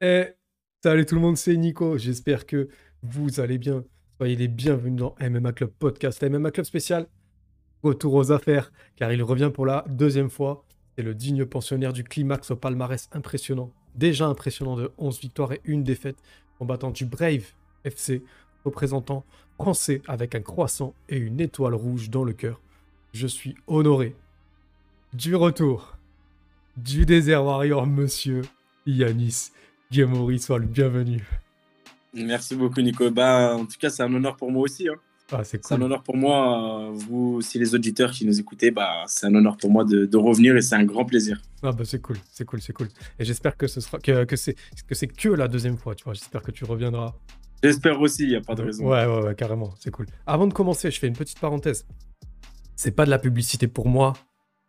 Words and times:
Eh, 0.00 0.26
salut 0.82 1.04
tout 1.04 1.14
le 1.14 1.20
monde, 1.20 1.36
c'est 1.36 1.56
Nico. 1.56 1.98
J'espère 1.98 2.46
que 2.46 2.68
vous 3.02 3.40
allez 3.40 3.58
bien. 3.58 3.84
Soyez 4.16 4.36
les 4.36 4.48
bienvenus 4.48 5.00
dans 5.00 5.14
MMA 5.20 5.52
Club 5.52 5.70
Podcast, 5.78 6.22
MMA 6.22 6.50
Club 6.50 6.64
spécial. 6.64 7.06
Retour 7.82 8.14
aux 8.14 8.32
affaires, 8.32 8.72
car 8.96 9.12
il 9.12 9.22
revient 9.22 9.50
pour 9.52 9.66
la 9.66 9.84
deuxième 9.88 10.30
fois. 10.30 10.64
C'est 10.96 11.02
le 11.02 11.14
digne 11.14 11.44
pensionnaire 11.44 11.92
du 11.92 12.04
climax 12.04 12.52
au 12.52 12.56
palmarès 12.56 13.10
impressionnant. 13.12 13.70
Déjà 13.94 14.26
impressionnant 14.26 14.76
de 14.76 14.92
11 14.96 15.20
victoires 15.20 15.52
et 15.52 15.60
une 15.64 15.82
défaite, 15.82 16.16
combattant 16.58 16.90
du 16.90 17.04
Brave 17.04 17.44
FC, 17.84 18.22
représentant 18.64 19.24
français 19.56 20.00
avec 20.08 20.34
un 20.34 20.40
croissant 20.40 20.94
et 21.08 21.18
une 21.18 21.40
étoile 21.40 21.74
rouge 21.74 22.08
dans 22.08 22.24
le 22.24 22.32
cœur. 22.32 22.60
Je 23.12 23.26
suis 23.26 23.54
honoré 23.66 24.16
du 25.12 25.34
retour 25.34 25.98
du 26.76 27.04
désert 27.04 27.44
warrior, 27.44 27.86
monsieur 27.86 28.42
Yanis 28.86 29.50
Guémori. 29.90 30.38
Sois 30.38 30.58
le 30.58 30.66
bienvenu. 30.66 31.26
Merci 32.14 32.54
beaucoup, 32.56 32.80
Nico. 32.80 33.10
Bah, 33.10 33.56
en 33.56 33.64
tout 33.66 33.76
cas, 33.78 33.90
c'est 33.90 34.02
un 34.02 34.12
honneur 34.14 34.36
pour 34.36 34.50
moi 34.52 34.62
aussi. 34.62 34.88
Hein. 34.88 34.94
Ah, 35.32 35.42
c'est 35.42 35.64
C'est 35.64 35.72
un 35.72 35.76
cool. 35.78 35.86
honneur 35.86 36.02
pour 36.02 36.16
moi. 36.16 36.88
euh, 36.88 36.90
Vous, 36.92 37.40
si 37.40 37.58
les 37.58 37.74
auditeurs 37.74 38.10
qui 38.12 38.24
nous 38.26 38.38
écoutez, 38.38 38.70
bah, 38.70 39.04
c'est 39.06 39.26
un 39.26 39.34
honneur 39.34 39.56
pour 39.56 39.70
moi 39.70 39.84
de, 39.84 40.04
de 40.04 40.16
revenir 40.16 40.56
et 40.56 40.62
c'est 40.62 40.76
un 40.76 40.84
grand 40.84 41.04
plaisir. 41.04 41.40
Ah 41.62 41.72
bah 41.72 41.84
c'est 41.86 42.00
cool, 42.00 42.16
c'est 42.30 42.44
cool, 42.44 42.60
c'est 42.60 42.74
cool. 42.74 42.88
Et 43.18 43.24
j'espère 43.24 43.56
que 43.56 43.66
ce 43.66 43.80
sera 43.80 43.98
que, 43.98 44.24
que 44.24 44.36
c'est 44.36 44.54
que 44.86 44.94
c'est 44.94 45.06
que 45.06 45.30
la 45.30 45.48
deuxième 45.48 45.78
fois, 45.78 45.94
tu 45.94 46.04
vois. 46.04 46.12
J'espère 46.12 46.42
que 46.42 46.50
tu 46.50 46.64
reviendras. 46.66 47.14
J'espère 47.62 47.98
aussi, 48.02 48.24
il 48.24 48.28
n'y 48.28 48.36
a 48.36 48.42
pas 48.42 48.54
de 48.54 48.62
raison. 48.62 48.84
Ouais, 48.86 49.06
ouais, 49.06 49.22
ouais, 49.24 49.34
carrément, 49.34 49.72
c'est 49.80 49.90
cool. 49.90 50.06
Avant 50.26 50.46
de 50.46 50.52
commencer, 50.52 50.90
je 50.90 50.98
fais 51.00 51.08
une 51.08 51.16
petite 51.16 51.40
parenthèse. 51.40 51.86
C'est 52.76 52.90
pas 52.90 53.06
de 53.06 53.10
la 53.10 53.18
publicité 53.18 53.66
pour 53.66 53.88
moi, 53.88 54.12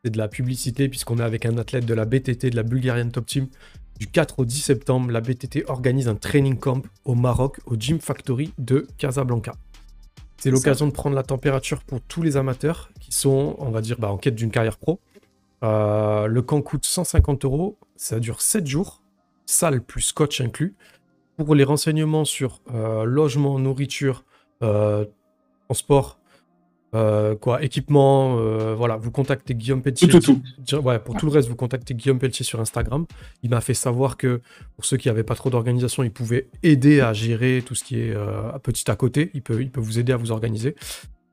c'est 0.03 0.11
de 0.11 0.17
la 0.17 0.29
publicité 0.29 0.87
puisqu'on 0.87 1.17
est 1.17 1.23
avec 1.23 1.45
un 1.45 1.57
athlète 1.57 1.85
de 1.85 1.93
la 1.93 2.05
BTT, 2.05 2.49
de 2.51 2.55
la 2.55 2.63
Bulgarian 2.63 3.09
Top 3.09 3.25
Team. 3.25 3.49
Du 3.99 4.07
4 4.07 4.39
au 4.39 4.45
10 4.45 4.61
septembre, 4.61 5.11
la 5.11 5.21
BTT 5.21 5.63
organise 5.67 6.07
un 6.07 6.15
training 6.15 6.57
camp 6.57 6.81
au 7.05 7.15
Maroc, 7.15 7.59
au 7.65 7.75
Gym 7.77 7.99
Factory 7.99 8.53
de 8.57 8.87
Casablanca. 8.97 9.53
C'est 10.37 10.51
l'occasion 10.51 10.87
de 10.87 10.91
prendre 10.91 11.15
la 11.15 11.23
température 11.23 11.81
pour 11.81 12.01
tous 12.01 12.21
les 12.21 12.35
amateurs 12.35 12.89
qui 12.99 13.13
sont, 13.13 13.55
on 13.57 13.71
va 13.71 13.81
dire, 13.81 13.97
bah, 13.97 14.11
en 14.11 14.17
quête 14.17 14.35
d'une 14.35 14.51
carrière 14.51 14.77
pro. 14.77 14.99
Euh, 15.63 16.27
le 16.27 16.41
camp 16.41 16.61
coûte 16.61 16.85
150 16.85 17.45
euros, 17.45 17.77
ça 17.95 18.19
dure 18.19 18.41
7 18.41 18.67
jours, 18.67 19.01
salle 19.45 19.81
plus 19.81 20.11
coach 20.11 20.41
inclus. 20.41 20.75
Pour 21.37 21.55
les 21.55 21.63
renseignements 21.63 22.25
sur 22.25 22.61
euh, 22.73 23.05
logement, 23.05 23.59
nourriture, 23.59 24.23
euh, 24.61 25.05
transport, 25.67 26.19
euh, 26.95 27.35
quoi, 27.35 27.61
équipement, 27.63 28.37
euh, 28.39 28.73
voilà, 28.75 28.95
vous 28.95 29.11
contactez 29.11 29.53
Guillaume 29.53 29.81
Pelletier. 29.81 30.07
Tout, 30.07 30.19
tout, 30.19 30.33
tout. 30.35 30.41
Dire- 30.59 30.83
Ouais, 30.85 30.97
pour 30.99 31.15
tout 31.15 31.25
le 31.25 31.31
reste, 31.31 31.49
vous 31.49 31.55
contactez 31.55 31.93
Guillaume 31.93 32.19
Pelletier 32.19 32.45
sur 32.45 32.59
Instagram. 32.61 33.05
Il 33.43 33.49
m'a 33.49 33.61
fait 33.61 33.73
savoir 33.73 34.17
que 34.17 34.41
pour 34.75 34.85
ceux 34.85 34.97
qui 34.97 35.07
n'avaient 35.07 35.23
pas 35.23 35.35
trop 35.35 35.49
d'organisation, 35.49 36.03
il 36.03 36.11
pouvait 36.11 36.47
aider 36.63 37.01
à 37.01 37.13
gérer 37.13 37.61
tout 37.65 37.75
ce 37.75 37.83
qui 37.83 37.99
est 37.99 38.15
euh, 38.15 38.51
petit 38.63 38.89
à 38.89 38.95
côté. 38.95 39.31
Il 39.33 39.41
peut, 39.41 39.61
il 39.61 39.69
peut 39.69 39.81
vous 39.81 39.99
aider 39.99 40.13
à 40.13 40.17
vous 40.17 40.31
organiser. 40.31 40.75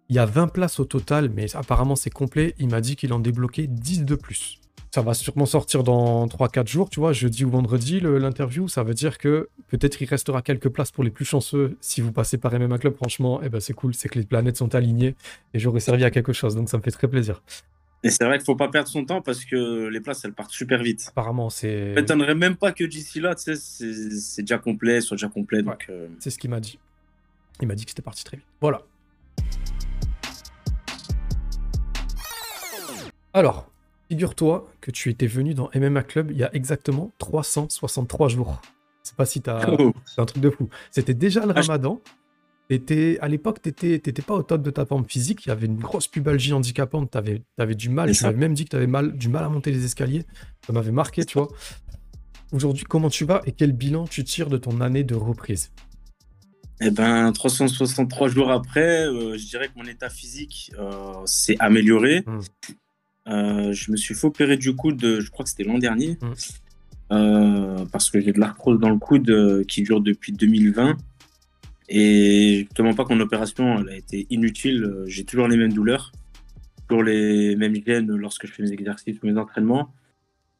Il 0.09 0.17
y 0.17 0.19
a 0.19 0.27
20 0.27 0.49
places 0.49 0.79
au 0.81 0.85
total, 0.85 1.31
mais 1.35 1.55
apparemment 1.57 1.97
c'est 1.97 2.11
complet. 2.11 2.55
Il 2.59 2.69
m'a 2.69 2.81
dit 2.81 2.97
qu'il 2.97 3.13
en 3.13 3.19
débloquait 3.19 3.67
10 3.67 4.05
de 4.05 4.15
plus. 4.15 4.59
Ça 4.95 5.01
va 5.01 5.15
sûrement 5.15 5.47
sortir 5.47 5.85
dans 5.85 6.27
3-4 6.27 6.67
jours, 6.69 6.91
tu 6.91 7.01
vois, 7.01 7.15
jeudi 7.15 7.47
ou 7.47 7.51
vendredi, 7.51 7.98
l'interview. 7.98 8.69
Ça 8.69 8.83
veut 8.83 8.92
dire 8.92 9.17
que 9.17 9.48
peut-être 9.69 10.03
il 10.03 10.05
restera 10.05 10.42
quelques 10.42 10.69
places 10.69 10.91
pour 10.91 11.03
les 11.03 11.08
plus 11.08 11.25
chanceux. 11.25 11.79
Si 11.80 12.03
vous 12.03 12.13
passez 12.13 12.36
par 12.36 12.53
MMA 12.53 12.77
Club, 12.77 12.95
franchement, 12.97 13.41
eh 13.42 13.48
ben, 13.48 13.58
c'est 13.58 13.73
cool, 13.73 13.95
c'est 13.95 14.11
que 14.11 14.19
les 14.19 14.27
planètes 14.27 14.58
sont 14.58 14.75
alignées 14.75 15.14
et 15.55 15.58
j'aurais 15.58 15.80
servi 15.80 16.05
à 16.05 16.11
quelque 16.11 16.35
chose, 16.35 16.55
donc 16.55 16.69
ça 16.69 16.77
me 16.77 16.83
fait 16.83 16.91
très 16.91 17.08
plaisir. 17.08 17.42
Et 18.03 18.11
c'est 18.11 18.23
vrai 18.27 18.36
qu'il 18.36 18.45
faut 18.45 18.55
pas 18.55 18.69
perdre 18.69 18.91
son 18.91 19.07
temps 19.07 19.23
parce 19.23 19.47
que 19.47 19.89
les 19.89 20.01
places, 20.01 20.27
elles 20.27 20.35
partent 20.35 20.51
super 20.51 20.83
vite. 20.83 21.07
Apparemment, 21.09 21.48
c'est 21.48 21.95
Je 21.95 21.95
m'étonnerais 21.95 22.35
même 22.35 22.57
pas 22.57 22.73
que 22.73 22.85
d'ici 22.85 23.19
là, 23.19 23.35
tu 23.35 23.57
sais, 23.57 23.57
c'est 23.57 24.42
déjà 24.42 24.59
complet, 24.59 25.01
soit 25.01 25.17
déjà 25.17 25.29
complet. 25.29 25.63
Donc, 25.63 25.86
euh, 25.89 26.09
c'est 26.19 26.29
ce 26.29 26.39
qu'il 26.39 26.51
m'a 26.51 26.61
dit. 26.61 26.79
Il 27.63 27.67
m'a 27.67 27.74
dit 27.74 27.86
que 27.86 27.92
c'était 27.92 28.03
parti 28.03 28.24
très 28.24 28.36
vite. 28.36 28.47
Voilà. 28.61 28.83
Alors, 33.33 33.72
figure-toi 34.12 34.68
que 34.83 34.90
tu 34.90 35.08
étais 35.08 35.27
venu 35.27 35.55
dans 35.55 35.70
MMA 35.74 36.02
Club 36.02 36.33
il 36.33 36.36
y 36.36 36.45
a 36.45 36.55
exactement 36.55 37.12
363 37.17 38.28
jours. 38.28 38.61
Je 39.02 39.08
sais 39.08 39.14
pas 39.17 39.24
si 39.24 39.40
t'as... 39.40 39.67
oh, 39.78 39.95
C'est 40.05 40.20
un 40.20 40.27
truc 40.27 40.42
de 40.42 40.50
fou. 40.50 40.68
C'était 40.90 41.14
déjà 41.14 41.46
le 41.46 41.52
Ah, 41.56 41.62
ramadan. 41.62 42.02
T'étais- 42.68 43.18
à 43.23 43.28
l'époque, 43.28 43.61
tu 43.62 43.70
n'étais 43.86 44.12
pas 44.20 44.34
au 44.34 44.42
top 44.42 44.61
de 44.61 44.70
ta 44.70 44.84
forme 44.84 45.06
physique. 45.06 45.46
Il 45.46 45.48
y 45.48 45.52
avait 45.52 45.64
une 45.67 45.78
grosse 45.78 46.08
pubalgie 46.08 46.52
handicapante. 46.52 47.11
Tu 47.11 47.18
avais, 47.58 47.74
du 47.74 47.89
mal. 47.89 48.12
Tu 48.12 48.23
m'avais 48.23 48.36
même 48.36 48.52
dit 48.52 48.64
que 48.67 48.70
tu 48.70 48.77
avais 48.77 48.86
mal, 48.86 49.17
du 49.17 49.30
mal 49.30 49.45
à 49.45 49.48
monter 49.48 49.70
les 49.73 49.83
escaliers. 49.86 50.27
Ça 50.67 50.74
m'avait 50.74 50.92
marqué, 50.92 51.24
tu 51.24 51.39
vois. 51.39 51.48
Aujourd'hui, 52.52 52.84
comment 52.84 53.08
tu 53.08 53.24
vas 53.24 53.40
et 53.46 53.52
quel 53.52 53.73
bilan 53.73 54.06
tu 54.06 54.24
tires 54.24 54.50
de 54.50 54.58
ton 54.58 54.83
année 54.83 55.05
de 55.05 55.14
reprise? 55.14 55.73
Eh 56.83 56.90
ben, 56.90 57.33
363 57.33 58.29
jours 58.29 58.50
après, 58.50 59.06
euh, 59.06 59.39
je 59.39 59.46
dirais 59.46 59.68
que 59.68 59.79
mon 59.79 59.84
état 59.86 60.11
physique 60.11 60.70
euh, 60.79 61.14
s'est 61.24 61.56
amélioré. 61.61 62.24
Mm. 62.27 62.40
Euh, 63.29 63.73
je 63.73 63.91
me 63.93 63.97
suis 63.97 64.15
fait 64.15 64.27
opérer 64.27 64.57
du 64.57 64.75
coude, 64.75 65.01
je 65.01 65.31
crois 65.31 65.45
que 65.45 65.51
c'était 65.51 65.65
l'an 65.65 65.79
dernier, 65.79 66.19
Mm. 66.21 66.33
euh, 67.13 67.85
parce 67.93 68.11
que 68.11 68.21
j'ai 68.21 68.33
de 68.33 68.41
l'arthrose 68.41 68.79
dans 68.81 68.91
le 68.91 68.99
coude 68.99 69.31
euh, 69.31 69.65
qui 69.65 69.83
dure 69.83 70.01
depuis 70.01 70.33
2020. 70.33 70.97
Et 71.89 72.67
je 72.69 72.75
te 72.75 72.83
mens 72.83 72.95
pas 72.95 73.05
que 73.05 73.13
mon 73.13 73.21
opération 73.21 73.81
elle 73.81 73.89
a 73.91 73.97
été 73.97 74.27
inutile. 74.31 75.05
J'ai 75.07 75.25
toujours 75.25 75.47
les 75.47 75.57
mêmes 75.57 75.73
douleurs, 75.73 76.11
toujours 76.89 77.03
les 77.03 77.55
mêmes 77.57 77.77
gènes 77.87 78.11
lorsque 78.17 78.47
je 78.47 78.53
fais 78.53 78.63
mes 78.63 78.73
exercices 78.73 79.19
ou 79.23 79.27
mes 79.27 79.37
entraînements. 79.39 79.93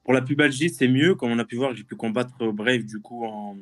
Pour 0.05 0.13
la 0.13 0.21
pubalgie, 0.21 0.69
c'est 0.69 0.89
mieux. 0.89 1.15
Comme 1.15 1.31
on 1.31 1.39
a 1.39 1.45
pu 1.45 1.57
voir, 1.57 1.75
j'ai 1.75 1.85
pu 1.85 1.95
combattre 1.95 2.33
au 2.41 2.53
Brave 2.53 2.83
du 2.83 2.99
coup 3.01 3.25
en, 3.25 3.57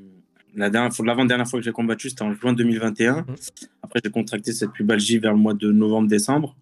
la 0.57 0.69
dernière 0.71 0.93
fois, 0.93 1.07
l'avant-dernière 1.07 1.47
fois 1.47 1.61
que 1.61 1.65
j'ai 1.65 1.73
combattu, 1.73 2.11
c'était 2.11 2.23
en 2.23 2.33
juin 2.33 2.53
2021. 2.53 3.19
Mhm. 3.19 3.25
Après, 3.83 4.01
j'ai 4.05 4.11
contracté 4.11 4.53
cette 4.53 4.73
pubalgie 4.73 5.19
vers 5.19 5.33
le 5.33 5.39
mois 5.39 5.55
de 5.55 5.71
novembre-décembre 5.71 6.57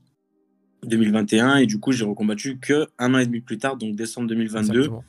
2021. 0.84 1.56
Et 1.56 1.66
du 1.66 1.78
coup, 1.78 1.92
j'ai 1.92 2.04
recombattu 2.04 2.58
que 2.58 2.86
un 2.98 3.14
an 3.14 3.18
et 3.18 3.26
demi 3.26 3.40
plus 3.40 3.58
tard, 3.58 3.76
donc 3.76 3.96
décembre 3.96 4.28
2022. 4.28 4.78
Exactement. 4.78 5.04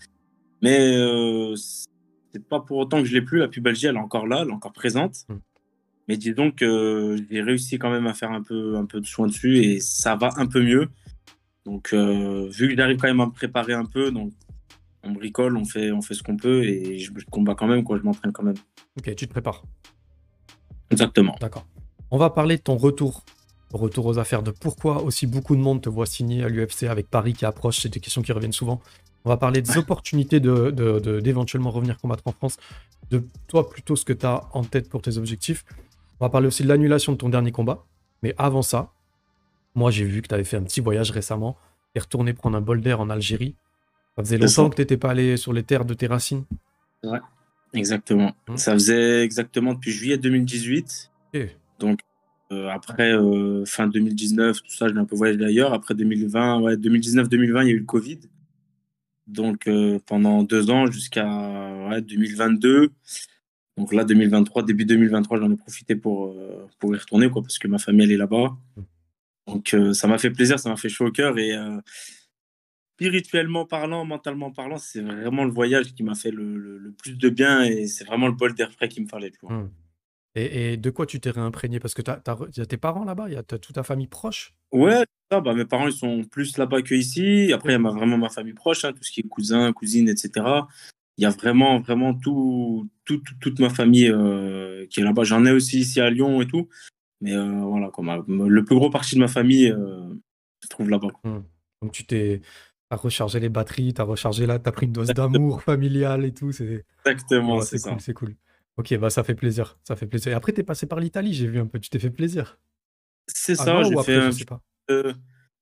Mais 0.62 0.96
euh, 0.96 1.56
c'est 1.56 2.44
pas 2.48 2.60
pour 2.60 2.78
autant 2.78 3.00
que 3.02 3.06
je 3.06 3.14
l'ai 3.14 3.22
plus. 3.22 3.40
La 3.40 3.48
pubalgie, 3.48 3.88
elle 3.88 3.96
est 3.96 4.00
encore 4.00 4.28
là, 4.28 4.42
elle 4.42 4.50
est 4.50 4.54
encore 4.54 4.74
présente. 4.74 5.26
Mm. 5.30 5.36
Mais 6.08 6.18
disons 6.18 6.52
que 6.52 7.16
j'ai 7.30 7.42
réussi 7.42 7.78
quand 7.78 7.92
même 7.92 8.08
à 8.08 8.14
faire 8.14 8.32
un 8.32 8.42
peu, 8.42 8.76
un 8.76 8.86
peu 8.86 9.00
de 9.00 9.06
soin 9.06 9.28
dessus 9.28 9.60
et 9.60 9.80
ça 9.80 10.16
va 10.16 10.32
un 10.38 10.48
peu 10.48 10.62
mieux. 10.62 10.90
Donc, 11.66 11.94
euh, 11.94 12.50
vu 12.50 12.70
que 12.70 12.76
j'arrive 12.76 12.98
quand 12.98 13.08
même 13.08 13.20
à 13.22 13.28
me 13.28 13.32
préparer 13.32 13.74
un 13.74 13.86
peu, 13.86 14.12
donc 14.12 14.34
on 15.04 15.12
bricole, 15.12 15.56
on 15.56 15.66
fait, 15.66 15.92
on 15.92 16.02
fait 16.02 16.16
ce 16.16 16.24
qu'on 16.24 16.36
peut 16.36 16.64
et 16.64 16.98
je, 16.98 17.12
je 17.16 17.26
combats 17.26 17.54
quand 17.54 17.68
même, 17.68 17.84
quoi, 17.84 17.98
je 17.98 18.04
m'entraîne 18.04 18.32
quand 18.32 18.44
même. 18.44 18.56
Ok, 18.98 19.14
tu 19.16 19.28
te 19.28 19.32
prépares. 19.32 19.64
Exactement. 20.90 21.36
D'accord. 21.40 21.68
On 22.10 22.18
va 22.18 22.32
parler 22.32 22.58
de 22.58 22.62
ton 22.64 22.76
retour. 22.76 23.24
Retour 23.72 24.06
aux 24.08 24.18
affaires, 24.18 24.42
de 24.42 24.52
pourquoi 24.52 25.04
aussi 25.04 25.28
beaucoup 25.28 25.56
de 25.56 25.62
monde 25.62 25.82
te 25.82 25.90
voit 25.90 26.06
signer 26.08 26.44
à 26.44 26.50
l'UFC 26.50 26.84
avec 26.84 27.08
Paris 27.10 27.34
qui 27.34 27.46
approche. 27.46 27.80
C'est 27.80 27.90
des 27.90 28.00
questions 28.00 28.22
qui 28.24 28.32
reviennent 28.32 28.52
souvent. 28.52 28.82
On 29.26 29.30
va 29.30 29.38
parler 29.38 29.62
des 29.62 29.78
opportunités 29.78 30.40
de, 30.40 30.72
de- 30.72 31.00
de- 31.00 31.20
d'éventuellement 31.20 31.70
revenir 31.70 31.98
combattre 32.00 32.24
en 32.26 32.32
France. 32.32 32.58
De 33.12 33.24
toi, 33.48 33.70
plutôt 33.70 33.96
ce 33.96 34.06
que 34.06 34.14
tu 34.14 34.26
as 34.26 34.42
en 34.54 34.64
tête 34.64 34.90
pour 34.90 35.02
tes 35.02 35.18
objectifs. 35.18 35.66
On 36.20 36.26
va 36.26 36.30
parler 36.30 36.48
aussi 36.48 36.64
de 36.64 36.68
l'annulation 36.68 37.12
de 37.12 37.18
ton 37.18 37.30
dernier 37.30 37.52
combat. 37.52 37.86
Mais 38.24 38.34
avant 38.38 38.62
ça, 38.64 38.92
moi, 39.76 39.92
j'ai 39.92 40.04
vu 40.06 40.22
que 40.22 40.28
tu 40.28 40.34
avais 40.34 40.44
fait 40.44 40.58
un 40.58 40.64
petit 40.64 40.82
voyage 40.82 41.12
récemment. 41.12 41.56
Tu 41.94 42.00
es 42.00 42.02
retourné 42.02 42.34
prendre 42.34 42.58
un 42.58 42.62
bol 42.62 42.82
d'air 42.82 43.00
en 43.00 43.10
Algérie. 43.10 43.56
Ça 44.18 44.24
faisait 44.24 44.38
longtemps 44.38 44.64
ça. 44.66 44.70
que 44.70 44.76
tu 44.76 44.82
n'étais 44.82 44.98
pas 44.98 45.12
allé 45.12 45.38
sur 45.38 45.54
les 45.54 45.64
terres 45.64 45.86
de 45.86 45.94
tes 45.94 46.08
racines. 46.08 46.44
Exactement. 47.74 48.34
Mm. 48.48 48.58
Ça 48.58 48.74
faisait 48.74 49.24
exactement 49.24 49.74
depuis 49.74 49.92
juillet 49.92 50.18
2018. 50.18 51.12
Ok. 51.36 51.40
Euh, 51.40 51.96
après, 52.52 53.12
euh, 53.14 53.64
fin 53.66 53.88
2019, 53.88 54.62
tout 54.64 54.72
ça, 54.72 54.88
j'ai 54.88 54.98
un 54.98 55.06
peu 55.06 55.16
voyagé 55.16 55.38
d'ailleurs. 55.40 55.74
Après 55.74 55.94
2020, 55.94 56.62
ouais, 56.62 56.76
2019-2020, 56.78 57.64
il 57.64 57.68
y 57.68 57.72
a 57.72 57.74
eu 57.74 57.80
le 57.80 57.86
Covid. 57.86 58.20
Donc, 59.28 59.68
euh, 59.68 60.00
pendant 60.08 60.42
deux 60.44 60.72
ans 60.72 60.88
jusqu'à 60.90 61.26
ouais, 61.90 62.02
2022. 62.02 62.90
Donc 63.78 63.94
là, 63.94 64.04
2023, 64.04 64.64
début 64.64 64.86
2023, 64.86 65.40
j'en 65.40 65.52
ai 65.52 65.56
profité 65.56 65.96
pour, 65.96 66.28
euh, 66.32 66.68
pour 66.80 66.96
y 66.96 66.98
retourner, 66.98 67.30
quoi, 67.30 67.42
parce 67.44 67.60
que 67.60 67.68
ma 67.68 67.78
famille, 67.78 68.06
elle 68.06 68.12
est 68.14 68.18
là-bas. 68.18 68.58
Donc, 69.48 69.74
euh, 69.74 69.94
ça 69.94 70.08
m'a 70.08 70.18
fait 70.18 70.32
plaisir, 70.32 70.60
ça 70.60 70.70
m'a 70.70 70.76
fait 70.78 70.90
chaud 70.90 71.06
au 71.08 71.12
cœur. 71.12 71.38
Et 71.38 71.56
euh, 71.56 71.78
spirituellement 72.96 73.66
parlant, 73.66 74.04
mentalement 74.06 74.52
parlant, 74.52 74.78
c'est 74.78 75.02
vraiment 75.02 75.46
le 75.46 75.52
voyage 75.52 75.94
qui 75.94 76.04
m'a 76.04 76.16
fait 76.16 76.32
le, 76.32 76.58
le- 76.58 76.92
plus 76.92 77.18
de 77.18 77.30
bien. 77.30 77.64
Et 77.64 77.88
c'est 77.88 78.04
vraiment 78.04 78.28
le 78.28 78.34
bol 78.34 78.54
d'air 78.54 78.72
frais 78.74 78.90
qu'il 78.90 79.04
me 79.04 79.08
fallait. 79.08 79.32
tu 79.32 79.40
vois. 79.42 79.54
Hmm. 79.54 79.70
Et, 80.36 80.74
et 80.74 80.78
de 80.78 80.90
quoi 80.90 81.06
tu 81.06 81.20
t'es 81.20 81.32
réimprégné? 81.32 81.80
Parce 81.80 81.94
que 81.94 82.02
tu 82.02 82.12
as, 82.12 82.66
tes 82.66 82.78
parents 82.78 83.04
là-bas, 83.04 83.26
il 83.28 83.34
y 83.34 83.38
a 83.38 83.44
toute 83.44 83.74
ta 83.74 83.84
famille 83.84 84.08
proche? 84.08 84.54
Ouais, 84.72 85.04
ça, 85.32 85.42
bah, 85.42 85.54
mes 85.54 85.66
parents 85.66 85.88
ils 85.88 85.94
sont 85.94 86.24
plus 86.24 86.58
là-bas 86.58 86.82
que 86.82 86.94
ici. 86.94 87.52
Après, 87.54 87.70
il 87.70 87.72
y 87.74 87.76
a 87.76 87.80
ma- 87.80 87.92
vraiment 87.92 88.18
ma 88.18 88.30
famille 88.30 88.54
proche, 88.54 88.86
hein, 88.86 88.94
tout 88.94 89.04
ce 89.04 89.12
qui 89.12 89.22
est 89.22 89.28
cousins, 89.28 89.74
cousines, 89.74 90.08
etc. 90.10 90.68
Il 91.18 91.24
y 91.24 91.26
a 91.26 91.32
vraiment, 91.32 91.80
vraiment 91.80 92.14
tout, 92.14 92.88
tout- 93.06 93.18
tout- 93.18 93.36
toute 93.42 93.60
ma 93.60 93.70
famille 93.70 94.10
euh, 94.10 94.86
qui 94.90 95.00
est 95.02 95.04
là-bas. 95.04 95.24
J'en 95.24 95.46
ai 95.46 95.52
aussi 95.52 95.80
ici 95.80 96.00
à 96.00 96.10
Lyon 96.10 96.42
et 96.42 96.48
tout. 96.48 96.70
Mais 97.22 97.34
euh, 97.36 97.62
voilà, 97.64 97.90
quoi, 97.90 98.04
ma- 98.04 98.24
le 98.28 98.64
plus 98.64 98.76
gros 98.76 98.90
parti 98.90 99.16
de 99.16 99.20
ma 99.20 99.28
famille 99.28 99.70
euh, 99.72 100.08
se 100.64 100.70
trouve 100.70 100.90
là-bas. 100.90 101.10
quoi. 101.10 101.44
Donc 101.82 101.92
tu 101.92 102.06
t'es 102.06 102.42
T'as 102.90 102.96
rechargé 102.96 103.40
les 103.40 103.50
batteries, 103.50 103.94
rechargé 104.00 104.48
là, 104.48 104.58
t'as 104.58 104.72
pris 104.72 104.88
une 104.88 104.94
dose 104.94 105.10
d'amour 105.10 105.62
familial 105.62 106.26
et 106.26 106.34
tout. 106.34 106.50
Exactement, 107.06 107.58
ouais, 107.58 107.66
c'est 107.66 107.80
cool, 107.80 108.02
c'est 108.02 108.14
cool. 108.14 108.36
Ok, 108.80 108.98
bah 108.98 109.10
ça 109.10 109.26
fait 109.26 109.36
plaisir, 109.36 109.78
ça 109.84 109.98
fait 109.98 110.08
plaisir. 110.08 110.32
Et 110.32 110.36
après, 110.36 110.54
t'es 110.54 110.64
passé 110.64 110.86
par 110.88 111.02
l'Italie, 111.02 111.34
j'ai 111.34 111.48
vu 111.48 111.60
un 111.60 111.66
peu, 111.68 111.80
tu 111.80 111.90
t'es 111.90 112.00
fait 112.00 112.10
plaisir. 112.10 112.58
C'est 113.28 113.56
ça, 113.56 113.64
Avant 113.64 113.84
j'ai 113.84 113.94
ou 113.94 114.02
fait 114.04 114.14
après, 114.16 114.22
je 114.22 114.28
un 114.28 114.32
sais 114.32 114.46
pas. 114.46 114.64
euh, 114.90 115.14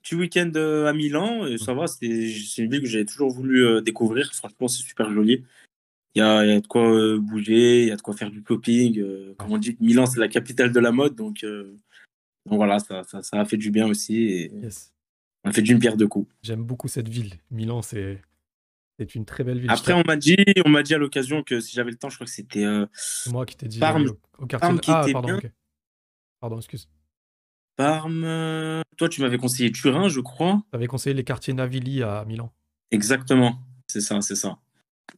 petit 0.03 0.13
week-end 0.15 0.51
euh, 0.55 0.85
à 0.85 0.93
Milan 0.93 1.47
et 1.47 1.57
ça 1.57 1.73
va, 1.73 1.87
c'était, 1.87 2.31
c'est 2.31 2.61
une 2.61 2.69
ville 2.71 2.81
que 2.81 2.87
j'avais 2.87 3.05
toujours 3.05 3.31
voulu 3.31 3.65
euh, 3.65 3.81
découvrir. 3.81 4.31
Franchement, 4.35 4.67
c'est 4.67 4.83
super 4.83 5.11
joli. 5.11 5.43
Il 6.13 6.19
y 6.19 6.21
a, 6.21 6.45
il 6.45 6.49
y 6.49 6.53
a 6.53 6.61
de 6.61 6.67
quoi 6.67 6.89
euh, 6.93 7.17
bouger, 7.19 7.81
il 7.83 7.87
y 7.87 7.91
a 7.91 7.95
de 7.95 8.01
quoi 8.03 8.15
faire 8.15 8.29
du 8.29 8.43
shopping. 8.47 8.99
euh, 8.99 9.33
comme 9.39 9.51
on 9.51 9.57
dit, 9.57 9.75
Milan, 9.79 10.05
c'est 10.05 10.19
la 10.19 10.27
capitale 10.27 10.71
de 10.71 10.79
la 10.79 10.91
mode, 10.91 11.15
donc, 11.15 11.43
euh, 11.43 11.75
donc 12.45 12.57
voilà, 12.57 12.77
ça, 12.79 13.03
ça, 13.03 13.23
ça 13.23 13.41
a 13.41 13.45
fait 13.45 13.57
du 13.57 13.71
bien 13.71 13.87
aussi 13.87 14.15
et 14.23 14.51
Yes. 14.61 14.93
on 15.43 15.49
a 15.49 15.53
fait 15.53 15.63
d'une 15.63 15.79
pierre 15.79 15.97
deux 15.97 16.07
coups. 16.07 16.31
J'aime 16.43 16.63
beaucoup 16.63 16.87
cette 16.87 17.09
ville. 17.09 17.33
Milan, 17.51 17.81
c'est 17.81 18.21
c'est 18.97 19.15
une 19.15 19.25
très 19.25 19.43
belle 19.43 19.59
ville. 19.59 19.69
Après, 19.69 19.93
on 19.93 20.03
m'a 20.05 20.15
dit, 20.15 20.35
on 20.65 20.69
m'a 20.69 20.83
dit 20.83 20.93
à 20.95 20.97
l'occasion 20.97 21.43
que 21.43 21.59
si 21.59 21.75
j'avais 21.75 21.91
le 21.91 21.97
temps, 21.97 22.09
je 22.09 22.15
crois 22.15 22.25
que 22.25 22.31
c'était 22.31 22.65
euh, 22.65 22.85
moi 23.27 23.45
qui 23.45 23.55
t'ai 23.55 23.67
dit 23.67 23.79
Parme- 23.79 24.07
au, 24.39 24.43
au 24.43 24.45
quartier. 24.47 24.67
Parme 24.67 24.79
qui 24.79 24.91
ah, 24.91 25.01
était 25.03 25.13
pardon, 25.13 25.27
bien. 25.27 25.37
ok. 25.37 25.51
Pardon, 26.39 26.57
excuse. 26.57 26.89
Parme. 27.75 28.83
Toi, 28.97 29.09
tu 29.09 29.21
m'avais 29.21 29.37
conseillé 29.37 29.71
Turin, 29.71 30.09
je 30.09 30.19
crois. 30.19 30.63
T'avais 30.71 30.87
conseillé 30.87 31.13
les 31.13 31.23
quartiers 31.23 31.53
Navili 31.53 32.01
à 32.01 32.25
Milan. 32.25 32.51
Exactement, 32.91 33.59
c'est 33.87 34.01
ça, 34.01 34.21
c'est 34.21 34.35
ça. 34.35 34.57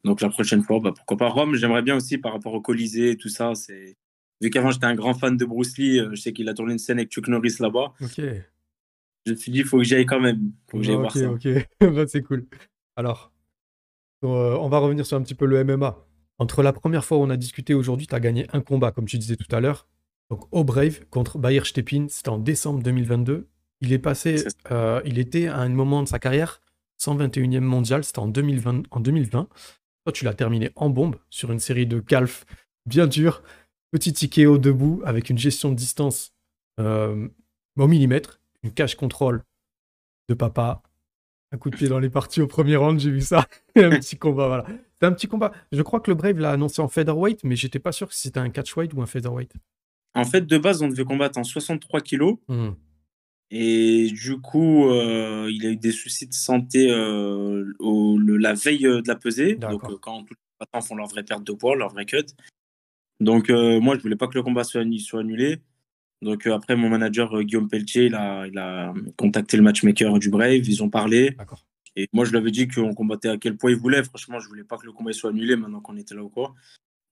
Donc 0.03 0.21
la 0.21 0.29
prochaine 0.29 0.63
fois, 0.63 0.79
bah, 0.79 0.91
pourquoi 0.95 1.17
pas 1.17 1.29
Rome, 1.29 1.55
j'aimerais 1.55 1.81
bien 1.81 1.95
aussi 1.95 2.17
par 2.17 2.33
rapport 2.33 2.53
au 2.53 2.61
Colisée, 2.61 3.17
tout 3.17 3.29
ça. 3.29 3.55
C'est 3.55 3.97
Vu 4.41 4.49
qu'avant 4.49 4.71
j'étais 4.71 4.85
un 4.85 4.95
grand 4.95 5.13
fan 5.13 5.35
de 5.35 5.45
Bruce 5.45 5.77
Lee, 5.77 5.99
euh, 5.99 6.11
je 6.13 6.21
sais 6.21 6.31
qu'il 6.31 6.47
a 6.47 6.53
tourné 6.53 6.71
une 6.73 6.79
scène 6.79 6.97
avec 6.97 7.11
Chuck 7.11 7.27
Norris 7.27 7.55
là-bas. 7.59 7.93
Ok. 8.01 8.21
Je 9.25 9.31
me 9.31 9.35
suis 9.35 9.51
dit, 9.51 9.59
il 9.59 9.65
faut 9.65 9.77
que 9.77 9.83
j'y 9.83 9.95
aille 9.95 10.05
quand 10.05 10.21
même. 10.21 10.53
faut 10.69 10.77
que 10.77 10.83
j'aille 10.83 10.95
ok, 10.95 11.01
voir 11.01 11.13
ça. 11.13 11.31
ok. 11.31 11.47
Bah, 11.93 12.07
c'est 12.07 12.21
cool. 12.21 12.47
Alors, 12.95 13.33
euh, 14.23 14.57
on 14.57 14.69
va 14.69 14.79
revenir 14.79 15.05
sur 15.05 15.17
un 15.17 15.21
petit 15.21 15.35
peu 15.35 15.45
le 15.45 15.63
MMA. 15.63 15.97
Entre 16.37 16.63
la 16.63 16.73
première 16.73 17.03
fois 17.03 17.17
où 17.17 17.21
on 17.21 17.29
a 17.29 17.37
discuté 17.37 17.73
aujourd'hui, 17.73 18.07
tu 18.07 18.15
as 18.15 18.19
gagné 18.19 18.47
un 18.53 18.61
combat, 18.61 18.91
comme 18.91 19.05
tu 19.05 19.17
disais 19.17 19.35
tout 19.35 19.53
à 19.53 19.59
l'heure. 19.59 19.87
Donc, 20.29 20.43
au 20.51 20.63
Brave 20.63 21.05
contre 21.09 21.37
Bayer 21.37 21.63
Stepin, 21.65 22.07
c'était 22.09 22.29
en 22.29 22.37
décembre 22.37 22.81
2022. 22.83 23.49
Il 23.81 23.93
est 23.93 23.99
passé, 23.99 24.43
euh, 24.71 25.01
il 25.05 25.19
était 25.19 25.47
à 25.47 25.57
un 25.57 25.69
moment 25.69 26.03
de 26.03 26.07
sa 26.07 26.19
carrière 26.19 26.61
121e 26.99 27.61
mondial, 27.61 28.03
c'était 28.03 28.19
en 28.19 28.27
2020, 28.27 28.83
en 28.91 28.99
2020. 28.99 29.47
Toi, 30.05 30.13
tu 30.13 30.25
l'as 30.25 30.33
terminé 30.33 30.71
en 30.75 30.89
bombe 30.89 31.15
sur 31.29 31.51
une 31.51 31.59
série 31.59 31.87
de 31.87 31.99
calfs 31.99 32.45
bien 32.85 33.07
durs. 33.07 33.41
Petit 33.91 34.13
TKO 34.13 34.57
debout 34.57 35.01
avec 35.03 35.29
une 35.29 35.37
gestion 35.37 35.71
de 35.71 35.75
distance 35.75 36.33
euh, 36.79 37.27
au 37.77 37.87
millimètre, 37.87 38.39
une 38.63 38.71
cache 38.71 38.95
contrôle 38.95 39.43
de 40.27 40.33
papa. 40.35 40.83
Un 41.51 41.57
coup 41.57 41.69
de 41.69 41.75
pied 41.77 41.87
dans 41.87 41.99
les 41.99 42.09
parties 42.09 42.41
au 42.41 42.47
premier 42.47 42.75
round, 42.75 42.99
j'ai 42.99 43.09
vu 43.11 43.21
ça. 43.21 43.45
Un 43.75 43.89
petit 43.91 44.17
combat, 44.17 44.47
voilà. 44.47 44.65
C'était 44.93 45.05
un 45.07 45.13
petit 45.13 45.27
combat. 45.27 45.51
Je 45.71 45.81
crois 45.81 45.99
que 46.01 46.11
le 46.11 46.15
Brave 46.15 46.37
l'a 46.39 46.51
annoncé 46.51 46.81
en 46.81 46.87
featherweight, 46.89 47.43
mais 47.45 47.55
j'étais 47.55 47.79
pas 47.79 47.91
sûr 47.93 48.11
si 48.11 48.23
c'était 48.23 48.39
un 48.41 48.49
catchweight 48.49 48.93
ou 48.93 49.01
un 49.01 49.05
featherweight. 49.05 49.53
En 50.13 50.25
fait, 50.25 50.41
de 50.45 50.57
base, 50.57 50.81
on 50.81 50.89
devait 50.89 51.05
combattre 51.05 51.39
en 51.39 51.43
63 51.45 52.01
kilos. 52.01 52.37
Hmm. 52.49 52.71
Et 53.49 54.09
du 54.11 54.39
coup, 54.41 54.89
euh, 54.89 55.49
il 55.51 55.65
a 55.65 55.69
eu 55.69 55.77
des 55.77 55.91
soucis 55.93 56.27
de 56.27 56.33
santé 56.33 56.91
euh, 56.91 57.65
au- 57.79 58.17
le- 58.19 58.37
la 58.37 58.53
veille 58.53 58.85
euh, 58.85 59.01
de 59.01 59.07
la 59.07 59.15
pesée. 59.15 59.55
Donc, 59.71 59.81
euh, 59.93 59.97
quand 60.01 60.23
tous 60.23 60.33
les 60.33 60.39
combattants 60.59 60.85
font 60.85 60.95
leur 60.95 61.07
vraie 61.07 61.23
perte 61.23 61.43
de 61.45 61.53
poids, 61.53 61.75
leur 61.75 61.89
vrai 61.93 62.05
cut. 62.05 62.25
Donc, 63.21 63.49
moi, 63.49 63.95
je 63.97 64.01
voulais 64.01 64.15
pas 64.15 64.27
que 64.27 64.35
le 64.35 64.43
combat 64.43 64.63
soit 64.63 64.81
annulé. 64.81 65.57
Donc, 66.21 66.47
euh, 66.47 66.53
après, 66.53 66.75
mon 66.75 66.89
manager 66.89 67.37
euh, 67.37 67.43
Guillaume 67.43 67.69
Pelletier, 67.69 68.05
il 68.05 68.15
a, 68.15 68.45
il 68.47 68.57
a 68.57 68.93
contacté 69.17 69.57
le 69.57 69.63
matchmaker 69.63 70.19
du 70.19 70.29
Brave. 70.29 70.67
Ils 70.67 70.83
ont 70.83 70.89
parlé. 70.89 71.31
D'accord. 71.31 71.65
Et 71.95 72.07
moi, 72.13 72.25
je 72.25 72.31
lui 72.31 72.37
avais 72.37 72.51
dit 72.51 72.67
qu'on 72.67 72.93
combattait 72.93 73.29
à 73.29 73.37
quel 73.37 73.57
point 73.57 73.71
il 73.71 73.77
voulait. 73.77 74.03
Franchement, 74.03 74.39
je 74.39 74.47
voulais 74.47 74.63
pas 74.63 74.77
que 74.77 74.85
le 74.85 74.91
combat 74.91 75.11
soit 75.13 75.31
annulé 75.31 75.55
maintenant 75.55 75.81
qu'on 75.81 75.97
était 75.97 76.15
là 76.15 76.23
ou 76.23 76.29
quoi. 76.29 76.53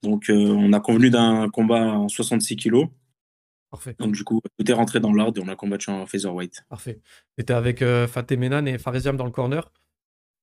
Donc, 0.04 0.30
euh, 0.30 0.33
on 0.36 0.71
a 0.74 0.80
convenu 0.80 1.09
d'un 1.09 1.50
combat 1.50 1.81
en 1.81 2.07
66 2.07 2.56
kilos. 2.56 2.88
Parfait. 3.69 3.95
Donc, 4.00 4.13
du 4.13 4.24
coup, 4.24 4.39
tout 4.57 4.71
est 4.71 4.74
rentré 4.74 5.00
dans 5.00 5.12
l'ordre 5.12 5.42
et 5.42 5.44
on 5.44 5.50
a 5.50 5.56
combattu 5.56 5.89
en 5.89 6.06
featherweight. 6.06 6.63
Parfait. 6.69 7.01
T'étais 7.36 7.54
avec 7.54 7.81
euh, 7.81 8.07
Fateh 8.07 8.38
Menan 8.38 8.65
et 8.65 8.77
Faresiam 8.77 9.18
dans 9.18 9.25
le 9.25 9.31
corner? 9.31 9.71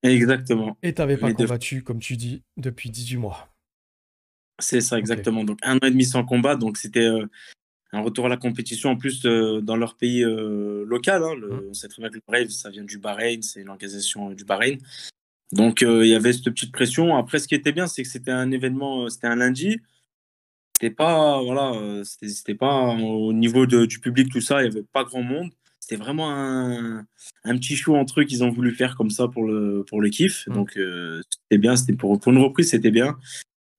Exactement. 0.03 0.77
Et 0.83 0.93
t'avais 0.93 1.17
pas 1.17 1.29
Les 1.29 1.35
deux. 1.35 1.47
combattu, 1.47 1.83
comme 1.83 2.01
tu 2.01 2.17
dis, 2.17 2.43
depuis 2.59 2.91
18 2.91 3.17
mois. 3.17 3.49
C'est 4.59 4.83
ça, 4.83 4.99
exactement. 4.99 5.45
Donc, 5.45 5.59
un 5.63 5.77
an 5.77 5.87
et 5.87 5.91
demi 5.91 6.05
sans 6.05 6.25
combat. 6.25 6.57
Donc, 6.57 6.77
c'était 6.77 7.07
euh, 7.07 7.27
un 7.95 8.01
retour 8.01 8.27
à 8.27 8.29
la 8.29 8.37
compétition 8.37 8.91
en 8.91 8.97
plus 8.97 9.25
euh, 9.25 9.61
dans 9.61 9.77
leur 9.77 9.97
pays 9.97 10.25
euh, 10.25 10.85
local. 10.87 11.23
hein. 11.23 11.35
Le- 11.35 11.49
Mhm. 11.49 11.63
On 11.71 11.75
sait 11.75 11.89
très 11.89 12.01
bien 12.03 12.11
que 12.11 12.15
le 12.17 12.23
Brave, 12.27 12.49
ça 12.49 12.71
vient 12.71 12.85
du 12.85 12.99
Bahreïn, 12.99 13.43
c'est 13.43 13.63
l'organisation 13.65 14.31
euh, 14.31 14.35
du 14.35 14.45
Bahreïn. 14.45 14.79
Donc, 15.53 15.83
il 15.83 16.07
y 16.07 16.15
avait 16.15 16.33
cette 16.33 16.45
petite 16.51 16.73
pression. 16.73 17.17
Après, 17.17 17.39
ce 17.39 17.47
qui 17.47 17.55
était 17.55 17.71
bien, 17.73 17.87
c'est 17.87 18.03
que 18.03 18.09
c'était 18.09 18.33
un 18.33 18.51
événement, 18.51 19.09
c'était 19.09 19.29
un 19.29 19.37
lundi. 19.37 19.79
C'était 20.77 20.95
pas, 20.95 21.41
voilà, 21.43 22.03
c'était 22.03 22.55
pas 22.57 22.75
au 22.97 23.33
niveau 23.33 23.65
de- 23.67 23.87
du 23.87 24.01
public, 24.01 24.33
tout 24.33 24.41
ça, 24.41 24.63
il 24.63 24.65
y 24.65 24.69
avait 24.69 24.83
pas 24.83 25.05
grand 25.05 25.23
monde. 25.23 25.51
C'était 25.79 25.95
vraiment 25.97 26.31
un, 26.33 27.07
un 27.45 27.57
petit 27.59 27.77
show 27.77 27.95
entre 27.95 28.21
eux 28.23 28.25
qu'ils 28.25 28.43
ont 28.43 28.51
voulu 28.51 28.73
faire 28.75 28.97
comme 28.97 29.11
ça 29.11 29.29
pour 29.29 29.45
le, 29.45 29.85
pour 29.89 30.01
le 30.01 30.09
kiff. 30.09 30.47
Mhm. 30.49 30.55
Donc, 30.55 30.71
c'était 30.73 31.59
bien, 31.59 31.77
c'était 31.77 31.93
pour, 31.93 32.19
pour 32.19 32.33
une 32.33 32.39
reprise, 32.39 32.71
c'était 32.71 32.91
bien. 32.91 33.17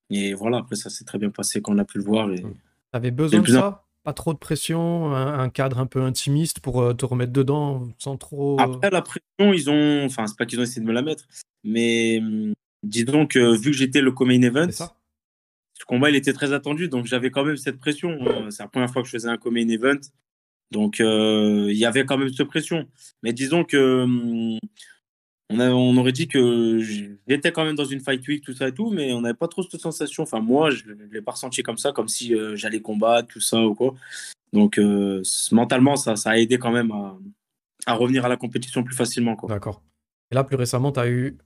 Et 0.10 0.34
voilà, 0.34 0.60
après, 0.60 0.76
ça 0.78 0.90
s'est 0.90 1.04
très 1.04 1.18
bien 1.18 1.32
passé 1.32 1.62
quand 1.62 1.74
on 1.76 1.80
a 1.80 1.84
pu 1.86 1.98
le 1.98 2.04
voir. 2.06 2.32
Et... 2.32 2.42
Mhm. 2.42 2.54
T'avais 2.94 3.12
besoin 3.12 3.42
de 3.42 3.48
ça? 3.48 3.85
Pas 4.06 4.14
trop 4.14 4.34
de 4.34 4.38
pression, 4.38 5.14
un, 5.16 5.40
un 5.40 5.50
cadre 5.50 5.80
un 5.80 5.88
peu 5.88 6.02
intimiste 6.02 6.60
pour 6.60 6.82
euh, 6.82 6.94
te 6.94 7.06
remettre 7.06 7.34
dedans 7.34 7.88
sans 7.98 8.18
trop. 8.18 8.60
euh, 8.60 8.64
Après, 8.64 8.90
la 8.92 9.02
pression, 9.02 9.52
ils 9.52 9.68
ont. 9.70 10.06
Enfin, 10.06 10.28
c'est 10.28 10.38
pas 10.38 10.46
qu'ils 10.46 10.60
ont 10.60 10.64
essayé 10.64 10.80
de 10.82 10.86
me 10.88 10.94
la 10.94 11.02
mettre, 11.02 11.26
mais 11.64 12.20
hum, 12.20 12.54
disons 12.84 13.26
que 13.26 13.58
vu 13.58 13.72
que 13.72 13.78
j'étais 13.78 14.02
le 14.02 14.12
co-main 14.12 14.42
event, 14.44 14.68
ce 15.74 15.86
combat, 15.86 16.10
il 16.12 16.16
était 16.16 16.34
très 16.34 16.54
attendu, 16.54 16.88
donc 16.88 17.06
j'avais 17.08 17.32
quand 17.32 17.44
même 17.44 17.58
cette 17.58 17.80
pression. 17.80 18.12
hein. 18.22 18.52
C'est 18.52 18.62
la 18.64 18.70
première 18.70 18.92
fois 18.92 19.02
que 19.02 19.08
je 19.08 19.12
faisais 19.14 19.28
un 19.28 19.38
co-main 19.38 19.68
event, 19.70 20.00
donc 20.72 21.00
euh, 21.02 21.68
il 21.72 21.78
y 21.78 21.86
avait 21.86 22.06
quand 22.06 22.18
même 22.20 22.32
cette 22.32 22.48
pression. 22.48 22.88
Mais 23.24 23.34
disons 23.34 23.64
que. 23.64 24.06
On, 25.52 25.60
a- 25.60 25.70
on 25.70 25.96
aurait 25.98 26.12
dit 26.12 26.28
que 26.28 26.80
j'étais 27.28 27.52
quand 27.52 27.66
même 27.66 27.76
dans 27.76 27.86
une 27.86 28.00
fight 28.00 28.28
week, 28.28 28.44
tout 28.44 28.54
ça 28.54 28.68
et 28.68 28.72
tout, 28.74 28.90
mais 28.90 29.14
on 29.14 29.22
n'avait 29.22 29.36
pas 29.38 29.48
trop 29.48 29.62
cette 29.64 29.80
sensation. 29.80 30.24
Enfin, 30.24 30.40
moi, 30.40 30.72
je 30.72 30.88
ne 30.90 31.06
l'ai 31.12 31.22
pas 31.22 31.32
ressenti 31.34 31.62
comme 31.62 31.78
ça, 31.78 31.92
comme 31.92 32.08
si 32.08 32.34
euh, 32.34 32.56
j'allais 32.56 32.82
combattre, 32.82 33.28
tout 33.28 33.40
ça 33.42 33.62
ou 33.62 33.76
quoi. 33.76 33.94
Donc, 34.54 34.80
euh, 34.80 35.22
mentalement, 35.52 35.96
ça, 35.98 36.16
ça 36.16 36.32
a 36.32 36.38
aidé 36.38 36.58
quand 36.58 36.72
même 36.72 36.92
à, 36.92 37.18
à 37.86 37.94
revenir 37.94 38.26
à 38.26 38.30
la 38.30 38.38
compétition 38.38 38.84
plus 38.84 38.96
facilement. 38.96 39.38
D'accord. 39.48 39.84
Et 40.32 40.36
là, 40.36 40.44
plus 40.44 40.56
récemment, 40.56 40.92
tu 40.92 41.00
as 41.00 41.08
eu 41.10 41.38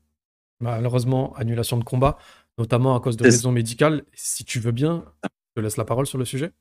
malheureusement 0.62 1.34
annulation 1.36 1.78
de 1.78 1.84
combat, 1.84 2.18
notamment 2.58 2.96
à 2.96 3.00
cause 3.02 3.18
de 3.18 3.24
raisons 3.24 3.52
médicales. 3.52 4.04
Si 4.14 4.46
tu 4.46 4.60
veux 4.60 4.72
bien, 4.72 5.06
je 5.24 5.30
te 5.56 5.60
laisse 5.62 5.78
la 5.78 5.86
parole 5.86 6.08
sur 6.08 6.18
le 6.18 6.26
sujet. 6.26 6.52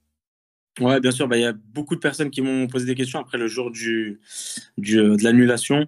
Ouais, 0.80 1.00
bien 1.00 1.10
sûr, 1.10 1.26
bah, 1.26 1.36
il 1.36 1.42
y 1.42 1.44
a 1.46 1.52
beaucoup 1.52 1.96
de 1.96 2.00
personnes 2.00 2.30
qui 2.30 2.40
m'ont 2.40 2.68
posé 2.68 2.86
des 2.86 2.94
questions 2.94 3.18
après 3.18 3.36
le 3.38 3.48
jour 3.48 3.70
du, 3.70 4.20
du, 4.76 4.98
euh, 4.98 5.16
de 5.16 5.24
l'annulation. 5.24 5.86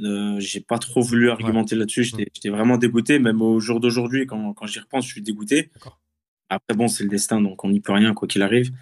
Euh, 0.00 0.40
j'ai 0.40 0.60
pas 0.60 0.78
trop 0.78 1.00
voulu 1.02 1.30
argumenter 1.30 1.76
là-dessus. 1.76 2.04
J'étais 2.04 2.26
j'étais 2.34 2.48
vraiment 2.48 2.76
dégoûté. 2.78 3.18
Même 3.18 3.40
au 3.42 3.60
jour 3.60 3.78
d'aujourd'hui, 3.80 4.26
quand, 4.26 4.52
quand 4.54 4.66
j'y 4.66 4.80
repense, 4.80 5.06
je 5.06 5.12
suis 5.12 5.22
dégoûté. 5.22 5.70
Après, 6.48 6.74
bon, 6.76 6.88
c'est 6.88 7.04
le 7.04 7.10
destin, 7.10 7.40
donc 7.40 7.62
on 7.64 7.70
n'y 7.70 7.80
peut 7.80 7.92
rien, 7.92 8.12
quoi 8.14 8.28
qu'il 8.28 8.42
arrive. 8.42 8.72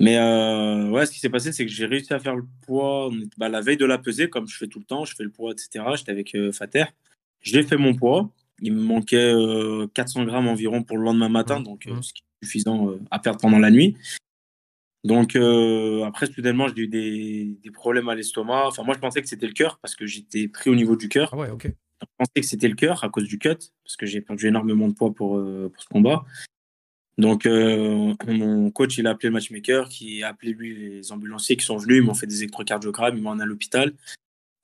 Mais 0.00 0.18
euh, 0.18 0.88
ouais, 0.90 1.06
ce 1.06 1.12
qui 1.12 1.18
s'est 1.18 1.28
passé, 1.30 1.52
c'est 1.52 1.66
que 1.66 1.72
j'ai 1.72 1.86
réussi 1.86 2.12
à 2.14 2.18
faire 2.20 2.36
le 2.36 2.44
poids. 2.66 3.10
bah, 3.36 3.48
la 3.48 3.60
veille 3.60 3.76
de 3.76 3.84
la 3.84 3.98
pesée, 3.98 4.28
comme 4.30 4.46
je 4.46 4.56
fais 4.56 4.68
tout 4.68 4.78
le 4.78 4.84
temps, 4.84 5.04
je 5.04 5.14
fais 5.16 5.24
le 5.24 5.30
poids, 5.30 5.50
etc. 5.52 5.84
J'étais 5.96 6.12
avec 6.12 6.34
euh, 6.34 6.52
Fater. 6.52 6.84
J'ai 7.40 7.62
fait 7.62 7.76
mon 7.76 7.94
poids. 7.94 8.30
Il 8.60 8.74
me 8.74 8.82
manquait 8.82 9.16
euh, 9.32 9.86
400 9.94 10.24
grammes 10.24 10.48
environ 10.48 10.82
pour 10.82 10.98
le 10.98 11.04
lendemain 11.04 11.28
matin, 11.28 11.60
donc 11.60 11.86
Mhm. 11.86 12.02
ce 12.02 12.12
qui 12.12 12.22
est 12.22 12.44
suffisant 12.46 12.90
à 13.10 13.18
perdre 13.18 13.40
pendant 13.40 13.58
la 13.58 13.70
nuit. 13.70 13.96
Donc 15.04 15.36
euh, 15.36 16.02
après, 16.04 16.26
soudainement, 16.26 16.66
j'ai 16.68 16.82
eu 16.82 16.88
des, 16.88 17.58
des 17.62 17.70
problèmes 17.70 18.08
à 18.08 18.14
l'estomac. 18.14 18.66
Enfin, 18.66 18.82
moi, 18.82 18.94
je 18.94 19.00
pensais 19.00 19.22
que 19.22 19.28
c'était 19.28 19.46
le 19.46 19.52
cœur 19.52 19.78
parce 19.80 19.94
que 19.94 20.06
j'étais 20.06 20.48
pris 20.48 20.70
au 20.70 20.74
niveau 20.74 20.96
du 20.96 21.08
cœur. 21.08 21.30
Ah 21.32 21.36
ouais, 21.36 21.50
ok. 21.50 21.66
Je 22.00 22.06
pensais 22.16 22.40
que 22.40 22.46
c'était 22.46 22.68
le 22.68 22.74
cœur 22.74 23.02
à 23.04 23.08
cause 23.08 23.24
du 23.24 23.38
cut, 23.38 23.56
parce 23.84 23.96
que 23.96 24.06
j'ai 24.06 24.20
perdu 24.20 24.46
énormément 24.46 24.86
de 24.88 24.94
poids 24.94 25.12
pour, 25.12 25.36
euh, 25.38 25.68
pour 25.72 25.82
ce 25.82 25.88
combat. 25.88 26.24
Donc, 27.16 27.46
euh, 27.46 28.14
mon 28.28 28.70
coach, 28.70 28.96
il 28.98 29.06
a 29.08 29.10
appelé 29.10 29.28
le 29.30 29.32
matchmaker, 29.32 29.88
qui 29.88 30.22
a 30.22 30.28
appelé 30.28 30.52
lui 30.52 30.76
les 30.76 31.10
ambulanciers 31.10 31.56
qui 31.56 31.64
sont 31.64 31.76
venus, 31.76 31.96
ils 31.96 32.02
m'ont 32.04 32.14
fait 32.14 32.28
des 32.28 32.42
électrocardiogrammes, 32.44 33.16
ils 33.16 33.22
m'ont 33.22 33.30
emmené 33.30 33.42
à 33.42 33.46
l'hôpital. 33.46 33.92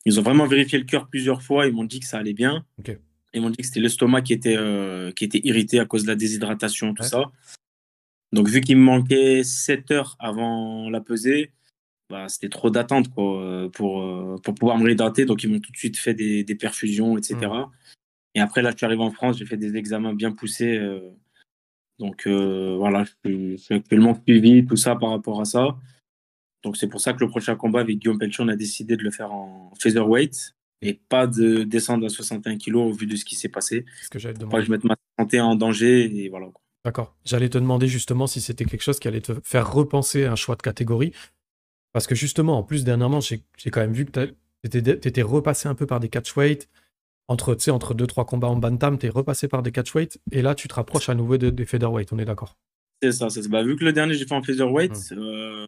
Ils 0.07 0.21
ont 0.21 0.23
vraiment 0.23 0.47
vérifié 0.47 0.79
le 0.79 0.85
cœur 0.85 1.09
plusieurs 1.09 1.43
fois, 1.43 1.67
ils 1.67 1.73
m'ont 1.73 1.83
dit 1.85 1.99
que 1.99 2.07
ça 2.07 2.19
allait 2.19 2.35
bien. 2.35 2.65
Ils 3.33 3.41
m'ont 3.41 3.51
dit 3.51 3.57
que 3.57 3.67
c'était 3.67 3.81
l'estomac 3.81 4.23
qui, 4.23 4.33
était 4.35 4.57
euh, 4.57 5.11
qui 5.11 5.25
était 5.25 5.41
irrité 5.43 5.81
à 5.81 5.87
cause 5.87 6.05
de 6.05 6.09
la 6.09 6.15
déshydratation, 6.15 6.95
tout 6.95 7.03
Ouais. 7.03 7.09
ça. 7.09 7.33
Donc, 8.35 8.49
vu 8.49 8.61
qu'il 8.61 8.77
me 8.77 8.83
manquait 8.83 9.45
7 9.45 9.93
heures 9.93 10.17
avant 10.19 10.91
la 10.91 11.01
pesée, 11.01 11.53
bah, 12.11 12.29
c'était 12.29 12.49
trop 12.49 12.69
d'attente 12.69 13.07
euh, 13.17 13.69
pour, 13.69 14.03
euh, 14.03 14.37
pour 14.43 14.55
pouvoir 14.55 14.77
me 14.77 14.85
réhydrater. 14.85 15.25
Donc, 15.25 15.45
ils 15.45 15.51
m'ont 15.51 15.61
tout 15.61 15.71
de 15.71 15.77
suite 15.77 15.97
fait 15.97 16.15
des, 16.15 16.43
des 16.43 16.57
perfusions, 16.57 17.17
etc. 17.17 17.37
Mm. 17.47 17.67
Et 18.35 18.41
après, 18.41 18.61
là, 18.61 18.73
je 18.73 18.77
suis 18.77 18.87
arrivé 18.87 19.03
en 19.03 19.13
France, 19.13 19.39
j'ai 19.39 19.47
fait 19.47 19.57
des 19.57 19.77
examens 19.77 20.15
bien 20.15 20.33
poussés. 20.33 20.77
euh, 20.77 21.11
donc, 22.01 22.27
euh, 22.27 22.75
voilà, 22.77 23.05
je 23.25 23.57
suis, 23.57 23.75
actuellement 23.75 24.21
suivi, 24.27 24.67
tout 24.67 24.75
ça 24.75 24.97
par 24.97 25.11
rapport 25.11 25.41
à 25.41 25.45
ça. 25.45 25.77
Donc, 26.65 26.77
c'est 26.77 26.89
pour 26.89 27.01
ça 27.01 27.13
que 27.13 27.21
le 27.21 27.29
prochain 27.29 27.55
combat 27.55 27.81
avec 27.81 27.99
Guillaume 27.99 28.19
Pelchon, 28.19 28.47
on 28.47 28.49
a 28.49 28.57
décidé 28.57 28.97
de 28.97 29.05
le 29.05 29.13
faire 29.13 29.33
en 29.33 29.73
featherweight. 29.81 30.57
et 30.83 30.95
pas 30.95 31.29
de 31.29 31.63
descendre 31.63 32.05
à 32.05 32.09
61 32.09 32.59
kg 32.59 32.75
au 32.75 32.93
vu 32.93 33.07
de 33.07 33.15
ce 33.15 33.25
qui 33.25 33.37
s'est 33.37 33.49
passé. 33.49 33.85
ce 34.03 34.09
que 34.09 34.19
j'allais 34.19 34.35
te 34.35 34.45
Pas 34.45 34.59
que 34.59 34.65
je 34.65 34.73
mette 34.73 34.83
ma 34.83 34.97
santé 35.21 35.41
en 35.41 35.55
danger 35.55 36.25
et 36.25 36.29
voilà. 36.29 36.47
quoi. 36.47 36.64
D'accord. 36.85 37.15
J'allais 37.25 37.49
te 37.49 37.59
demander 37.59 37.89
justement 37.89 38.27
si 38.27 38.41
c'était 38.41 38.65
quelque 38.65 38.83
chose 38.83 38.99
qui 38.99 39.09
allait 39.09 39.21
te 39.23 39.33
faire 39.43 39.73
repenser 39.73 40.25
un 40.27 40.37
choix 40.37 40.55
de 40.57 40.63
catégorie. 40.63 41.13
Parce 41.93 42.07
que 42.07 42.15
justement, 42.15 42.59
en 42.59 42.63
plus, 42.63 42.85
dernièrement, 42.85 43.21
j'ai 43.21 43.43
quand 43.71 43.81
même 43.81 43.93
vu 43.93 44.05
que 44.05 44.35
tu 44.63 44.69
étais 44.79 45.23
repassé 45.23 45.69
un 45.69 45.75
peu 45.75 45.87
par 45.87 46.01
des 46.01 46.09
catchweight. 46.09 46.69
Entre, 47.29 47.55
tu 47.55 47.63
sais, 47.65 47.71
entre 47.71 47.95
deux, 47.95 48.07
trois 48.07 48.27
combats 48.27 48.49
en 48.49 48.57
bantam, 48.57 48.99
tu 48.99 49.07
es 49.07 49.09
repassé 49.09 49.49
par 49.49 49.63
des 49.63 49.73
catchweight. 49.73 50.21
Et 50.31 50.43
là, 50.43 50.55
tu 50.55 50.69
te 50.69 50.75
rapproches 50.75 51.09
à 51.09 51.15
nouveau 51.15 51.39
de- 51.39 51.51
des 51.51 51.65
featherweight, 51.65 52.13
on 52.13 52.19
est 52.19 52.25
d'accord? 52.27 52.59
C'est 53.03 53.13
ça, 53.13 53.31
c'est 53.31 53.43
ça. 53.43 53.49
Bah, 53.49 53.63
vu 53.63 53.77
que 53.77 53.85
le 53.85 53.93
dernier 53.93 54.15
j'ai 54.15 54.27
fait 54.27 54.35
en 54.35 54.43
featherweight, 54.43 54.93
Hmm. 54.93 55.19
euh, 55.19 55.67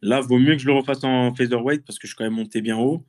là 0.00 0.20
vaut 0.20 0.38
mieux 0.38 0.52
que 0.54 0.58
je 0.62 0.66
le 0.66 0.72
refasse 0.74 1.04
en 1.04 1.34
featherweight 1.34 1.84
parce 1.84 1.98
que 1.98 2.06
je 2.06 2.12
suis 2.12 2.16
quand 2.16 2.24
même 2.24 2.34
monté 2.34 2.62
bien 2.62 2.78
haut. 2.78 3.04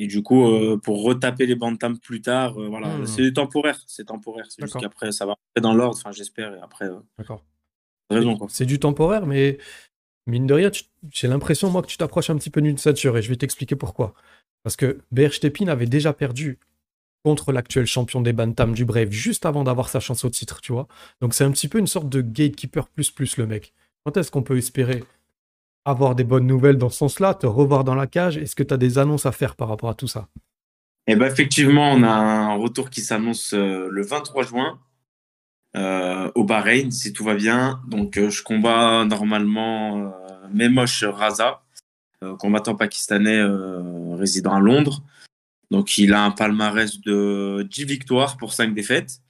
Et 0.00 0.06
du 0.06 0.22
coup, 0.22 0.44
euh, 0.46 0.76
pour 0.78 1.02
retaper 1.02 1.46
les 1.46 1.56
bantam 1.56 1.98
plus 1.98 2.20
tard, 2.22 2.56
euh, 2.60 2.68
voilà, 2.68 2.98
Hmm. 2.98 3.06
c'est 3.06 3.32
temporaire, 3.32 3.80
c'est 3.86 4.04
temporaire. 4.04 4.46
C'est 4.48 4.62
juste 4.62 4.78
qu'après 4.80 5.10
ça 5.12 5.26
va 5.26 5.32
rentrer 5.32 5.60
dans 5.60 5.74
l'ordre, 5.74 5.96
enfin 5.98 6.12
j'espère. 6.12 6.54
Et 6.54 6.60
après, 6.60 6.84
euh, 6.86 6.98
D'accord. 7.18 7.44
raison. 8.10 8.38
C'est 8.48 8.64
du 8.66 8.78
temporaire, 8.78 9.26
mais 9.26 9.58
mine 10.26 10.46
de 10.46 10.54
rien, 10.54 10.70
tu- 10.70 10.84
j'ai 11.10 11.26
l'impression, 11.28 11.70
moi, 11.70 11.82
que 11.82 11.88
tu 11.88 11.96
t'approches 11.96 12.30
un 12.30 12.36
petit 12.36 12.50
peu 12.50 12.60
d'une 12.62 12.78
ceinture 12.78 13.16
et 13.18 13.22
je 13.22 13.28
vais 13.28 13.36
t'expliquer 13.36 13.74
pourquoi. 13.76 14.14
Parce 14.62 14.76
que 14.76 14.98
Berchtepin 15.10 15.68
avait 15.68 15.86
déjà 15.86 16.12
perdu 16.12 16.58
contre 17.24 17.50
l'actuel 17.52 17.86
champion 17.86 18.20
des 18.20 18.32
Bantam 18.32 18.72
du 18.74 18.84
Brave 18.84 19.10
juste 19.10 19.44
avant 19.46 19.64
d'avoir 19.64 19.88
sa 19.88 19.98
chance 20.00 20.24
au 20.24 20.30
titre, 20.30 20.60
tu 20.60 20.72
vois. 20.72 20.86
Donc 21.20 21.34
c'est 21.34 21.44
un 21.44 21.50
petit 21.50 21.66
peu 21.68 21.78
une 21.78 21.86
sorte 21.88 22.08
de 22.08 22.20
gatekeeper 22.20 22.88
plus 22.88 23.10
plus 23.10 23.36
le 23.36 23.46
mec. 23.46 23.72
Quand 24.04 24.16
est-ce 24.16 24.30
qu'on 24.30 24.42
peut 24.44 24.56
espérer 24.56 25.02
avoir 25.88 26.14
des 26.14 26.24
bonnes 26.24 26.46
nouvelles 26.46 26.78
dans 26.78 26.90
ce 26.90 26.98
sens-là, 26.98 27.34
te 27.34 27.46
revoir 27.46 27.84
dans 27.84 27.94
la 27.94 28.06
cage 28.06 28.36
Est-ce 28.36 28.54
que 28.54 28.62
tu 28.62 28.74
as 28.74 28.76
des 28.76 28.98
annonces 28.98 29.26
à 29.26 29.32
faire 29.32 29.56
par 29.56 29.68
rapport 29.68 29.90
à 29.90 29.94
tout 29.94 30.08
ça? 30.08 30.28
Et 31.06 31.16
ben 31.16 31.26
effectivement, 31.26 31.92
on 31.92 32.02
a 32.02 32.10
un 32.10 32.54
retour 32.54 32.90
qui 32.90 33.00
s'annonce 33.00 33.54
euh, 33.54 33.88
le 33.90 34.02
23 34.02 34.42
juin 34.44 34.78
euh, 35.76 36.30
au 36.34 36.44
Bahreïn, 36.44 36.90
si 36.90 37.12
tout 37.12 37.24
va 37.24 37.34
bien. 37.34 37.80
Donc 37.86 38.16
euh, 38.16 38.30
je 38.30 38.42
combats 38.42 39.04
normalement 39.04 40.12
euh, 40.52 41.10
Raza, 41.10 41.62
combattant 42.38 42.74
pakistanais 42.74 43.40
résidant 44.14 44.54
à 44.54 44.60
Londres. 44.60 45.02
Donc 45.70 45.98
il 45.98 46.14
a 46.14 46.24
un 46.24 46.30
palmarès 46.30 47.00
de 47.00 47.66
10 47.70 47.84
victoires 47.84 48.36
pour 48.38 48.52
5 48.54 48.74
défaites. 48.74 49.20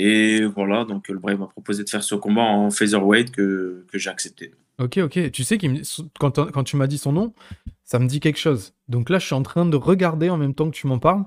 Et 0.00 0.44
voilà, 0.44 0.84
donc 0.84 1.08
le 1.08 1.18
Brave 1.18 1.40
m'a 1.40 1.48
proposé 1.48 1.82
de 1.82 1.88
faire 1.90 2.04
ce 2.04 2.14
combat 2.14 2.42
en 2.42 2.70
featherweight 2.70 3.32
que, 3.32 3.84
que 3.90 3.98
j'ai 3.98 4.10
accepté. 4.10 4.54
Ok, 4.78 4.98
ok. 4.98 5.32
Tu 5.32 5.42
sais, 5.42 5.58
me- 5.64 5.82
quand, 6.20 6.52
quand 6.52 6.62
tu 6.62 6.76
m'as 6.76 6.86
dit 6.86 6.98
son 6.98 7.10
nom, 7.10 7.34
ça 7.82 7.98
me 7.98 8.06
dit 8.06 8.20
quelque 8.20 8.38
chose. 8.38 8.74
Donc 8.86 9.10
là, 9.10 9.18
je 9.18 9.26
suis 9.26 9.34
en 9.34 9.42
train 9.42 9.66
de 9.66 9.76
regarder 9.76 10.30
en 10.30 10.36
même 10.36 10.54
temps 10.54 10.70
que 10.70 10.76
tu 10.76 10.86
m'en 10.86 11.00
parles. 11.00 11.24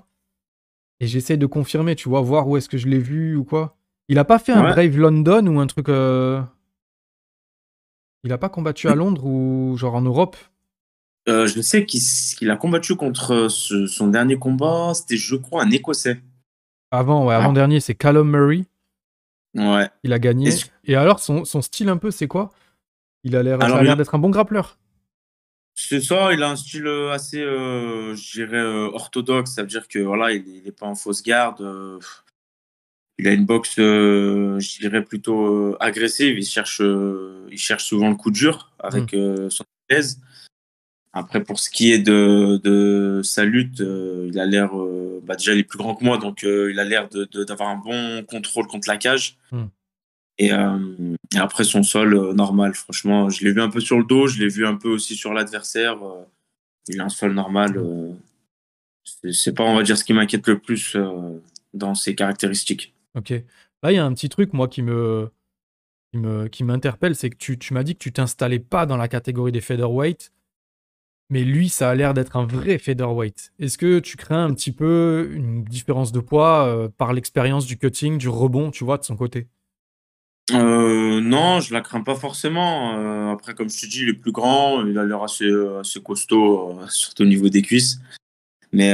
Et 1.01 1.07
j'essaie 1.07 1.35
de 1.35 1.45
confirmer, 1.47 1.95
tu 1.97 2.07
vois, 2.07 2.21
voir 2.21 2.47
où 2.47 2.55
est-ce 2.55 2.69
que 2.69 2.77
je 2.77 2.87
l'ai 2.87 2.99
vu 2.99 3.35
ou 3.35 3.43
quoi. 3.43 3.75
Il 4.07 4.17
a 4.19 4.23
pas 4.23 4.39
fait 4.39 4.53
un. 4.53 4.61
Brave 4.71 4.95
London 4.97 5.45
ou 5.47 5.59
un 5.59 5.67
truc. 5.67 5.89
euh, 5.89 6.41
Il 8.23 8.31
a 8.31 8.37
pas 8.37 8.49
combattu 8.49 8.87
à 8.87 8.95
Londres 8.95 9.25
ou 9.25 9.75
genre 9.77 9.95
en 9.95 10.01
Europe? 10.01 10.37
Euh, 11.27 11.45
je 11.47 11.59
sais 11.61 11.85
qu'il 11.85 12.49
a 12.49 12.55
combattu 12.55 12.95
contre 12.95 13.47
ce- 13.49 13.85
son 13.87 14.07
dernier 14.07 14.37
combat, 14.37 14.93
c'était 14.93 15.17
je 15.17 15.35
crois 15.35 15.63
un 15.63 15.69
Écossais. 15.71 16.21
Avant, 16.91 17.25
ouais, 17.25 17.33
Ah. 17.33 17.37
avant-dernier, 17.39 17.79
c'est 17.79 17.95
Callum 17.95 18.29
Murray. 18.29 18.65
Ouais. 19.55 19.89
Il 20.03 20.13
a 20.13 20.19
gagné. 20.19 20.51
Et 20.85 20.95
alors, 20.95 21.19
son, 21.19 21.45
son 21.45 21.61
style 21.61 21.89
un 21.89 21.97
peu, 21.97 22.11
c'est 22.11 22.27
quoi? 22.27 22.51
Il 23.23 23.35
a 23.35 23.43
l'air 23.43 23.57
d'être 23.97 24.15
un 24.15 24.19
bon 24.19 24.29
grappleur. 24.29 24.77
C'est 25.75 26.01
ça, 26.01 26.33
il 26.33 26.43
a 26.43 26.49
un 26.49 26.55
style 26.55 26.85
euh, 26.85 27.11
assez, 27.11 27.41
euh, 27.41 28.13
je 28.15 28.31
dirais, 28.33 28.57
euh, 28.57 28.89
orthodoxe. 28.93 29.51
Ça 29.53 29.61
veut 29.61 29.67
dire 29.67 29.87
que 29.87 29.99
voilà, 29.99 30.31
il 30.33 30.63
n'est 30.65 30.71
pas 30.71 30.85
en 30.85 30.95
fausse 30.95 31.23
garde. 31.23 31.61
euh, 31.61 31.97
il 33.17 33.27
a 33.27 33.33
une 33.33 33.45
boxe, 33.45 33.75
je 33.77 34.79
dirais, 34.79 35.03
plutôt 35.03 35.75
agressive. 35.79 36.37
Il 36.39 36.45
cherche, 36.45 36.81
il 36.81 37.57
cherche 37.57 37.83
souvent 37.85 38.09
le 38.09 38.15
coup 38.15 38.31
dur 38.31 38.71
avec 38.79 39.13
euh, 39.13 39.49
son 39.49 39.63
thèse. 39.87 40.19
Après, 41.13 41.43
pour 41.43 41.59
ce 41.59 41.69
qui 41.69 41.91
est 41.91 41.99
de, 41.99 42.57
de 42.63 43.21
sa 43.23 43.43
lutte, 43.43 43.81
euh, 43.81 44.29
il 44.31 44.39
a 44.39 44.45
l'air, 44.45 44.77
euh, 44.79 45.21
bah, 45.23 45.35
déjà, 45.35 45.53
il 45.53 45.59
est 45.59 45.63
plus 45.63 45.77
grand 45.77 45.93
que 45.95 46.05
moi, 46.05 46.17
donc 46.17 46.43
euh, 46.43 46.71
il 46.71 46.79
a 46.79 46.85
l'air 46.85 47.09
d'avoir 47.09 47.69
un 47.69 47.77
bon 47.77 48.23
contrôle 48.23 48.67
contre 48.67 48.87
la 48.87 48.97
cage. 48.97 49.37
Hmm. 49.51 49.65
Et, 50.37 50.47
et 50.49 51.37
après, 51.37 51.63
son 51.63 51.83
sol, 51.83 52.33
normal. 52.33 52.73
Franchement, 52.73 53.29
je 53.29 53.43
l'ai 53.43 53.51
vu 53.51 53.61
un 53.61 53.69
peu 53.69 53.79
sur 53.79 53.99
le 53.99 54.05
dos, 54.05 54.25
je 54.25 54.39
l'ai 54.39 54.47
vu 54.47 54.65
un 54.65 54.75
peu 54.75 54.89
aussi 54.89 55.15
sur 55.15 55.33
l'adversaire. 55.33 55.99
il 56.87 56.99
a 56.99 57.03
un 57.05 57.09
sol 57.09 57.33
normal. 57.33 57.79
c'est- 59.03 59.53
pas, 59.53 59.63
on 59.63 59.75
va 59.75 59.83
dire, 59.83 59.97
ce 59.99 60.03
qui 60.03 60.13
m'inquiète 60.13 60.47
le 60.47 60.57
plus 60.57 60.97
dans 61.75 61.93
ses 61.93 62.15
caractéristiques. 62.15 62.95
Ok. 63.15 63.29
Là, 63.83 63.91
il 63.91 63.95
y 63.95 63.99
a 63.99 64.05
un 64.05 64.13
petit 64.13 64.29
truc, 64.29 64.53
moi, 64.53 64.67
qui 64.67 64.81
me, 64.81 65.29
qui 66.11 66.17
me, 66.17 66.47
qui 66.47 66.63
m'interpelle, 66.63 67.15
c'est 67.15 67.29
que 67.29 67.37
tu, 67.37 67.59
tu 67.59 67.75
m'as 67.75 67.83
dit 67.83 67.93
que 67.93 67.99
tu 67.99 68.11
t'installais 68.11 68.59
pas 68.59 68.87
dans 68.87 68.97
la 68.97 69.07
catégorie 69.07 69.51
des 69.51 69.61
featherweight, 69.61 70.31
mais 71.31 71.45
lui, 71.45 71.69
ça 71.69 71.89
a 71.89 71.95
l'air 71.95 72.13
d'être 72.13 72.35
un 72.35 72.45
vrai 72.45 72.77
featherweight. 72.77 73.53
Est-ce 73.57 73.77
que 73.77 73.99
tu 73.99 74.17
crains 74.17 74.43
un 74.43 74.53
petit 74.53 74.73
peu 74.73 75.31
une 75.33 75.63
différence 75.63 76.11
de 76.11 76.19
poids 76.19 76.67
euh, 76.67 76.89
par 76.89 77.13
l'expérience 77.13 77.65
du 77.65 77.77
cutting, 77.77 78.17
du 78.17 78.27
rebond, 78.27 78.69
tu 78.69 78.83
vois, 78.83 78.97
de 78.97 79.05
son 79.05 79.15
côté? 79.15 79.47
Euh, 80.51 81.21
non, 81.21 81.61
je 81.61 81.73
la 81.73 81.79
crains 81.79 82.01
pas 82.01 82.15
forcément. 82.15 82.97
Euh, 82.97 83.31
après, 83.31 83.53
comme 83.53 83.69
je 83.69 83.79
te 83.79 83.85
dis, 83.85 84.01
il 84.01 84.09
est 84.09 84.13
plus 84.13 84.33
grand, 84.33 84.85
il 84.85 84.97
a 84.97 85.05
l'air 85.05 85.23
assez, 85.23 85.49
costaud, 86.03 86.77
surtout 86.89 87.23
au 87.23 87.27
niveau 87.27 87.47
des 87.47 87.61
cuisses. 87.61 88.01
Mais 88.73 88.93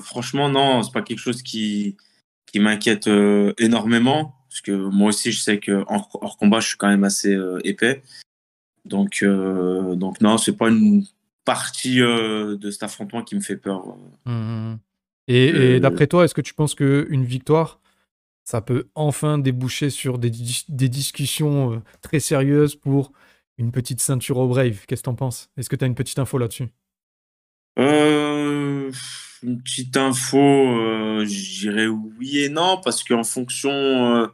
franchement, 0.00 0.48
non, 0.48 0.82
c'est 0.82 0.92
pas 0.92 1.02
quelque 1.02 1.18
chose 1.18 1.42
qui, 1.42 1.98
qui 2.46 2.60
m'inquiète 2.60 3.10
énormément. 3.58 4.36
Parce 4.48 4.62
que 4.62 4.72
moi 4.72 5.08
aussi, 5.08 5.32
je 5.32 5.40
sais 5.40 5.58
que 5.58 5.84
hors, 5.86 6.36
combat, 6.38 6.60
je 6.60 6.68
suis 6.68 6.76
quand 6.78 6.88
même 6.88 7.04
assez 7.04 7.36
épais. 7.64 8.02
Donc, 8.86 9.22
donc 9.22 10.20
non, 10.22 10.38
c'est 10.38 10.56
pas 10.56 10.68
une 10.68 11.04
partie 11.48 12.02
euh, 12.02 12.58
de 12.58 12.70
cet 12.70 12.82
affrontement 12.82 13.22
qui 13.24 13.34
me 13.34 13.40
fait 13.40 13.56
peur. 13.56 13.96
Mhm. 14.26 14.78
Et, 15.28 15.46
et 15.46 15.54
Euh, 15.54 15.80
d'après 15.80 16.06
toi, 16.06 16.24
est-ce 16.24 16.34
que 16.34 16.42
tu 16.42 16.52
penses 16.52 16.74
qu'une 16.74 17.24
victoire, 17.24 17.80
ça 18.44 18.60
peut 18.60 18.88
enfin 18.94 19.38
déboucher 19.38 19.88
sur 19.88 20.18
des, 20.18 20.28
dis- 20.28 20.66
des 20.68 20.90
discussions 20.90 21.72
euh, 21.72 21.78
très 22.02 22.20
sérieuses 22.20 22.76
pour 22.76 23.12
une 23.56 23.72
petite 23.72 24.00
ceinture 24.00 24.36
au 24.36 24.48
Brave? 24.48 24.84
Qu'est-ce 24.86 25.02
que 25.02 25.10
t'en 25.10 25.14
penses? 25.14 25.48
Est-ce 25.56 25.70
que 25.70 25.76
tu 25.76 25.84
as 25.84 25.86
une 25.86 25.94
petite 25.94 26.18
info 26.18 26.36
là-dessus? 26.36 26.68
Euh, 27.78 28.90
une 29.42 29.62
petite 29.62 29.96
info, 29.96 30.38
euh, 30.38 31.24
je 31.24 31.60
dirais 31.60 31.86
oui 31.86 32.40
et 32.40 32.50
non, 32.50 32.80
parce 32.84 33.04
qu'en 33.04 33.24
fonction 33.24 33.70
euh, 33.70 34.26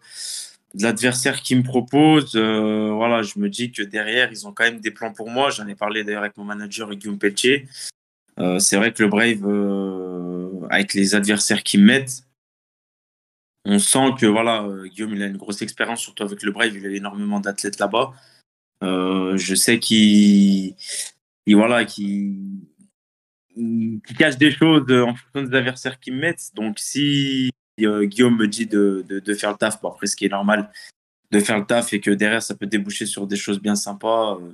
de 0.74 0.82
l'adversaire 0.82 1.40
qui 1.40 1.54
me 1.54 1.62
propose, 1.62 2.34
euh, 2.34 2.90
voilà, 2.92 3.22
je 3.22 3.38
me 3.38 3.48
dis 3.48 3.70
que 3.70 3.82
derrière, 3.82 4.32
ils 4.32 4.46
ont 4.46 4.52
quand 4.52 4.64
même 4.64 4.80
des 4.80 4.90
plans 4.90 5.12
pour 5.12 5.30
moi. 5.30 5.50
J'en 5.50 5.66
ai 5.68 5.76
parlé 5.76 6.02
d'ailleurs 6.02 6.22
avec 6.22 6.36
mon 6.36 6.44
manager 6.44 6.92
Guillaume 6.94 7.18
Pelletier. 7.18 7.68
Euh, 8.40 8.58
c'est 8.58 8.76
vrai 8.76 8.92
que 8.92 9.02
le 9.02 9.08
Brave, 9.08 9.44
euh, 9.44 10.66
avec 10.70 10.94
les 10.94 11.14
adversaires 11.14 11.62
me 11.74 11.84
mettent, 11.84 12.24
on 13.64 13.78
sent 13.78 14.14
que 14.18 14.26
voilà, 14.26 14.68
Guillaume, 14.86 15.14
il 15.14 15.22
a 15.22 15.26
une 15.26 15.36
grosse 15.36 15.62
expérience, 15.62 16.00
surtout 16.00 16.24
avec 16.24 16.42
le 16.42 16.50
Brave, 16.50 16.76
il 16.76 16.84
a 16.86 16.90
énormément 16.90 17.40
d'athlètes 17.40 17.78
là-bas. 17.78 18.12
Je 18.82 19.54
sais 19.54 19.78
qu'il 19.78 20.74
il- 21.46 21.56
voilà, 21.56 21.84
qui 21.84 22.36
cache 24.18 24.36
des 24.36 24.50
choses 24.50 24.90
en 24.90 25.14
fonction 25.14 25.48
des 25.48 25.56
adversaires 25.56 25.98
me 26.08 26.16
mettent. 26.16 26.50
Donc, 26.54 26.78
si 26.78 27.50
Guillaume 27.78 28.36
me 28.36 28.46
dit 28.46 28.66
de, 28.66 29.04
de, 29.08 29.18
de 29.20 29.34
faire 29.34 29.50
le 29.50 29.56
taf, 29.56 29.80
bon, 29.80 29.90
après, 29.90 30.06
ce 30.06 30.16
qui 30.16 30.26
est 30.26 30.30
normal, 30.30 30.70
de 31.30 31.40
faire 31.40 31.58
le 31.58 31.64
taf 31.66 31.92
et 31.92 32.00
que 32.00 32.10
derrière, 32.10 32.42
ça 32.42 32.54
peut 32.54 32.66
déboucher 32.66 33.06
sur 33.06 33.26
des 33.26 33.36
choses 33.36 33.60
bien 33.60 33.74
sympas, 33.74 34.36
euh, 34.36 34.52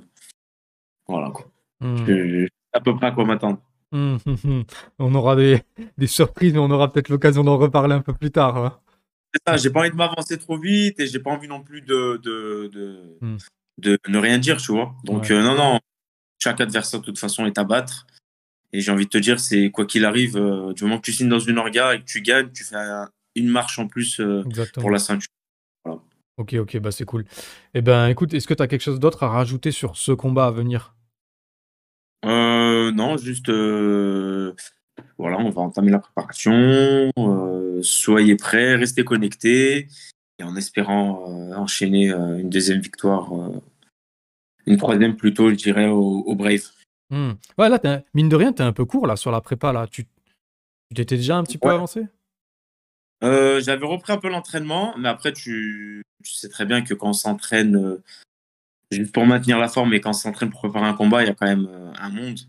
voilà. 1.07 1.29
Quoi. 1.31 1.45
Je, 1.81 2.45
sais 2.45 2.49
à 2.73 2.79
peu 2.79 2.95
près 2.95 3.07
à 3.07 3.11
quoi 3.11 3.25
m'attendre. 3.25 3.59
Mhm, 3.91 4.19
mhm. 4.25 4.63
On 4.99 5.13
aura 5.15 5.35
des, 5.35 5.61
des 5.97 6.07
surprises, 6.07 6.53
mais 6.53 6.59
on 6.59 6.71
aura 6.71 6.91
peut-être 6.91 7.09
l'occasion 7.09 7.43
d'en 7.43 7.57
reparler 7.57 7.93
un 7.93 8.01
peu 8.01 8.13
plus 8.13 8.31
tard. 8.31 8.57
hein. 8.57 8.79
C'est 9.33 9.41
ça, 9.47 9.57
j'ai 9.57 9.69
pas 9.69 9.81
envie 9.81 9.91
de 9.91 9.95
m'avancer 9.95 10.37
trop 10.37 10.57
vite 10.57 10.99
et 10.99 11.07
j'ai 11.07 11.19
pas 11.19 11.31
envie 11.31 11.47
non 11.47 11.61
plus 11.61 11.81
de, 11.81 12.19
de, 12.23 12.69
de, 12.73 13.17
Hmm. 13.21 13.37
de 13.77 13.99
ne 14.07 14.17
rien 14.17 14.37
dire, 14.37 14.57
tu 14.57 14.71
vois. 14.71 14.93
Donc, 15.03 15.23
Ouais. 15.23 15.31
euh, 15.33 15.43
non, 15.43 15.55
non, 15.55 15.79
chaque 16.39 16.59
adversaire, 16.61 16.99
de 17.01 17.05
toute 17.05 17.19
façon, 17.19 17.45
est 17.45 17.57
à 17.57 17.63
battre. 17.63 18.07
Et 18.73 18.79
j'ai 18.81 18.91
envie 18.91 19.05
de 19.05 19.09
te 19.09 19.17
dire, 19.17 19.39
c'est 19.39 19.69
quoi 19.69 19.85
qu'il 19.85 20.05
arrive, 20.05 20.37
euh, 20.37 20.73
du 20.73 20.83
moment 20.83 20.97
que 20.97 21.03
tu 21.05 21.11
signes 21.11 21.29
dans 21.29 21.39
une 21.39 21.57
orga 21.57 21.95
et 21.95 21.99
que 21.99 22.05
tu 22.05 22.21
gagnes, 22.21 22.49
tu 22.51 22.63
fais 22.63 22.75
un- 22.75 23.09
une 23.35 23.49
marche 23.49 23.79
en 23.79 23.87
plus 23.87 24.19
euh, 24.19 24.43
pour 24.81 24.89
la 24.91 24.99
ceinture. 24.99 25.29
Ok, 26.37 26.53
ok, 26.53 26.77
bah 26.79 26.91
c'est 26.91 27.05
cool. 27.05 27.25
Eh 27.73 27.81
ben, 27.81 28.07
écoute, 28.07 28.33
est-ce 28.33 28.47
que 28.47 28.53
tu 28.53 28.63
as 28.63 28.67
quelque 28.67 28.81
chose 28.81 28.99
d'autre 28.99 29.23
à 29.23 29.27
rajouter 29.29 29.71
sur 29.71 29.97
ce 29.97 30.11
combat 30.11 30.47
à 30.47 30.51
venir? 30.51 30.95
Euh, 32.25 32.91
non, 32.91 33.17
juste, 33.17 33.49
euh, 33.49 34.53
voilà, 35.17 35.37
on 35.37 35.49
va 35.49 35.61
entamer 35.61 35.91
la 35.91 35.99
préparation. 35.99 37.11
soyez 37.83 38.35
prêts, 38.37 38.75
restez 38.75 39.03
connectés. 39.03 39.87
Et 40.39 40.43
en 40.43 40.55
espérant 40.55 41.25
enchaîner 41.55 42.09
une 42.09 42.49
deuxième 42.49 42.79
victoire, 42.79 43.31
une 44.65 44.77
troisième 44.77 45.15
plutôt, 45.15 45.49
je 45.49 45.55
dirais, 45.55 45.87
au, 45.87 46.23
au 46.25 46.35
Brave. 46.35 46.63
Hmm. 47.11 47.33
Ouais, 47.57 47.67
là, 47.67 47.77
t'es 47.77 48.05
mine 48.13 48.29
de 48.29 48.35
rien, 48.37 48.53
t'es 48.53 48.63
un 48.63 48.71
peu 48.71 48.85
court 48.85 49.05
là 49.05 49.17
sur 49.17 49.31
la 49.31 49.41
prépa. 49.41 49.73
Là. 49.73 49.85
Tu 49.85 50.07
Tu 50.89 50.95
t'étais 50.95 51.17
déjà 51.17 51.37
un 51.37 51.43
petit 51.43 51.57
peu 51.57 51.69
avancé? 51.69 52.07
Euh, 53.23 53.59
J'avais 53.61 53.85
repris 53.85 54.13
un 54.13 54.17
peu 54.17 54.29
l'entraînement, 54.29 54.95
mais 54.97 55.09
après, 55.09 55.33
tu, 55.33 56.01
sais 56.23 56.49
très 56.49 56.65
bien 56.65 56.81
que 56.81 56.93
quand 56.93 57.09
on 57.09 57.13
s'entraîne 57.13 57.75
euh, 57.75 58.03
juste 58.91 59.13
pour 59.13 59.25
maintenir 59.25 59.59
la 59.59 59.67
forme 59.67 59.93
et 59.93 60.01
quand 60.01 60.11
on 60.11 60.13
s'entraîne 60.13 60.49
pour 60.49 60.61
préparer 60.61 60.87
un 60.87 60.93
combat, 60.93 61.21
il 61.21 61.27
y 61.27 61.29
a 61.29 61.35
quand 61.35 61.45
même 61.45 61.67
euh, 61.69 61.93
un 61.99 62.09
monde. 62.09 62.39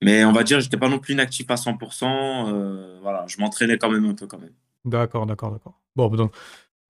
Mais 0.00 0.24
on 0.24 0.32
va 0.32 0.44
dire, 0.44 0.60
j'étais 0.60 0.76
pas 0.76 0.88
non 0.88 1.00
plus 1.00 1.14
inactif 1.14 1.50
à 1.50 1.56
100%. 1.56 3.00
voilà, 3.02 3.26
je 3.26 3.40
m'entraînais 3.40 3.78
quand 3.78 3.90
même 3.90 4.06
un 4.06 4.14
peu 4.14 4.28
quand 4.28 4.38
même. 4.38 4.54
D'accord, 4.84 5.26
d'accord, 5.26 5.50
d'accord. 5.50 5.80
Bon, 5.96 6.08
donc, 6.08 6.32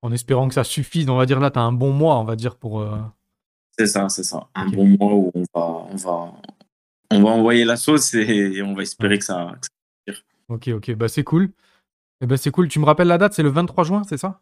en 0.03 0.13
espérant 0.13 0.47
que 0.47 0.55
ça 0.55 0.63
suffise, 0.63 1.09
on 1.09 1.17
va 1.17 1.25
dire 1.25 1.41
là, 1.41 1.51
tu 1.51 1.59
as 1.59 1.63
un 1.63 1.73
bon 1.73 1.91
mois, 1.91 2.19
on 2.19 2.25
va 2.25 2.37
dire, 2.37 2.57
pour. 2.57 2.87
C'est 3.79 3.87
ça, 3.87 4.11
c'est 4.11 4.25
ça. 4.25 4.47
Un 4.55 4.67
bon 4.67 4.87
mois 4.87 5.15
où 5.15 5.33
on 5.35 5.45
va, 5.55 5.87
on 5.91 5.97
va, 5.97 6.35
on 7.11 7.23
va 7.23 7.31
envoyer 7.31 7.65
la 7.65 7.77
sauce 7.77 8.15
et, 8.15 8.63
on 8.63 8.75
va 8.75 8.83
espérer 8.83 9.19
que 9.19 9.25
ça. 9.25 9.53
ok, 10.49 10.69
ok, 10.69 10.95
bah 10.95 11.09
c'est 11.09 11.25
cool. 11.25 11.51
Eh 12.21 12.27
ben 12.27 12.37
c'est 12.37 12.51
cool. 12.51 12.69
Tu 12.69 12.79
me 12.79 12.85
rappelles 12.85 13.09
la 13.09 13.19
date, 13.19 13.35
c'est 13.35 13.43
le 13.43 13.49
23 13.49 13.85
juin, 13.85 14.03
c'est 14.09 14.19
ça? 14.19 14.41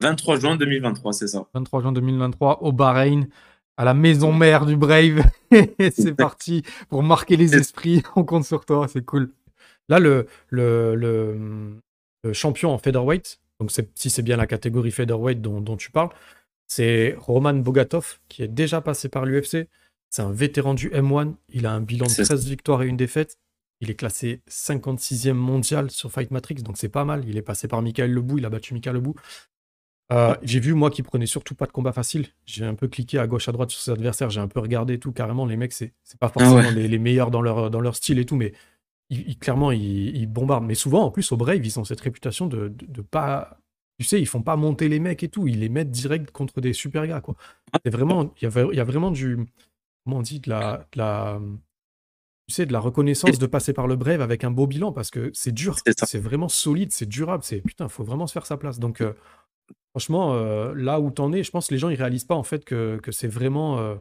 23 0.00 0.38
juin 0.40 0.56
2023, 0.56 1.12
c'est 1.12 1.28
ça. 1.28 1.46
23 1.54 1.82
juin 1.82 1.92
2023 1.92 2.62
au 2.62 2.72
Bahreïn, 2.72 3.28
à 3.76 3.84
la 3.84 3.94
maison 3.94 4.32
mère 4.32 4.66
du 4.66 4.76
Brave. 4.76 5.22
c'est 5.92 6.14
parti 6.14 6.62
pour 6.88 7.02
marquer 7.02 7.36
les 7.36 7.54
esprits. 7.54 8.02
On 8.16 8.24
compte 8.24 8.44
sur 8.44 8.64
toi, 8.64 8.88
c'est 8.88 9.04
cool. 9.04 9.30
Là, 9.88 9.98
le, 9.98 10.26
le, 10.48 10.94
le, 10.94 12.32
champion 12.32 12.72
en 12.72 12.78
featherweight, 12.78 13.38
donc 13.60 13.70
si 13.94 14.08
c'est 14.08 14.22
bien 14.22 14.38
la 14.38 14.46
catégorie 14.46 14.90
featherweight 14.90 15.42
dont, 15.42 15.60
dont 15.60 15.76
tu 15.76 15.90
parles, 15.90 16.08
c'est 16.66 17.14
Roman 17.18 17.52
Bogatov, 17.52 18.18
qui 18.28 18.42
est 18.42 18.48
déjà 18.48 18.80
passé 18.80 19.10
par 19.10 19.26
l'UFC. 19.26 19.68
C'est 20.14 20.22
un 20.22 20.30
vétéran 20.30 20.74
du 20.74 20.90
M1. 20.90 21.34
Il 21.48 21.66
a 21.66 21.72
un 21.72 21.80
bilan 21.80 22.06
de 22.06 22.12
13 22.12 22.46
victoires 22.46 22.84
et 22.84 22.86
une 22.86 22.96
défaite. 22.96 23.36
Il 23.80 23.90
est 23.90 23.96
classé 23.96 24.42
56e 24.48 25.32
mondial 25.32 25.90
sur 25.90 26.12
Fight 26.12 26.30
Matrix, 26.30 26.62
donc 26.62 26.76
c'est 26.78 26.88
pas 26.88 27.04
mal. 27.04 27.24
Il 27.26 27.36
est 27.36 27.42
passé 27.42 27.66
par 27.66 27.82
Michael 27.82 28.12
Lebou, 28.12 28.38
il 28.38 28.46
a 28.46 28.48
battu 28.48 28.74
Michael 28.74 28.94
Lebou. 28.94 29.16
Euh, 30.12 30.36
j'ai 30.44 30.60
vu, 30.60 30.72
moi, 30.72 30.92
qui 30.92 31.02
prenait 31.02 31.26
surtout 31.26 31.56
pas 31.56 31.66
de 31.66 31.72
combat 31.72 31.90
facile. 31.90 32.28
J'ai 32.46 32.64
un 32.64 32.76
peu 32.76 32.86
cliqué 32.86 33.18
à 33.18 33.26
gauche, 33.26 33.48
à 33.48 33.52
droite 33.52 33.70
sur 33.70 33.80
ses 33.80 33.90
adversaires. 33.90 34.30
J'ai 34.30 34.40
un 34.40 34.46
peu 34.46 34.60
regardé 34.60 35.00
tout. 35.00 35.10
Carrément, 35.10 35.46
les 35.46 35.56
mecs, 35.56 35.72
c'est 35.72 35.92
pas 36.20 36.30
ah 36.32 36.38
forcément 36.38 36.70
les, 36.70 36.98
meilleurs 37.00 37.32
dans 37.32 37.42
leur, 37.42 37.68
dans 37.68 37.80
leur 37.80 37.96
style 37.96 38.20
et 38.20 38.24
tout, 38.24 38.36
mais 38.36 38.52
clairement, 39.40 39.72
ils, 39.72 40.26
bombardent. 40.26 40.66
Mais 40.66 40.76
souvent, 40.76 41.02
en 41.02 41.10
plus, 41.10 41.32
au 41.32 41.36
Brave, 41.36 41.66
ils 41.66 41.80
ont 41.80 41.84
cette 41.84 42.00
réputation 42.00 42.46
de, 42.46 42.68
de, 42.68 43.02
pas. 43.02 43.58
Tu 43.98 44.06
sais, 44.06 44.20
ils 44.20 44.26
font 44.26 44.42
pas 44.42 44.54
monter 44.54 44.88
les 44.88 45.00
mecs 45.00 45.24
et 45.24 45.28
tout. 45.28 45.48
Ils 45.48 45.58
les 45.58 45.68
mettent 45.68 45.90
direct 45.90 46.30
contre 46.30 46.60
des 46.60 46.72
super 46.72 47.04
gars, 47.04 47.20
quoi. 47.20 47.34
C'est 47.84 47.90
vraiment. 47.90 48.32
Il 48.40 48.48
y, 48.48 48.58
a, 48.58 48.72
y 48.72 48.78
a 48.78 48.84
vraiment 48.84 49.10
du. 49.10 49.44
Comment 50.04 50.18
on 50.18 50.22
dit 50.22 50.40
De 50.40 50.50
la. 50.50 50.86
De 50.92 50.98
la 50.98 51.40
tu 52.46 52.54
sais, 52.54 52.66
de 52.66 52.72
la 52.72 52.80
reconnaissance 52.80 53.38
de 53.38 53.46
passer 53.46 53.72
par 53.72 53.86
le 53.86 53.96
Brave 53.96 54.20
avec 54.20 54.44
un 54.44 54.50
beau 54.50 54.66
bilan 54.66 54.92
parce 54.92 55.10
que 55.10 55.30
c'est 55.32 55.52
dur, 55.52 55.76
c'est 55.78 56.18
vraiment 56.18 56.48
solide, 56.48 56.92
c'est 56.92 57.06
durable, 57.06 57.42
c'est 57.42 57.62
putain, 57.62 57.88
faut 57.88 58.04
vraiment 58.04 58.26
se 58.26 58.34
faire 58.34 58.44
sa 58.44 58.58
place. 58.58 58.78
Donc, 58.78 59.00
euh, 59.00 59.14
franchement, 59.94 60.34
euh, 60.34 60.74
là 60.74 61.00
où 61.00 61.10
t'en 61.10 61.32
es, 61.32 61.42
je 61.42 61.50
pense 61.50 61.68
que 61.68 61.74
les 61.74 61.78
gens 61.78 61.88
ils 61.88 61.96
réalisent 61.96 62.26
pas 62.26 62.34
en 62.34 62.42
fait 62.42 62.64
que, 62.64 62.98
que 63.02 63.12
c'est 63.12 63.28
vraiment. 63.28 63.78
Euh, 63.78 63.94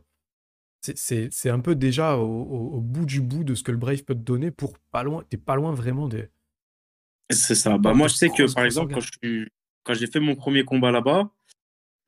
c'est 0.82 1.50
un 1.50 1.62
peu 1.62 1.76
déjà 1.76 2.18
au, 2.18 2.82
bout 2.82 3.06
du 3.06 3.22
bout 3.22 3.46
de 3.46 3.56
ce 3.56 3.64
que 3.64 3.72
le 3.72 3.78
Brave 3.78 4.04
peut 4.04 4.16
te 4.16 4.20
donner 4.20 4.52
pour 4.52 4.78
pas 4.92 5.04
loin. 5.04 5.24
T'es 5.30 5.38
pas 5.38 5.56
loin 5.56 5.72
vraiment 5.72 6.10
des. 6.10 6.28
C'est 7.32 7.56
ça. 7.56 7.78
Bah, 7.78 7.94
moi, 7.94 8.10
je 8.10 8.16
sais 8.16 8.28
que 8.28 8.54
par 8.54 8.66
exemple, 8.66 8.94
quand 9.84 9.94
j'ai 9.94 10.08
fait 10.08 10.20
mon 10.20 10.36
premier 10.36 10.66
combat 10.66 10.92
là-bas, 10.92 11.30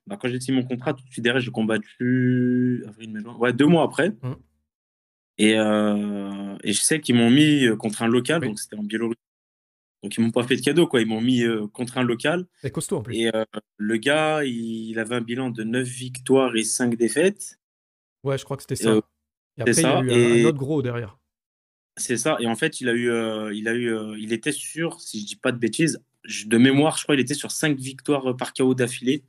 bah, 0.06 0.16
quand 0.20 0.28
j'ai 0.28 0.40
signé 0.40 0.60
mon 0.60 0.66
contrat, 0.66 0.94
tout 0.94 1.04
de 1.04 1.10
suite 1.10 1.24
derrière, 1.24 1.42
j'ai 1.42 1.50
combattu 1.50 2.84
avril, 2.86 3.10
mai, 3.10 3.20
Ouais, 3.38 3.52
deux 3.52 3.66
mois 3.66 3.82
après. 3.82 4.10
Mmh. 4.10 4.34
Et, 5.38 5.54
euh, 5.58 6.56
et 6.62 6.72
je 6.72 6.80
sais 6.80 7.00
qu'ils 7.00 7.16
m'ont 7.16 7.30
mis 7.30 7.66
euh, 7.66 7.76
contre 7.76 8.02
un 8.02 8.08
local, 8.08 8.40
donc 8.42 8.58
c'était 8.58 8.76
en 8.76 8.82
Biélorussie. 8.82 9.20
Donc 10.02 10.16
ils 10.16 10.20
m'ont 10.20 10.30
pas 10.30 10.44
fait 10.44 10.56
de 10.56 10.62
cadeau, 10.62 10.86
quoi. 10.86 11.00
Ils 11.00 11.06
m'ont 11.06 11.20
mis 11.20 11.42
euh, 11.42 11.66
contre 11.66 11.98
un 11.98 12.04
local. 12.04 12.46
C'est 12.62 12.70
costaud 12.70 12.98
en 12.98 13.02
plus. 13.02 13.16
Et 13.16 13.30
le 13.76 13.96
gars, 13.96 14.44
il, 14.44 14.98
avait 14.98 15.16
un 15.16 15.20
bilan 15.20 15.50
de 15.50 15.64
9 15.64 15.86
victoires 15.86 16.54
et 16.56 16.62
5 16.62 16.96
défaites. 16.96 17.58
Ouais, 18.22 18.38
je 18.38 18.44
crois 18.44 18.56
que 18.56 18.62
c'était 18.62 18.76
ça. 18.76 18.94
et 18.94 19.62
après, 19.62 19.72
il 19.72 19.82
y 19.82 19.84
a 19.84 20.02
eu 20.02 20.44
un, 20.44 20.48
autre 20.48 20.58
gros 20.58 20.82
derrière. 20.82 21.18
C'est 21.96 22.16
ça. 22.16 22.36
Et 22.40 22.46
en 22.46 22.54
fait, 22.54 22.80
il 22.80 22.88
a 22.88 22.94
eu, 22.94 23.10
il 23.54 23.68
a 23.68 23.74
eu, 23.74 24.18
il 24.18 24.32
était 24.32 24.52
sur, 24.52 25.00
si 25.00 25.20
je 25.20 25.26
dis 25.26 25.36
pas 25.36 25.50
de 25.50 25.58
bêtises, 25.58 26.00
de 26.46 26.58
mémoire, 26.58 26.98
je 26.98 27.02
crois, 27.02 27.14
il 27.14 27.20
était 27.20 27.34
sur 27.34 27.50
5 27.50 27.76
victoires 27.78 28.36
par 28.36 28.54
KO 28.54 28.74
d'affilée. 28.74 29.24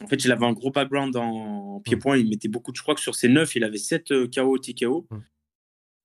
En 0.00 0.06
fait, 0.08 0.24
il 0.24 0.32
avait 0.32 0.46
un 0.46 0.52
gros 0.52 0.70
background 0.70 1.14
en 1.16 1.80
pied-point. 1.80 2.16
Il 2.16 2.28
mettait 2.28 2.48
beaucoup 2.48 2.72
de. 2.72 2.76
Je 2.76 2.82
crois 2.82 2.94
que 2.94 3.00
sur 3.00 3.14
ses 3.14 3.28
9, 3.28 3.54
il 3.56 3.64
avait 3.64 3.78
7 3.78 4.12
KO 4.34 4.58
TKO 4.58 5.06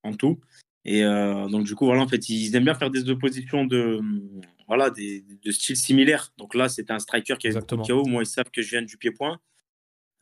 en 0.04 0.14
tout. 0.14 0.40
Et 0.86 1.04
euh, 1.04 1.48
donc, 1.48 1.66
du 1.66 1.76
coup, 1.76 1.86
voilà, 1.86 2.02
en 2.02 2.08
fait, 2.08 2.30
ils 2.30 2.56
aiment 2.56 2.66
bien 2.66 2.76
faire 2.76 2.90
des 2.90 3.10
oppositions 3.10 3.66
de, 3.66 4.00
voilà, 4.68 4.90
des, 4.90 5.26
de 5.44 5.52
style 5.52 5.76
similaire. 5.76 6.32
Donc 6.38 6.56
là, 6.56 6.70
c'était 6.70 6.94
un 6.94 7.00
striker 7.00 7.36
qui 7.38 7.48
avait 7.48 7.60
beaucoup 7.60 7.78
de 7.78 7.88
KO. 7.88 8.06
Moi, 8.06 8.24
ils 8.24 8.28
savent 8.28 8.50
que 8.52 8.62
je 8.62 8.70
viens 8.70 8.82
du 8.82 8.98
pied-point. 8.98 9.40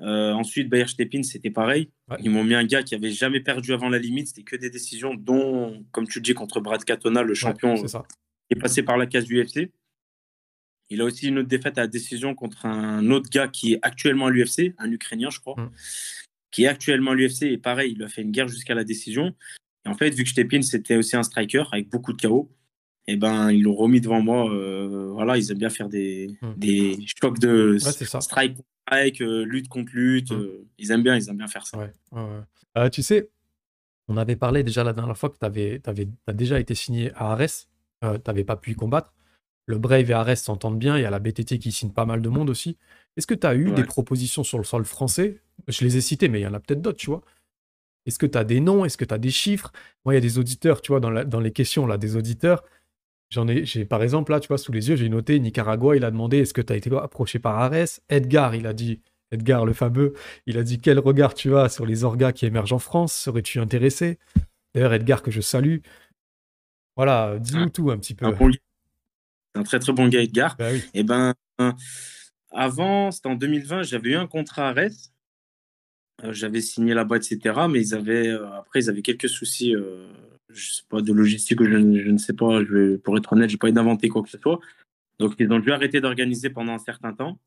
Euh, 0.01 0.31
ensuite, 0.33 0.69
Bayer 0.69 0.87
Stepin, 0.87 1.23
c'était 1.23 1.49
pareil. 1.49 1.89
Ils 2.19 2.29
m'ont 2.29 2.43
mis 2.43 2.53
un 2.53 2.65
gars 2.65 2.83
qui 2.83 2.95
avait 2.95 3.11
jamais 3.11 3.39
perdu 3.39 3.73
avant 3.73 3.89
la 3.89 3.99
limite. 3.99 4.27
C'était 4.27 4.43
que 4.43 4.55
des 4.55 4.69
décisions, 4.69 5.15
dont, 5.15 5.83
comme 5.91 6.07
tu 6.07 6.19
le 6.19 6.23
dis, 6.23 6.33
contre 6.33 6.59
Brad 6.59 6.83
Katona, 6.83 7.23
le 7.23 7.33
champion, 7.33 7.75
qui 7.75 7.87
est 8.51 8.59
passé 8.59 8.83
par 8.83 8.97
la 8.97 9.07
case 9.07 9.25
du 9.25 9.41
UFC. 9.41 9.71
Il 10.89 11.01
a 11.01 11.05
aussi 11.05 11.27
une 11.27 11.39
autre 11.39 11.49
défaite 11.49 11.77
à 11.77 11.81
la 11.81 11.87
décision 11.87 12.33
contre 12.33 12.65
un 12.65 13.09
autre 13.11 13.29
gars 13.29 13.47
qui 13.47 13.73
est 13.73 13.79
actuellement 13.81 14.27
à 14.27 14.31
l'UFC, 14.31 14.73
un 14.77 14.91
Ukrainien, 14.91 15.29
je 15.29 15.39
crois, 15.39 15.55
mm. 15.55 15.71
qui 16.51 16.63
est 16.63 16.67
actuellement 16.67 17.11
à 17.11 17.15
l'UFC. 17.15 17.43
Et 17.43 17.57
pareil, 17.57 17.93
il 17.95 18.03
a 18.03 18.07
fait 18.07 18.21
une 18.21 18.31
guerre 18.31 18.47
jusqu'à 18.47 18.73
la 18.73 18.83
décision. 18.83 19.35
Et 19.85 19.89
en 19.89 19.95
fait, 19.95 20.11
vu 20.11 20.23
que 20.23 20.29
Stepin, 20.29 20.61
c'était 20.61 20.95
aussi 20.95 21.15
un 21.15 21.23
striker 21.23 21.63
avec 21.71 21.89
beaucoup 21.89 22.13
de 22.13 22.21
KO, 22.21 22.49
et 23.09 23.13
eh 23.13 23.15
ben, 23.15 23.51
ils 23.51 23.63
l'ont 23.63 23.75
remis 23.75 24.01
devant 24.01 24.21
moi. 24.21 24.51
Euh, 24.51 25.11
voilà, 25.13 25.37
ils 25.37 25.49
aiment 25.49 25.59
bien 25.59 25.69
faire 25.69 25.87
des, 25.87 26.37
mm. 26.41 26.53
des 26.57 26.97
chocs 27.21 27.39
de 27.39 27.77
strike 27.77 28.57
strike, 28.85 29.21
euh, 29.21 29.45
lutte 29.45 29.69
contre 29.69 29.91
lutte. 29.93 30.31
Mm. 30.31 30.35
Euh, 30.35 30.67
ils 30.77 30.91
aiment 30.91 31.03
bien, 31.03 31.15
ils 31.15 31.29
aiment 31.29 31.37
bien 31.37 31.47
faire 31.47 31.65
ça. 31.65 32.89
tu 32.89 33.03
sais, 33.03 33.29
on 34.09 34.17
avait 34.17 34.35
parlé 34.35 34.63
déjà 34.63 34.83
la 34.83 34.91
dernière 34.91 35.17
fois 35.17 35.29
que 35.29 35.37
tu 35.37 35.45
avais, 35.45 35.81
as 36.27 36.33
déjà 36.33 36.59
été 36.59 36.75
signé 36.75 37.11
à 37.13 37.31
Arès. 37.31 37.69
tu 38.01 38.07
n'avais 38.27 38.43
pas 38.43 38.57
pu 38.57 38.71
y 38.71 38.75
combattre 38.75 39.13
le 39.67 39.77
Brave 39.77 40.09
et 40.09 40.13
Arès 40.13 40.41
s'entendent 40.41 40.79
bien. 40.79 40.97
Il 40.97 41.03
y 41.03 41.05
a 41.05 41.11
la 41.11 41.19
BTT 41.19 41.59
qui 41.59 41.71
signe 41.71 41.91
pas 41.91 42.05
mal 42.05 42.21
de 42.21 42.29
monde 42.29 42.49
aussi. 42.49 42.77
Est-ce 43.15 43.27
que 43.27 43.35
tu 43.35 43.45
as 43.45 43.55
eu 43.55 43.71
des 43.71 43.83
propositions 43.83 44.43
sur 44.43 44.57
le 44.57 44.63
sol 44.63 44.85
français? 44.85 45.39
Je 45.67 45.83
les 45.83 45.97
ai 45.97 46.01
citées, 46.01 46.29
mais 46.29 46.39
il 46.39 46.43
y 46.43 46.47
en 46.47 46.53
a 46.53 46.59
peut-être 46.59 46.81
d'autres, 46.81 46.97
tu 46.97 47.07
vois. 47.07 47.21
Est-ce 48.05 48.17
que 48.17 48.25
tu 48.25 48.37
as 48.37 48.43
des 48.43 48.61
noms? 48.61 48.85
Est-ce 48.85 48.97
que 48.97 49.05
tu 49.05 49.13
as 49.13 49.17
des 49.17 49.29
chiffres? 49.29 49.71
Moi, 50.05 50.13
il 50.13 50.17
y 50.17 50.19
a 50.19 50.21
des 50.21 50.39
auditeurs, 50.39 50.81
tu 50.81 50.91
vois, 50.93 50.99
dans, 50.99 51.25
dans 51.25 51.39
les 51.39 51.51
questions 51.51 51.85
là, 51.85 51.97
des 51.97 52.15
auditeurs. 52.15 52.63
J'en 53.29 53.47
ai, 53.49 53.65
j'ai 53.65 53.83
par 53.83 54.01
exemple 54.03 54.31
là, 54.31 54.39
tu 54.39 54.47
vois, 54.47 54.57
sous 54.57 54.71
les 54.71 54.87
yeux, 54.87 54.95
j'ai 54.95 55.09
noté 55.09 55.37
Nicaragua. 55.39 55.97
Il 55.97 56.05
a 56.05 56.11
demandé 56.11 56.37
est-ce 56.37 56.53
que 56.53 56.61
tu 56.61 56.71
as 56.71 56.77
été 56.77 56.95
approché 56.95 57.39
par 57.39 57.59
Arès? 57.59 58.01
Edgar, 58.07 58.55
il 58.55 58.65
a 58.65 58.73
dit 58.73 59.01
Edgar 59.31 59.65
le 59.65 59.73
fameux, 59.73 60.13
il 60.45 60.57
a 60.57 60.63
dit 60.63 60.79
quel 60.79 60.99
regard 60.99 61.33
tu 61.33 61.57
as 61.57 61.67
sur 61.67 61.85
les 61.85 62.05
orgas 62.05 62.31
qui 62.31 62.45
émergent 62.45 62.71
en 62.71 62.79
France? 62.79 63.13
Serais-tu 63.13 63.59
intéressé? 63.59 64.19
D'ailleurs, 64.73 64.93
Edgar 64.93 65.21
que 65.21 65.31
je 65.31 65.41
salue. 65.41 65.79
Voilà, 66.95 67.37
dis-nous 67.39 67.69
tout 67.69 67.91
un 67.91 67.97
petit 67.97 68.15
peu 68.15 68.25
un 68.25 68.31
très 69.63 69.79
très 69.79 69.93
bon 69.93 70.07
gars, 70.07 70.21
Edgar. 70.21 70.55
Bah 70.57 70.73
Et 70.73 70.81
eh 70.93 71.03
ben, 71.03 71.33
avant, 72.51 73.11
c'était 73.11 73.29
en 73.29 73.35
2020, 73.35 73.83
j'avais 73.83 74.11
eu 74.11 74.15
un 74.15 74.27
contrat 74.27 74.69
à 74.69 74.73
Rennes. 74.73 74.93
Euh, 76.23 76.33
j'avais 76.33 76.61
signé 76.61 76.93
là-bas, 76.93 77.17
etc. 77.17 77.67
Mais 77.69 77.81
ils 77.81 77.93
avaient, 77.93 78.27
euh, 78.27 78.51
après, 78.53 78.79
ils 78.79 78.89
avaient 78.89 79.01
quelques 79.01 79.29
soucis, 79.29 79.75
euh, 79.75 80.07
je 80.49 80.71
sais 80.71 80.83
pas, 80.89 81.01
de 81.01 81.13
logistique, 81.13 81.61
je, 81.61 81.69
je 81.69 82.09
ne 82.09 82.17
sais 82.17 82.33
pas, 82.33 82.63
je 82.63 82.97
pour 82.97 83.17
être 83.17 83.33
honnête, 83.33 83.49
j'ai 83.49 83.57
pas 83.57 83.71
d'inventer 83.71 84.09
quoi 84.09 84.23
que 84.23 84.29
ce 84.29 84.39
soit. 84.39 84.59
Donc, 85.19 85.35
ils 85.39 85.51
ont 85.51 85.59
dû 85.59 85.71
arrêter 85.71 86.01
d'organiser 86.01 86.49
pendant 86.49 86.73
un 86.73 86.79
certain 86.79 87.13
temps. 87.13 87.39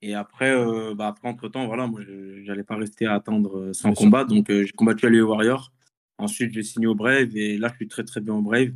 Et 0.00 0.14
après, 0.14 0.54
bah, 0.94 1.08
après 1.08 1.28
entre-temps, 1.28 1.66
voilà, 1.66 1.86
moi, 1.86 2.00
je 2.02 2.46
n'allais 2.46 2.62
pas 2.62 2.76
rester 2.76 3.06
à 3.06 3.14
attendre 3.14 3.72
sans 3.72 3.92
combat. 3.94 4.24
Donc, 4.24 4.46
j'ai 4.48 4.70
combattu 4.70 5.06
à 5.06 5.08
l'UE 5.08 5.22
Warrior. 5.22 5.72
Ensuite, 6.18 6.52
j'ai 6.52 6.62
signé 6.62 6.86
au 6.86 6.94
Brave. 6.94 7.36
Et 7.36 7.58
là, 7.58 7.68
je 7.68 7.76
suis 7.76 7.88
très, 7.88 8.04
très 8.04 8.20
bien 8.20 8.34
au 8.34 8.42
Brave. 8.42 8.70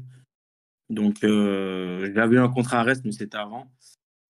Donc, 0.92 1.24
euh, 1.24 2.12
j'avais 2.14 2.38
un 2.38 2.48
contrat 2.48 2.80
à 2.80 2.82
reste, 2.82 3.04
mais 3.04 3.12
c'était 3.12 3.38
avant. 3.38 3.66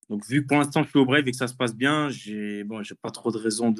Donc, 0.09 0.25
vu 0.27 0.41
que 0.41 0.47
pour 0.47 0.57
l'instant, 0.57 0.83
je 0.83 0.89
suis 0.89 0.99
au 0.99 1.05
Brave 1.05 1.27
et 1.27 1.31
que 1.31 1.37
ça 1.37 1.47
se 1.47 1.53
passe 1.53 1.75
bien, 1.75 2.09
j'ai 2.09 2.63
bon, 2.63 2.81
pas 3.01 3.11
trop 3.11 3.31
de 3.31 3.37
raison 3.37 3.73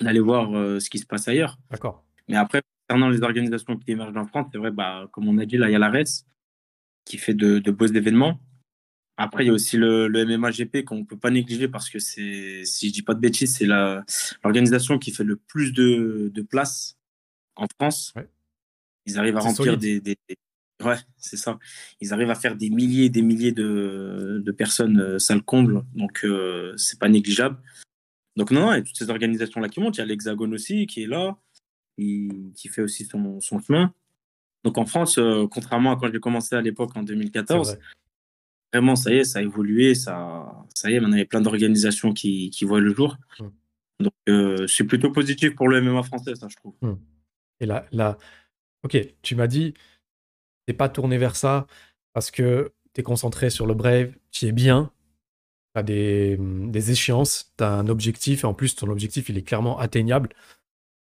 d'aller 0.00 0.20
voir 0.20 0.56
euh, 0.56 0.78
ce 0.78 0.88
qui 0.88 0.98
se 0.98 1.06
passe 1.06 1.26
ailleurs. 1.26 1.58
D'accord. 1.70 2.04
Mais 2.28 2.36
après, 2.36 2.62
concernant 2.86 3.08
les 3.08 3.22
organisations 3.22 3.76
qui 3.76 3.90
émergent 3.90 4.16
en 4.16 4.26
France, 4.26 4.46
c'est 4.52 4.58
vrai, 4.58 4.70
bah, 4.70 5.08
comme 5.10 5.28
on 5.28 5.36
a 5.38 5.44
dit, 5.44 5.56
là, 5.56 5.68
il 5.68 5.72
y 5.72 5.76
a 5.76 5.80
la 5.80 5.90
RES 5.90 6.04
qui 7.04 7.18
fait 7.18 7.34
de, 7.34 7.58
beaux 7.70 7.86
événements. 7.86 8.38
Après, 9.16 9.44
il 9.44 9.48
y 9.48 9.50
a 9.50 9.52
aussi 9.52 9.76
le, 9.76 10.06
le 10.06 10.24
MMA 10.24 10.52
GP 10.52 10.84
qu'on 10.84 10.98
ne 10.98 11.04
peut 11.04 11.18
pas 11.18 11.30
négliger 11.30 11.66
parce 11.66 11.90
que 11.90 11.98
c'est, 11.98 12.64
si 12.64 12.88
je 12.88 12.92
dis 12.92 13.02
pas 13.02 13.14
de 13.14 13.20
bêtises, 13.20 13.56
c'est 13.56 13.66
l'organisation 13.66 14.98
qui 14.98 15.10
fait 15.10 15.24
le 15.24 15.36
plus 15.36 15.72
de, 15.72 16.30
de 16.32 16.42
places 16.42 16.96
en 17.56 17.66
France. 17.76 18.14
Ils 19.06 19.18
arrivent 19.18 19.36
à 19.36 19.40
remplir 19.40 19.76
des, 19.76 20.00
Ouais, 20.84 20.96
c'est 21.16 21.36
ça. 21.36 21.58
Ils 22.00 22.12
arrivent 22.12 22.30
à 22.30 22.34
faire 22.34 22.56
des 22.56 22.70
milliers 22.70 23.06
et 23.06 23.10
des 23.10 23.22
milliers 23.22 23.52
de, 23.52 24.42
de 24.44 24.52
personnes, 24.52 25.00
euh, 25.00 25.18
ça 25.18 25.34
le 25.34 25.40
comble, 25.40 25.84
donc 25.94 26.24
euh, 26.24 26.76
c'est 26.76 26.98
pas 26.98 27.08
négligeable. 27.08 27.58
Donc 28.36 28.50
non, 28.50 28.72
il 28.72 28.76
y 28.76 28.78
a 28.78 28.82
toutes 28.82 28.96
ces 28.96 29.10
organisations-là 29.10 29.68
qui 29.68 29.80
montent. 29.80 29.96
Il 29.96 30.00
y 30.00 30.02
a 30.02 30.06
l'Hexagone 30.06 30.54
aussi 30.54 30.86
qui 30.86 31.02
est 31.02 31.06
là, 31.06 31.36
qui, 31.96 32.52
qui 32.56 32.68
fait 32.68 32.82
aussi 32.82 33.04
son, 33.04 33.40
son 33.40 33.60
chemin. 33.60 33.92
Donc 34.64 34.78
en 34.78 34.86
France, 34.86 35.18
euh, 35.18 35.46
contrairement 35.50 35.92
à 35.92 35.96
quand 35.96 36.10
j'ai 36.10 36.20
commencé 36.20 36.54
à 36.54 36.60
l'époque 36.60 36.96
en 36.96 37.00
C'est 37.00 37.06
2014, 37.06 37.68
vrai. 37.68 37.80
vraiment, 38.72 38.96
ça 38.96 39.12
y 39.12 39.18
est, 39.18 39.24
ça 39.24 39.40
a 39.40 39.42
évolué. 39.42 39.94
Ça, 39.94 40.64
ça 40.74 40.90
y 40.90 40.94
est, 40.94 41.00
maintenant, 41.00 41.16
il 41.16 41.20
y 41.20 41.22
a 41.22 41.26
plein 41.26 41.40
d'organisations 41.40 42.12
qui, 42.12 42.50
qui 42.50 42.64
voient 42.64 42.80
le 42.80 42.94
jour. 42.94 43.18
Mm. 43.38 43.46
Donc 44.00 44.14
euh, 44.28 44.66
c'est 44.66 44.84
plutôt 44.84 45.12
positif 45.12 45.54
pour 45.54 45.68
le 45.68 45.80
MMA 45.80 46.02
français, 46.02 46.34
ça, 46.34 46.48
je 46.48 46.56
trouve. 46.56 46.74
Et 47.60 47.66
là, 47.66 47.86
là, 47.92 48.18
ok, 48.82 48.96
tu 49.22 49.36
m'as 49.36 49.46
dit, 49.46 49.74
t'es 50.66 50.74
pas 50.74 50.88
tourné 50.88 51.18
vers 51.18 51.36
ça 51.36 51.66
parce 52.12 52.30
que 52.30 52.72
t'es 52.92 53.02
concentré 53.02 53.50
sur 53.50 53.66
le 53.66 53.74
Brave, 53.74 54.12
tu 54.30 54.46
es 54.46 54.52
bien, 54.52 54.92
t'as 55.74 55.82
des, 55.82 56.36
des 56.38 56.90
échéances, 56.90 57.52
t'as 57.56 57.70
un 57.70 57.88
objectif, 57.88 58.44
et 58.44 58.46
en 58.46 58.54
plus, 58.54 58.74
ton 58.74 58.88
objectif, 58.88 59.28
il 59.28 59.38
est 59.38 59.42
clairement 59.42 59.78
atteignable, 59.78 60.30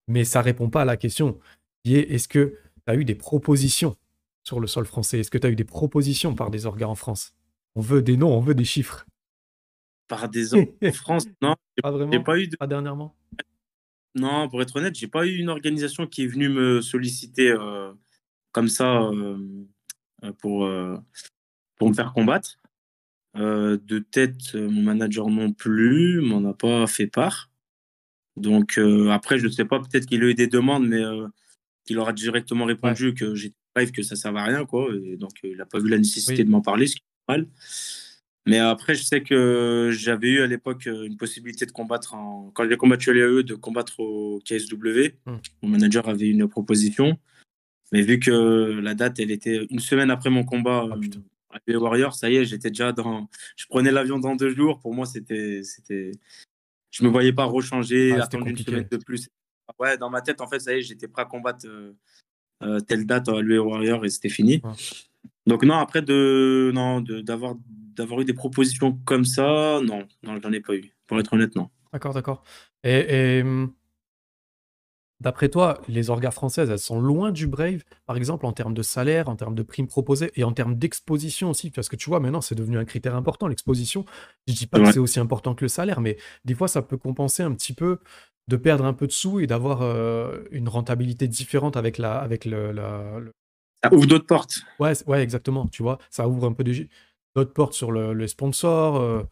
mais 0.08 0.24
ça 0.24 0.40
répond 0.42 0.70
pas 0.70 0.82
à 0.82 0.84
la 0.84 0.96
question 0.96 1.38
qui 1.84 1.96
est 1.96 2.10
est-ce 2.10 2.28
que 2.28 2.58
t'as 2.86 2.96
eu 2.96 3.04
des 3.04 3.14
propositions 3.14 3.96
sur 4.42 4.60
le 4.60 4.66
sol 4.66 4.86
français? 4.86 5.20
Est-ce 5.20 5.30
que 5.30 5.38
t'as 5.38 5.50
eu 5.50 5.56
des 5.56 5.64
propositions 5.64 6.34
par 6.34 6.50
des 6.50 6.66
organes 6.66 6.90
en 6.90 6.94
France? 6.94 7.34
On 7.74 7.80
veut 7.80 8.02
des 8.02 8.16
noms, 8.16 8.34
on 8.34 8.40
veut 8.40 8.54
des 8.54 8.64
chiffres. 8.64 9.06
Par 10.08 10.28
des 10.28 10.54
ans 10.54 10.64
en 10.82 10.92
France, 10.92 11.26
non, 11.42 11.56
Pas 11.82 11.90
j'ai 11.90 11.98
vraiment 11.98 12.22
pas 12.22 12.38
eu 12.38 12.48
de... 12.48 12.56
Pas 12.56 12.66
dernièrement? 12.66 13.16
Non, 14.14 14.48
pour 14.48 14.62
être 14.62 14.76
honnête, 14.76 14.94
j'ai 14.94 15.08
pas 15.08 15.26
eu 15.26 15.36
une 15.36 15.48
organisation 15.48 16.06
qui 16.06 16.22
est 16.24 16.26
venue 16.26 16.48
me 16.48 16.80
solliciter 16.80 17.50
euh, 17.50 17.92
comme 18.54 18.68
ça 18.68 19.02
euh, 19.02 19.36
pour, 20.38 20.64
euh, 20.64 20.96
pour 21.76 21.90
me 21.90 21.94
faire 21.94 22.14
combattre. 22.14 22.56
Euh, 23.36 23.76
de 23.82 23.98
tête, 23.98 24.54
mon 24.54 24.82
manager 24.82 25.28
non 25.28 25.52
plus 25.52 26.20
m'en 26.20 26.48
a 26.48 26.54
pas 26.54 26.86
fait 26.86 27.08
part. 27.08 27.50
Donc 28.36 28.80
après, 29.10 29.38
je 29.38 29.48
sais 29.48 29.64
pas, 29.64 29.80
peut-être 29.80 30.06
qu'il 30.06 30.22
a 30.22 30.26
eu 30.26 30.34
des 30.34 30.46
demandes, 30.46 30.88
mais 30.88 31.02
qu'il 31.84 31.98
aura 31.98 32.12
directement 32.12 32.64
répondu 32.64 33.14
que 33.14 33.34
j'étais 33.34 33.54
bref, 33.74 33.92
que 33.92 34.02
ça 34.02 34.16
servait 34.16 34.40
à 34.40 34.44
rien, 34.44 34.64
quoi. 34.64 34.88
Et 35.04 35.16
donc 35.16 35.32
il 35.42 35.60
a 35.60 35.66
pas 35.66 35.78
vu 35.78 35.88
la 35.88 35.98
nécessité 35.98 36.38
Oui. 36.38 36.44
de 36.44 36.50
m'en 36.50 36.62
parler, 36.62 36.86
ce 36.86 36.96
qui 36.96 37.02
est 37.02 37.32
normal. 37.32 37.48
Mais 38.46 38.58
après, 38.58 38.94
je 38.94 39.02
sais 39.02 39.22
que 39.22 39.90
j'avais 39.92 40.28
eu 40.28 40.40
à 40.40 40.46
l'époque 40.46 40.86
une 40.86 41.16
possibilité 41.16 41.64
de 41.64 41.72
combattre 41.72 42.14
en... 42.14 42.50
quand 42.54 42.68
j'ai 42.68 42.76
combattu 42.76 43.10
à 43.10 43.14
l'AE, 43.14 43.42
de 43.42 43.54
combattre 43.54 43.98
au 44.00 44.40
KSW. 44.44 45.14
Hmm. 45.26 45.36
Mon 45.62 45.68
manager 45.70 46.08
avait 46.08 46.28
une 46.28 46.48
proposition. 46.48 47.18
Mais 47.94 48.02
vu 48.02 48.18
que 48.18 48.80
la 48.82 48.94
date, 48.94 49.20
elle 49.20 49.30
était 49.30 49.66
une 49.70 49.78
semaine 49.78 50.10
après 50.10 50.28
mon 50.28 50.42
combat 50.44 50.84
Ah, 50.90 50.94
euh, 50.96 51.20
à 51.50 51.58
l'AE 51.66 51.76
Warrior, 51.78 52.12
ça 52.12 52.28
y 52.28 52.36
est, 52.36 52.44
j'étais 52.44 52.70
déjà 52.70 52.90
dans. 52.90 53.28
Je 53.56 53.66
prenais 53.66 53.92
l'avion 53.92 54.18
dans 54.18 54.34
deux 54.34 54.50
jours. 54.50 54.80
Pour 54.80 54.92
moi, 54.92 55.06
c'était. 55.06 55.62
c'était... 55.62 56.10
Je 56.90 57.04
me 57.04 57.08
voyais 57.08 57.32
pas 57.32 57.44
rechanger, 57.44 58.12
Ah, 58.18 58.24
attendre 58.24 58.48
une 58.48 58.56
semaine 58.58 58.88
de 58.90 58.96
plus. 58.96 59.28
Ouais, 59.78 59.96
dans 59.96 60.10
ma 60.10 60.20
tête, 60.22 60.40
en 60.40 60.48
fait, 60.48 60.58
ça 60.58 60.74
y 60.74 60.78
est, 60.78 60.82
j'étais 60.82 61.06
prêt 61.06 61.22
à 61.22 61.24
combattre 61.24 61.66
euh, 61.68 61.92
euh, 62.64 62.80
telle 62.80 63.06
date 63.06 63.28
à 63.28 63.40
l'UE 63.40 63.58
Warrior 63.60 64.04
et 64.04 64.08
c'était 64.10 64.28
fini. 64.28 64.60
Donc 65.46 65.62
non, 65.64 65.74
après 65.76 66.02
de 66.02 66.72
non 66.74 67.00
de- 67.00 67.20
d'avoir 67.20 67.54
d'avoir 67.96 68.20
eu 68.20 68.24
des 68.24 68.34
propositions 68.34 68.98
comme 69.04 69.24
ça, 69.24 69.80
non, 69.84 70.06
non, 70.24 70.40
j'en 70.42 70.52
ai 70.52 70.60
pas 70.60 70.74
eu. 70.74 70.90
Pour 71.06 71.18
être 71.20 71.32
honnête, 71.32 71.54
non. 71.54 71.70
D'accord, 71.92 72.12
d'accord. 72.14 72.42
Et, 72.82 73.38
et, 73.38 73.42
hum, 73.42 73.72
d'après 75.24 75.48
toi, 75.48 75.80
les 75.88 76.10
orgas 76.10 76.30
françaises, 76.30 76.70
elles 76.70 76.78
sont 76.78 77.00
loin 77.00 77.32
du 77.32 77.46
Brave, 77.48 77.82
par 78.06 78.16
exemple, 78.16 78.46
en 78.46 78.52
termes 78.52 78.74
de 78.74 78.82
salaire, 78.82 79.28
en 79.28 79.36
termes 79.36 79.54
de 79.54 79.62
primes 79.62 79.88
proposées 79.88 80.30
et 80.36 80.44
en 80.44 80.52
termes 80.52 80.76
d'exposition 80.76 81.50
aussi, 81.50 81.70
parce 81.70 81.88
que 81.88 81.96
tu 81.96 82.08
vois, 82.10 82.20
maintenant, 82.20 82.40
c'est 82.40 82.54
devenu 82.54 82.78
un 82.78 82.84
critère 82.84 83.16
important, 83.16 83.48
l'exposition. 83.48 84.04
Je 84.46 84.54
dis 84.54 84.66
pas 84.66 84.80
que 84.80 84.88
c'est 84.88 84.98
aussi 85.00 85.18
important 85.20 85.54
que 85.54 85.64
le 85.64 85.68
salaire, 85.68 86.00
mais 86.00 86.16
des 86.44 86.54
fois, 86.54 86.68
ça 86.68 86.82
peut 86.82 86.96
compenser 86.98 87.42
un 87.42 87.52
petit 87.54 87.72
peu 87.72 87.98
de 88.48 88.56
perdre 88.56 88.84
un 88.84 88.92
peu 88.92 89.06
de 89.06 89.12
sous 89.12 89.40
et 89.40 89.46
d'avoir 89.46 89.80
euh, 89.82 90.42
une 90.50 90.68
rentabilité 90.68 91.26
différente 91.28 91.76
avec 91.76 91.96
la, 91.98 92.18
avec 92.18 92.44
le, 92.44 92.72
la- 92.72 93.18
le- 93.18 93.32
Ça 93.82 93.94
ouvre 93.94 94.06
d'autres 94.06 94.26
portes. 94.26 94.60
Ouais, 94.78 94.92
ouais, 95.06 95.22
exactement, 95.22 95.66
tu 95.68 95.82
vois, 95.82 95.98
ça 96.10 96.28
ouvre 96.28 96.46
un 96.46 96.52
peu 96.52 96.62
d'autres 97.34 97.52
portes 97.54 97.72
sur 97.72 97.90
le, 97.90 98.12
les 98.12 98.28
sponsors, 98.28 98.96
euh, 98.96 99.22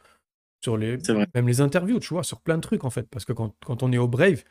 sur 0.63 0.77
les, 0.77 0.97
même 1.35 1.47
les 1.49 1.61
interviews, 1.61 1.99
tu 2.01 2.15
vois, 2.15 2.23
sur 2.25 2.41
plein 2.41 2.57
de 2.57 2.63
trucs 2.63 2.85
en 2.85 2.91
fait. 2.91 3.09
Parce 3.11 3.25
que 3.25 3.33
quand, 3.33 3.55
quand 3.67 3.83
on 3.83 3.93
est 3.93 3.99
au 3.99 4.09
Brave, 4.09 4.43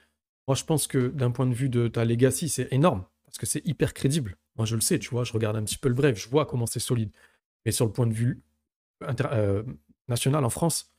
moi 0.48 0.56
je 0.56 0.64
pense 0.64 0.88
que 0.88 1.08
d'un 1.10 1.32
point 1.32 1.48
de 1.48 1.54
vue 1.54 1.70
de 1.70 1.88
ta 1.88 2.06
legacy, 2.06 2.50
c'est 2.50 2.68
énorme. 2.72 3.06
Parce 3.26 3.38
que 3.38 3.46
c'est 3.46 3.66
hyper 3.66 3.94
crédible. 3.94 4.38
Moi 4.58 4.66
je 4.66 4.76
le 4.76 4.82
sais, 4.82 5.00
tu 5.00 5.10
vois, 5.10 5.24
je 5.24 5.34
regarde 5.34 5.56
un 5.56 5.64
petit 5.64 5.78
peu 5.78 5.88
le 5.88 5.96
Brave, 5.96 6.16
je 6.16 6.28
vois 6.30 6.46
comment 6.46 6.66
c'est 6.66 6.80
solide. 6.80 7.12
Mais 7.66 7.72
sur 7.72 7.86
le 7.86 7.92
point 7.92 8.08
de 8.08 8.14
vue 8.14 8.42
inter- 9.02 9.30
euh, 9.32 9.64
national 10.08 10.44
en 10.44 10.50
France, 10.50 10.92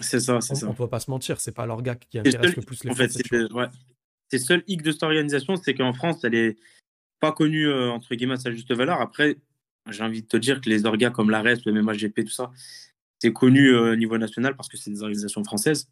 C'est 0.00 0.20
ça, 0.20 0.40
c'est 0.40 0.52
on, 0.52 0.56
ça. 0.56 0.68
on 0.68 0.74
peut 0.74 0.88
pas 0.88 1.00
se 1.00 1.10
mentir, 1.10 1.40
c'est 1.40 1.52
pas 1.52 1.64
l'orga 1.64 1.94
qui 1.94 2.18
intéresse 2.18 2.50
seul 2.50 2.54
le 2.56 2.62
plus 2.62 2.84
les 2.84 2.90
En 2.90 2.94
fait, 2.94 3.08
c'est 3.08 3.30
le, 3.30 3.52
ouais. 3.52 3.66
C'est 4.28 4.38
le 4.38 4.42
seul 4.44 4.64
hic 4.66 4.82
de 4.82 4.92
cette 4.92 5.02
organisation, 5.02 5.56
c'est 5.56 5.74
qu'en 5.74 5.92
France, 5.92 6.24
elle 6.24 6.34
est 6.34 6.56
pas 7.20 7.32
connue 7.32 7.68
euh, 7.68 7.90
entre 7.90 8.14
guillemets 8.14 8.34
à 8.34 8.38
sa 8.38 8.50
juste 8.50 8.72
valeur. 8.72 9.00
Après, 9.00 9.36
j'ai 9.90 10.02
envie 10.02 10.22
de 10.22 10.26
te 10.26 10.36
dire 10.36 10.60
que 10.60 10.68
les 10.68 10.84
orgas 10.86 11.10
comme 11.10 11.30
l'ARES, 11.30 11.58
le 11.64 11.72
MMAGP, 11.72 12.24
tout 12.24 12.28
ça, 12.32 12.50
c'est 13.18 13.32
connu 13.32 13.68
euh, 13.68 13.92
au 13.92 13.96
niveau 13.96 14.18
national 14.18 14.56
parce 14.56 14.68
que 14.68 14.76
c'est 14.76 14.90
des 14.90 15.02
organisations 15.02 15.44
françaises. 15.44 15.88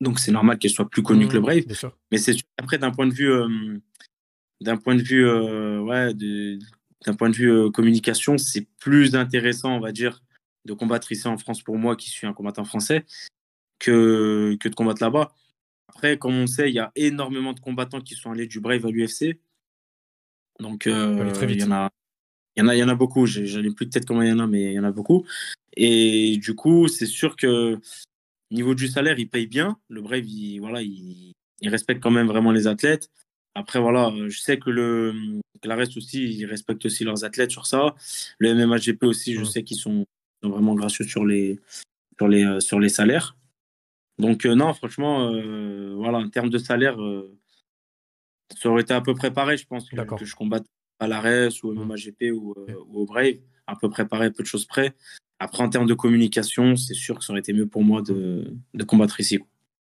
Donc 0.00 0.18
c'est 0.20 0.30
normal 0.32 0.58
qu'elles 0.58 0.70
soient 0.70 0.88
plus 0.88 1.02
connues 1.02 1.26
que 1.28 1.34
le 1.34 1.40
Mmh, 1.40 1.42
Brave. 1.42 1.64
Mais 2.12 2.18
c'est 2.18 2.36
après 2.56 2.78
d'un 2.78 2.90
point 2.92 3.06
de 3.06 3.12
vue 3.14 3.30
euh, 3.30 3.78
d'un 4.60 4.76
point 4.76 4.94
de 4.94 5.02
vue 5.02 5.26
euh, 5.26 5.80
ouais 5.80 6.14
de- 6.14 6.58
d'un 7.06 7.14
point 7.14 7.30
de 7.30 7.36
vue 7.36 7.50
euh, 7.50 7.70
communication, 7.70 8.38
c'est 8.38 8.66
plus 8.80 9.14
intéressant, 9.14 9.76
on 9.76 9.80
va 9.80 9.92
dire, 9.92 10.22
de 10.64 10.72
combattre 10.72 11.12
ici 11.12 11.26
en 11.28 11.38
France 11.38 11.62
pour 11.62 11.76
moi 11.78 11.94
qui 11.96 12.10
suis 12.10 12.26
un 12.26 12.32
combattant 12.32 12.64
français 12.64 13.04
que 13.78 14.56
que 14.60 14.68
de 14.68 14.74
combattre 14.74 15.02
là-bas. 15.02 15.32
Après, 15.88 16.18
comme 16.18 16.34
on 16.34 16.46
sait, 16.46 16.68
il 16.70 16.74
y 16.74 16.78
a 16.80 16.92
énormément 16.96 17.52
de 17.52 17.60
combattants 17.60 18.00
qui 18.00 18.14
sont 18.14 18.30
allés 18.30 18.46
du 18.46 18.60
Brave 18.60 18.84
à 18.86 18.90
l'UFC. 18.90 19.38
Donc 20.60 20.86
euh, 20.86 21.16
il 21.54 21.60
y 21.60 21.64
en 21.64 21.72
a 21.72 21.90
il 22.56 22.60
y 22.60 22.62
en 22.64 22.68
a 22.68 22.74
il 22.74 22.78
y 22.78 22.82
en 22.82 22.88
a 22.88 22.94
beaucoup, 22.94 23.26
J'ai- 23.26 23.46
j'en 23.46 23.62
ai 23.62 23.70
plus 23.70 23.86
de 23.86 23.90
tête 23.90 24.04
comment 24.06 24.22
il 24.22 24.28
y 24.28 24.32
en 24.32 24.38
a 24.40 24.46
mais 24.46 24.72
il 24.72 24.74
y 24.74 24.78
en 24.78 24.84
a 24.84 24.90
beaucoup. 24.92 25.24
Et 25.76 26.36
du 26.38 26.54
coup, 26.56 26.88
c'est 26.88 27.06
sûr 27.06 27.36
que 27.36 27.78
niveau 28.50 28.74
du 28.74 28.88
salaire, 28.88 29.18
il 29.18 29.28
paye 29.28 29.46
bien. 29.46 29.78
Le 29.88 30.00
Brave, 30.00 30.26
il, 30.26 30.58
voilà, 30.60 30.82
il, 30.82 31.32
il 31.60 31.68
respecte 31.68 32.02
quand 32.02 32.10
même 32.10 32.26
vraiment 32.26 32.52
les 32.52 32.66
athlètes. 32.66 33.10
Après, 33.54 33.80
voilà, 33.80 34.08
euh, 34.08 34.28
je 34.28 34.38
sais 34.38 34.58
que 34.58 34.70
le 34.70 35.40
que 35.60 35.68
la 35.68 35.74
reste 35.74 35.96
aussi, 35.96 36.24
ils 36.24 36.46
respectent 36.46 36.86
aussi 36.86 37.02
leurs 37.04 37.24
athlètes 37.24 37.50
sur 37.50 37.66
ça. 37.66 37.96
Le 38.38 38.54
MMAGP 38.54 39.02
aussi, 39.02 39.34
je 39.34 39.42
sais 39.42 39.64
qu'ils 39.64 39.76
sont, 39.76 40.06
vraiment 40.42 40.74
gracieux 40.74 41.04
sur 41.04 41.24
les, 41.24 41.58
sur 42.16 42.28
les, 42.28 42.44
euh, 42.44 42.60
sur 42.60 42.78
les 42.78 42.88
salaires. 42.88 43.36
Donc, 44.18 44.46
euh, 44.46 44.54
non, 44.54 44.72
franchement, 44.74 45.32
euh, 45.32 45.94
voilà, 45.96 46.18
en 46.18 46.28
termes 46.28 46.50
de 46.50 46.58
salaire, 46.58 47.00
euh, 47.00 47.36
ça 48.56 48.68
aurait 48.68 48.82
été 48.82 48.94
à 48.94 49.00
peu 49.00 49.14
près 49.14 49.32
pareil, 49.32 49.58
je 49.58 49.66
pense, 49.66 49.88
que, 49.88 49.96
je 50.24 50.34
combatte 50.34 50.66
à 51.00 51.08
l'ARES 51.08 51.62
ou 51.62 51.68
au 51.68 51.74
Mm. 51.74 51.84
MMAGP 51.84 52.32
ou, 52.32 52.54
ou 52.86 53.00
au 53.00 53.04
Brave, 53.04 53.38
à 53.66 53.76
peu 53.76 53.88
près 53.90 54.06
pareil, 54.06 54.30
peu 54.30 54.42
de 54.42 54.48
choses 54.48 54.66
près. 54.66 54.94
Après, 55.40 55.62
en 55.62 55.68
termes 55.68 55.86
de 55.86 55.94
communication, 55.94 56.74
c'est 56.76 56.94
sûr 56.94 57.18
que 57.18 57.24
ça 57.24 57.32
aurait 57.32 57.40
été 57.40 57.52
mieux 57.52 57.66
pour 57.66 57.82
moi 57.84 58.02
de, 58.02 58.52
de 58.74 58.84
combattre 58.84 59.20
ici. 59.20 59.38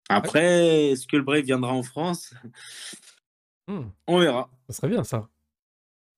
Après, 0.08 0.88
est-ce 0.90 1.06
que 1.06 1.16
le 1.16 1.22
Brave 1.22 1.42
viendra 1.44 1.72
en 1.72 1.82
France? 1.82 2.34
Mmh, 3.68 3.80
On 4.06 4.18
verra. 4.18 4.50
ça 4.68 4.76
serait 4.76 4.88
bien 4.88 5.04
ça. 5.04 5.28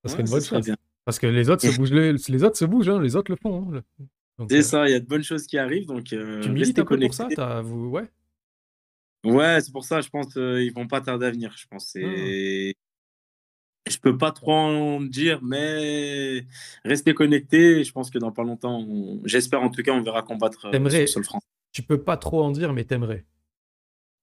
Ça 0.04 0.10
serait 0.12 0.22
Ouais, 0.22 0.26
une 0.26 0.30
bonne 0.30 0.42
chose. 0.44 0.64
bien. 0.64 0.76
Parce 1.04 1.18
que 1.18 1.26
les 1.26 1.48
autres 1.50 1.62
se 1.62 1.76
bougent, 1.76 1.92
les, 1.92 2.12
les 2.12 2.44
autres 2.44 2.56
se 2.58 2.64
bougent, 2.66 2.88
hein, 2.90 3.00
les 3.00 3.16
autres 3.16 3.30
le 3.32 3.36
font. 3.40 3.74
hein, 3.74 3.82
C'est 4.50 4.58
euh, 4.58 4.62
ça, 4.62 4.86
il 4.88 4.92
y 4.92 4.94
a 4.94 5.00
de 5.00 5.06
bonnes 5.06 5.22
choses 5.22 5.46
qui 5.46 5.56
arrivent, 5.58 5.86
donc 5.86 6.12
euh, 6.12 6.40
tu 6.42 6.50
milites 6.50 6.78
un 6.78 6.84
peu 6.84 6.98
pour 6.98 7.14
ça 7.14 7.28
vous, 7.62 7.88
ouais. 7.88 8.08
Ouais, 9.24 9.60
c'est 9.62 9.72
pour 9.72 9.84
ça, 9.84 10.00
je 10.00 10.08
pense 10.10 10.32
qu'ils 10.32 10.62
ils 10.62 10.72
vont 10.72 10.86
pas 10.86 11.00
tarder 11.00 11.26
à 11.26 11.30
venir. 11.30 11.52
Je 11.56 11.66
pense. 11.66 11.94
Mmh. 11.94 12.72
Je 13.90 13.98
peux 13.98 14.16
pas 14.18 14.33
trop 14.33 14.53
en 14.53 15.01
dire, 15.01 15.40
mais 15.42 16.46
restez 16.85 17.14
connectés. 17.14 17.85
Je 17.85 17.92
pense 17.92 18.11
que 18.11 18.18
dans 18.18 18.33
pas 18.33 18.42
longtemps, 18.44 18.81
on- 18.81 19.20
j'espère 19.24 19.62
en 19.62 19.70
tout 19.70 19.83
cas, 19.83 19.92
on 19.92 20.03
verra 20.03 20.22
combattre 20.22 20.66
euh, 20.66 20.88
sur 20.90 21.01
le 21.01 21.07
sol 21.07 21.24
français. 21.24 21.46
tu 21.72 21.83
peux 21.83 22.01
pas 22.03 22.16
trop 22.16 22.42
en 22.42 22.51
dire, 22.51 22.72
mais 22.72 22.85
t'aimerais. 22.85 23.24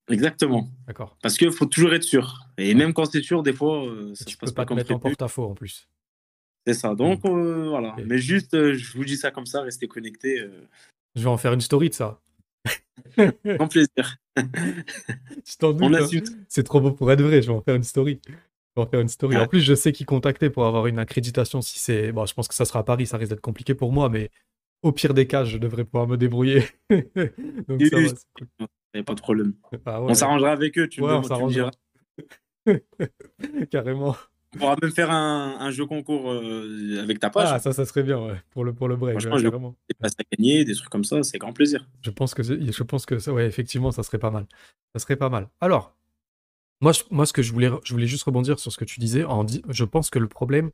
Exactement. 0.09 0.69
D'accord. 0.85 1.17
Parce 1.21 1.37
qu'il 1.37 1.51
faut 1.51 1.65
toujours 1.65 1.93
être 1.93 2.03
sûr. 2.03 2.41
Et 2.57 2.69
Ouais. 2.69 2.73
même 2.75 2.93
quand 2.93 3.05
c'est 3.05 3.23
sûr, 3.23 3.41
des 3.41 3.53
fois, 3.53 3.85
euh, 3.87 4.13
ça 4.13 4.25
tu 4.25 4.33
se 4.33 4.37
passe 4.37 4.51
peux 4.51 4.55
pas 4.55 4.61
pas 4.61 4.65
te 4.65 4.67
comme 4.69 4.77
mettre 4.77 4.93
en 4.93 4.99
porte-à-faux 4.99 5.45
en 5.45 5.55
plus. 5.55 5.87
C'est 6.67 6.73
ça. 6.75 6.93
Donc 6.95 7.25
euh, 7.25 7.69
voilà. 7.69 7.95
Mais 8.05 8.17
juste, 8.19 8.53
euh, 8.53 8.73
je 8.75 8.93
vous 8.97 9.05
dis 9.05 9.17
ça 9.17 9.31
comme 9.31 9.45
ça, 9.45 9.61
restez 9.61 9.87
connectés. 9.87 10.43
Je 11.15 11.21
vais 11.21 11.27
en 11.29 11.37
faire 11.37 11.53
une 11.53 11.61
story 11.61 11.89
de 11.89 11.95
ça. 11.95 12.19
grand 13.45 13.67
plaisir. 13.67 14.17
Tu 15.45 15.57
t'en 15.57 15.69
On 15.69 15.89
doutes, 15.89 15.95
hein. 15.95 16.33
C'est 16.49 16.63
trop 16.63 16.81
beau 16.81 16.91
pour 16.91 17.11
être 17.11 17.21
vrai, 17.21 17.41
je 17.41 17.47
vais 17.47 17.53
en 17.57 17.61
faire 17.61 17.75
une 17.75 17.83
story. 17.83 18.19
En 18.77 18.85
faire 18.85 18.99
une 18.99 19.07
story. 19.07 19.37
En 19.37 19.41
Ouais. 19.41 19.47
plus, 19.47 19.61
je 19.61 19.73
sais 19.73 19.91
qui 19.93 20.03
contacter 20.05 20.49
pour 20.49 20.65
avoir 20.65 20.87
une 20.87 20.99
accréditation 20.99 21.61
si 21.61 21.79
c'est. 21.79 22.11
Bon, 22.11 22.25
je 22.25 22.33
pense 22.33 22.47
que 22.47 22.53
ça 22.55 22.65
sera 22.65 22.79
à 22.79 22.83
Paris, 22.83 23.05
ça 23.05 23.17
risque 23.17 23.29
d'être 23.31 23.41
compliqué 23.41 23.73
pour 23.73 23.91
moi, 23.93 24.09
mais 24.09 24.29
au 24.83 24.91
pire 24.91 25.13
des 25.13 25.27
cas, 25.27 25.45
je 25.45 25.57
devrais 25.57 25.85
pouvoir 25.85 26.07
me 26.07 26.17
débrouiller. 26.17 26.63
Donc 26.89 27.81
ça 27.85 27.97
va. 27.99 28.07
cool. 28.37 28.67
A 28.93 29.03
pas 29.03 29.13
de 29.13 29.21
problème. 29.21 29.53
Ah 29.85 30.01
On 30.01 30.13
s'arrangera 30.13 30.51
avec 30.51 30.77
eux. 30.77 30.87
Tu, 30.87 31.01
me 31.01 31.07
Ouais, 31.07 31.13
on 31.13 31.21
tu 31.21 31.31
me 31.31 31.49
diras. 31.49 31.71
s'arrangera. 32.67 32.79
Carrément. 33.71 34.15
On 34.55 34.57
pourra 34.57 34.75
même 34.81 34.91
faire 34.91 35.11
un, 35.11 35.57
un 35.59 35.69
jeu 35.71 35.85
concours 35.85 36.31
euh, 36.31 36.99
avec 37.01 37.19
ta 37.19 37.29
page. 37.29 37.49
Ah, 37.51 37.59
ça, 37.59 37.73
ça 37.73 37.85
serait 37.85 38.03
bien, 38.03 38.17
ouais. 38.25 38.35
Pour 38.51 38.63
le, 38.63 38.73
pour 38.73 38.87
le 38.87 38.95
break, 38.95 39.19
Franchement, 39.19 39.37
je- 39.37 39.43
carrément. 39.49 39.75
Des 39.89 39.95
places 39.95 40.13
à 40.17 40.23
gagner, 40.37 40.63
des 40.63 40.73
trucs 40.75 40.89
comme 40.89 41.03
ça, 41.03 41.23
c'est 41.23 41.37
grand 41.37 41.51
plaisir. 41.51 41.85
Je 42.01 42.09
pense 42.09 42.33
que, 42.33 42.41
je 42.43 42.83
pense 42.83 43.05
que 43.05 43.19
ça, 43.19 43.33
ouais, 43.33 43.45
effectivement, 43.47 43.91
ça 43.91 44.01
serait 44.03 44.17
pas 44.19 44.31
mal. 44.31 44.45
Ça 44.95 44.99
serait 44.99 45.17
pas 45.17 45.29
mal. 45.29 45.49
Alors, 45.59 45.93
Moi, 46.81 46.91
moi, 47.11 47.25
ce 47.25 47.33
que 47.33 47.41
je 47.41 47.51
voulais, 47.53 47.69
je 47.83 47.93
voulais 47.93 48.07
juste 48.07 48.23
rebondir 48.23 48.59
sur 48.59 48.71
ce 48.71 48.77
que 48.77 48.85
tu 48.85 48.99
disais. 48.99 49.23
Je 49.69 49.83
pense 49.85 50.09
que 50.09 50.19
le 50.19 50.27
problème, 50.27 50.71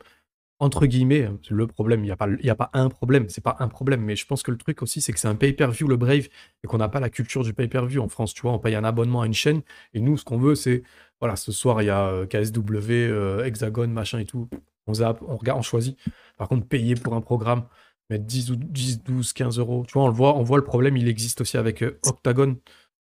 entre 0.62 0.86
guillemets, 0.86 1.28
le 1.50 1.66
problème, 1.66 2.02
il 2.02 2.06
n'y 2.06 2.12
a, 2.12 2.16
pas, 2.16 2.28
a 2.28 2.56
pas 2.56 2.70
un 2.74 2.90
problème, 2.90 3.28
c'est 3.30 3.44
pas 3.44 3.56
un 3.60 3.68
problème, 3.68 4.02
mais 4.02 4.16
je 4.16 4.28
pense 4.28 4.44
que 4.44 4.52
le 4.52 4.58
truc 4.58 4.84
aussi, 4.84 5.02
c'est 5.02 5.12
que 5.12 5.20
c'est 5.20 5.28
un 5.28 5.36
pay-per-view, 5.36 5.88
le 5.88 5.98
Brave, 5.98 6.28
et 6.64 6.68
qu'on 6.68 6.78
n'a 6.78 6.88
pas 6.88 7.00
la 7.00 7.10
culture 7.10 7.44
du 7.44 7.52
pay-per-view 7.54 8.00
en 8.00 8.10
France, 8.10 8.36
tu 8.36 8.44
vois, 8.44 8.52
on 8.52 8.60
paye 8.60 8.76
un 8.76 8.84
abonnement 8.84 9.22
à 9.22 9.26
une 9.26 9.34
chaîne, 9.34 9.64
et 9.96 10.00
nous, 10.00 10.18
ce 10.18 10.24
qu'on 10.24 10.38
veut, 10.38 10.54
c'est, 10.54 10.84
voilà, 11.20 11.36
ce 11.36 11.52
soir, 11.52 11.82
il 11.82 11.86
y 11.86 11.90
a 11.90 12.06
euh, 12.10 12.28
KSW, 12.28 12.92
euh, 12.92 13.44
Hexagone, 13.44 13.92
machin 13.92 14.20
et 14.20 14.26
tout, 14.26 14.50
on 14.86 14.94
regarde, 14.94 15.58
on 15.58 15.64
choisit. 15.64 15.98
Par 16.38 16.48
contre, 16.48 16.68
payer 16.68 16.94
pour 16.94 17.16
un 17.16 17.22
programme, 17.22 17.66
mettre 18.12 18.26
10, 18.26 18.52
ou 18.52 18.56
10 18.56 19.04
12, 19.04 19.34
15 19.34 19.58
euros, 19.58 19.84
tu 19.88 19.94
vois, 19.94 20.04
on 20.04 20.08
le 20.10 20.14
voit, 20.14 20.38
on 20.38 20.44
voit 20.44 20.58
le 20.60 20.64
problème, 20.64 20.96
il 20.96 21.08
existe 21.08 21.42
aussi 21.42 21.58
avec 21.58 21.82
euh, 21.82 22.00
Octagon, 22.06 22.58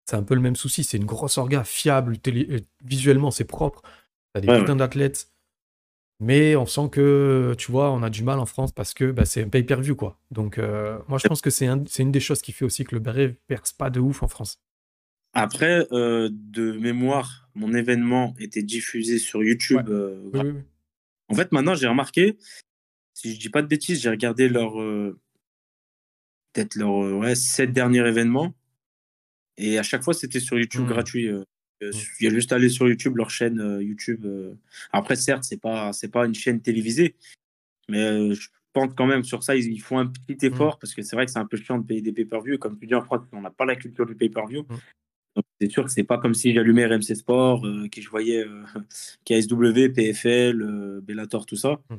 c'est 0.06 0.16
un 0.16 0.22
peu 0.22 0.34
le 0.34 0.40
même 0.40 0.56
souci, 0.56 0.84
c'est 0.84 0.96
une 0.96 1.06
grosse 1.06 1.38
orga, 1.38 1.64
fiable, 1.64 2.16
visuellement, 2.84 3.30
c'est 3.30 3.44
propre, 3.44 3.82
t'as 4.32 4.40
des 4.40 4.46
putains 4.46 4.76
d'athlètes, 4.76 5.30
mais 6.20 6.54
on 6.54 6.66
sent 6.66 6.90
que, 6.92 7.54
tu 7.56 7.72
vois, 7.72 7.90
on 7.90 8.02
a 8.02 8.10
du 8.10 8.22
mal 8.22 8.38
en 8.38 8.46
France 8.46 8.72
parce 8.72 8.92
que 8.92 9.10
bah, 9.10 9.24
c'est 9.24 9.42
un 9.42 9.48
pay-per-view, 9.48 9.96
quoi. 9.96 10.20
Donc, 10.30 10.58
euh, 10.58 10.98
moi, 11.08 11.18
je 11.18 11.26
pense 11.26 11.40
que 11.40 11.48
c'est 11.48 11.66
une 11.66 12.12
des 12.12 12.20
choses 12.20 12.42
qui 12.42 12.52
fait 12.52 12.66
aussi 12.66 12.84
que 12.84 12.94
le 12.94 13.00
Brave 13.00 13.32
perce 13.46 13.72
pas 13.72 13.88
de 13.88 14.00
ouf 14.00 14.22
en 14.22 14.28
France. 14.28 14.60
Après, 15.32 15.86
euh, 15.92 16.28
de 16.30 16.72
mémoire, 16.72 17.48
mon 17.54 17.72
événement 17.72 18.34
était 18.38 18.62
diffusé 18.62 19.18
sur 19.18 19.42
YouTube. 19.42 19.88
Euh, 19.88 20.52
en 21.28 21.34
fait, 21.34 21.52
maintenant, 21.52 21.74
j'ai 21.74 21.86
remarqué, 21.86 22.36
si 23.14 23.34
je 23.34 23.40
dis 23.40 23.48
pas 23.48 23.62
de 23.62 23.68
bêtises, 23.68 24.02
j'ai 24.02 24.10
regardé 24.10 24.50
leur 24.50 24.74
peut-être 26.52 26.74
leur 26.74 26.90
ouais, 27.16 27.34
sept 27.34 27.72
derniers 27.72 28.06
événements. 28.06 28.52
Et 29.60 29.78
à 29.78 29.82
chaque 29.82 30.02
fois, 30.02 30.14
c'était 30.14 30.40
sur 30.40 30.58
YouTube 30.58 30.84
mmh. 30.84 30.88
gratuit. 30.88 31.28
Euh, 31.28 31.44
il 31.82 32.24
y 32.24 32.26
a 32.26 32.30
juste 32.30 32.52
à 32.52 32.56
aller 32.56 32.70
sur 32.70 32.88
YouTube, 32.88 33.16
leur 33.16 33.30
chaîne 33.30 33.60
euh, 33.60 33.82
YouTube. 33.82 34.24
Euh. 34.24 34.54
Après, 34.90 35.16
certes, 35.16 35.44
c'est 35.44 35.60
pas 35.60 35.92
c'est 35.92 36.10
pas 36.10 36.26
une 36.26 36.34
chaîne 36.34 36.60
télévisée, 36.60 37.14
mais 37.88 38.34
je 38.34 38.48
pense 38.72 38.92
quand 38.96 39.06
même 39.06 39.22
sur 39.22 39.42
ça, 39.42 39.56
ils, 39.56 39.80
font 39.80 39.98
un 39.98 40.06
petit 40.06 40.46
mmh. 40.46 40.52
effort 40.52 40.78
parce 40.78 40.94
que 40.94 41.02
c'est 41.02 41.14
vrai 41.14 41.26
que 41.26 41.32
c'est 41.32 41.38
un 41.38 41.46
peu 41.46 41.58
chiant 41.58 41.78
de 41.78 41.86
payer 41.86 42.00
des 42.00 42.12
pay-per-view. 42.12 42.58
Comme 42.58 42.78
tu 42.78 42.86
dis 42.86 42.94
en 42.94 43.02
France, 43.02 43.20
on 43.32 43.42
n'a 43.42 43.50
pas 43.50 43.66
la 43.66 43.76
culture 43.76 44.06
du 44.06 44.14
pay-per-view. 44.14 44.62
Mmh. 44.62 44.76
Donc 45.36 45.44
c'est 45.60 45.70
sûr 45.70 45.84
que 45.84 45.90
c'est 45.90 46.04
pas 46.04 46.18
comme 46.18 46.34
si 46.34 46.54
j'allumais 46.54 46.86
RMC 46.86 47.14
Sport, 47.14 47.62
que 47.62 48.00
je 48.00 48.08
voyais 48.08 48.44
KSW, 49.26 49.92
PFL, 49.94 51.00
Bellator, 51.02 51.44
tout 51.44 51.56
ça. 51.56 51.80
Mmh. 51.90 51.96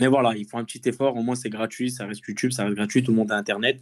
Mais 0.00 0.08
voilà, 0.08 0.36
ils 0.36 0.44
font 0.44 0.58
un 0.58 0.64
petit 0.64 0.82
effort. 0.88 1.16
Au 1.16 1.22
moins, 1.22 1.36
c'est 1.36 1.50
gratuit, 1.50 1.90
ça 1.90 2.04
reste 2.04 2.26
YouTube, 2.26 2.50
ça 2.50 2.64
reste 2.64 2.74
gratuit, 2.74 3.04
tout 3.04 3.12
le 3.12 3.16
monde 3.16 3.30
a 3.30 3.36
Internet. 3.36 3.80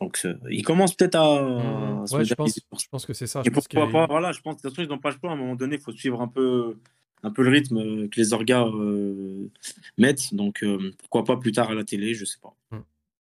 Donc, 0.00 0.26
il 0.50 0.62
commence 0.64 0.94
peut-être 0.94 1.14
à. 1.14 1.42
Mmh, 1.42 2.04
ouais, 2.12 2.24
je 2.24 2.34
pense, 2.34 2.54
je 2.54 2.88
pense, 2.90 3.06
que 3.06 3.12
c'est 3.12 3.26
ça. 3.26 3.42
Je 3.44 3.50
pense 3.50 3.68
pourquoi 3.68 3.90
pas 3.90 4.06
Voilà, 4.06 4.32
je 4.32 4.40
pense 4.40 4.56
que 4.56 4.62
de 4.62 4.68
toute 4.68 4.76
façon, 4.76 4.88
ils 4.88 4.92
n'ont 4.92 4.98
pas 4.98 5.10
le 5.10 5.16
choix. 5.20 5.30
À 5.30 5.34
un 5.34 5.36
moment 5.36 5.54
donné, 5.54 5.76
il 5.76 5.80
faut 5.80 5.92
suivre 5.92 6.20
un 6.20 6.28
peu, 6.28 6.76
un 7.22 7.30
peu 7.30 7.42
le 7.42 7.50
rythme 7.50 8.08
que 8.08 8.20
les 8.20 8.32
orgas 8.32 8.66
euh, 8.66 9.50
mettent. 9.96 10.34
Donc, 10.34 10.62
euh, 10.62 10.92
pourquoi 10.98 11.24
pas 11.24 11.36
plus 11.36 11.52
tard 11.52 11.70
à 11.70 11.74
la 11.74 11.84
télé, 11.84 12.14
je 12.14 12.24
sais 12.24 12.38
pas. 12.42 12.54
Mmh. 12.72 12.78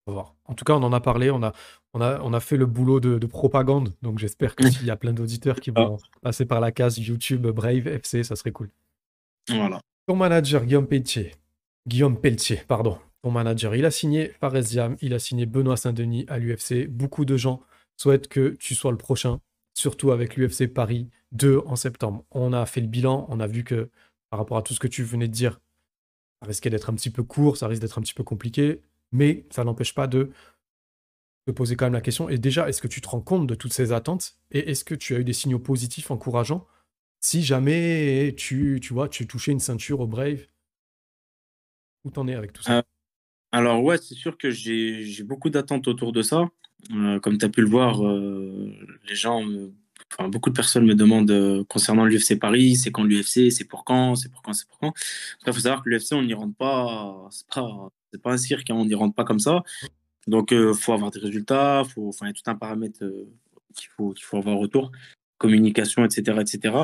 On 0.06 0.12
va 0.12 0.14
voir. 0.14 0.34
En 0.44 0.54
tout 0.54 0.64
cas, 0.64 0.74
on 0.74 0.82
en 0.82 0.92
a 0.92 1.00
parlé. 1.00 1.30
On 1.30 1.42
a, 1.42 1.52
on 1.92 2.00
a, 2.00 2.20
on 2.20 2.32
a 2.32 2.40
fait 2.40 2.56
le 2.56 2.66
boulot 2.66 3.00
de, 3.00 3.26
propagande. 3.26 3.92
Donc, 4.02 4.18
j'espère 4.18 4.54
qu'il 4.54 4.84
y 4.84 4.90
a 4.90 4.96
plein 4.96 5.12
d'auditeurs 5.12 5.60
qui 5.60 5.70
vont 5.70 5.98
ah. 6.00 6.18
passer 6.22 6.46
par 6.46 6.60
la 6.60 6.70
case 6.70 6.98
YouTube 6.98 7.46
Brave 7.48 7.88
FC. 7.88 8.22
Ça 8.22 8.36
serait 8.36 8.52
cool. 8.52 8.70
Voilà. 9.48 9.80
Ton 10.06 10.16
manager, 10.16 10.64
Guillaume 10.64 10.86
Pelletier. 10.86 11.32
Guillaume 11.86 12.18
Pelletier, 12.20 12.60
pardon 12.68 12.98
manager. 13.30 13.74
Il 13.74 13.84
a 13.84 13.90
signé 13.90 14.28
Fares 14.40 14.56
il 15.00 15.14
a 15.14 15.18
signé 15.18 15.46
Benoît 15.46 15.76
Saint-Denis 15.76 16.24
à 16.28 16.38
l'UFC. 16.38 16.86
Beaucoup 16.88 17.24
de 17.24 17.36
gens 17.36 17.62
souhaitent 17.96 18.28
que 18.28 18.56
tu 18.58 18.74
sois 18.74 18.90
le 18.90 18.98
prochain, 18.98 19.40
surtout 19.74 20.10
avec 20.10 20.36
l'UFC 20.36 20.66
Paris 20.72 21.10
2 21.32 21.62
en 21.66 21.76
septembre. 21.76 22.24
On 22.30 22.52
a 22.52 22.66
fait 22.66 22.80
le 22.80 22.86
bilan, 22.86 23.26
on 23.28 23.40
a 23.40 23.46
vu 23.46 23.64
que 23.64 23.90
par 24.30 24.38
rapport 24.38 24.56
à 24.56 24.62
tout 24.62 24.74
ce 24.74 24.80
que 24.80 24.88
tu 24.88 25.02
venais 25.02 25.28
de 25.28 25.32
dire, 25.32 25.60
ça 26.42 26.48
risquait 26.48 26.70
d'être 26.70 26.90
un 26.90 26.94
petit 26.94 27.10
peu 27.10 27.22
court, 27.22 27.56
ça 27.56 27.68
risque 27.68 27.82
d'être 27.82 27.98
un 27.98 28.02
petit 28.02 28.14
peu 28.14 28.24
compliqué, 28.24 28.82
mais 29.12 29.46
ça 29.50 29.64
n'empêche 29.64 29.94
pas 29.94 30.06
de 30.06 30.30
te 31.46 31.52
poser 31.52 31.76
quand 31.76 31.86
même 31.86 31.94
la 31.94 32.00
question. 32.00 32.28
Et 32.28 32.38
déjà, 32.38 32.68
est-ce 32.68 32.80
que 32.80 32.88
tu 32.88 33.00
te 33.00 33.08
rends 33.08 33.20
compte 33.20 33.46
de 33.46 33.54
toutes 33.54 33.72
ces 33.72 33.92
attentes? 33.92 34.36
Et 34.50 34.70
est-ce 34.70 34.84
que 34.84 34.94
tu 34.94 35.14
as 35.14 35.18
eu 35.18 35.24
des 35.24 35.32
signaux 35.32 35.58
positifs, 35.58 36.10
encourageants? 36.10 36.66
Si 37.20 37.42
jamais 37.42 38.34
tu, 38.36 38.80
tu 38.82 38.92
vois, 38.92 39.08
tu 39.08 39.26
touchais 39.26 39.52
une 39.52 39.60
ceinture 39.60 40.00
au 40.00 40.06
Brave 40.06 40.46
Où 42.04 42.10
t'en 42.10 42.28
es 42.28 42.34
avec 42.34 42.52
tout 42.52 42.62
ça? 42.62 42.78
Euh, 42.78 42.82
alors 43.54 43.84
ouais, 43.84 43.98
c'est 43.98 44.16
sûr 44.16 44.36
que 44.36 44.50
j'ai 44.50 45.22
beaucoup 45.22 45.48
d'attentes 45.48 45.86
autour 45.86 46.12
de 46.12 46.22
ça. 46.22 46.48
Euh, 46.90 47.20
comme 47.20 47.38
tu 47.38 47.44
as 47.44 47.48
pu 47.48 47.60
le 47.60 47.68
voir, 47.68 48.04
euh, 48.04 48.68
les 49.08 49.14
gens, 49.14 49.44
enfin, 50.12 50.28
beaucoup 50.28 50.50
de 50.50 50.56
personnes 50.56 50.84
me 50.84 50.96
demandent 50.96 51.30
euh, 51.30 51.62
concernant 51.68 52.04
l'UFC 52.04 52.36
Paris, 52.36 52.74
c'est 52.74 52.90
quand 52.90 53.04
l'UFC, 53.04 53.52
c'est 53.52 53.64
pour 53.64 53.84
quand, 53.84 54.16
c'est 54.16 54.28
pour 54.28 54.42
quand, 54.42 54.54
c'est 54.54 54.66
pour 54.66 54.78
quand. 54.80 54.92
il 55.46 55.52
faut 55.52 55.60
savoir 55.60 55.84
que 55.84 55.88
l'UFC, 55.88 56.14
on 56.14 56.24
n'y 56.24 56.34
rentre 56.34 56.56
pas, 56.56 57.28
c'est 57.30 57.46
pas, 57.46 57.90
pas 58.24 58.32
un 58.32 58.36
cirque, 58.38 58.70
hein, 58.70 58.74
on 58.74 58.86
n'y 58.86 58.94
rentre 58.94 59.14
pas 59.14 59.24
comme 59.24 59.38
ça. 59.38 59.62
Donc 60.26 60.50
il 60.50 60.74
faut 60.74 60.92
avoir 60.92 61.12
des 61.12 61.20
résultats, 61.20 61.84
il 61.96 62.26
y 62.26 62.30
a 62.30 62.32
tout 62.32 62.42
un 62.46 62.56
paramètre 62.56 63.04
qu'il 63.76 63.88
faut, 63.96 64.14
faut 64.20 64.38
avoir 64.38 64.58
autour, 64.58 64.90
communication, 65.38 66.04
etc. 66.04 66.38
etc. 66.40 66.74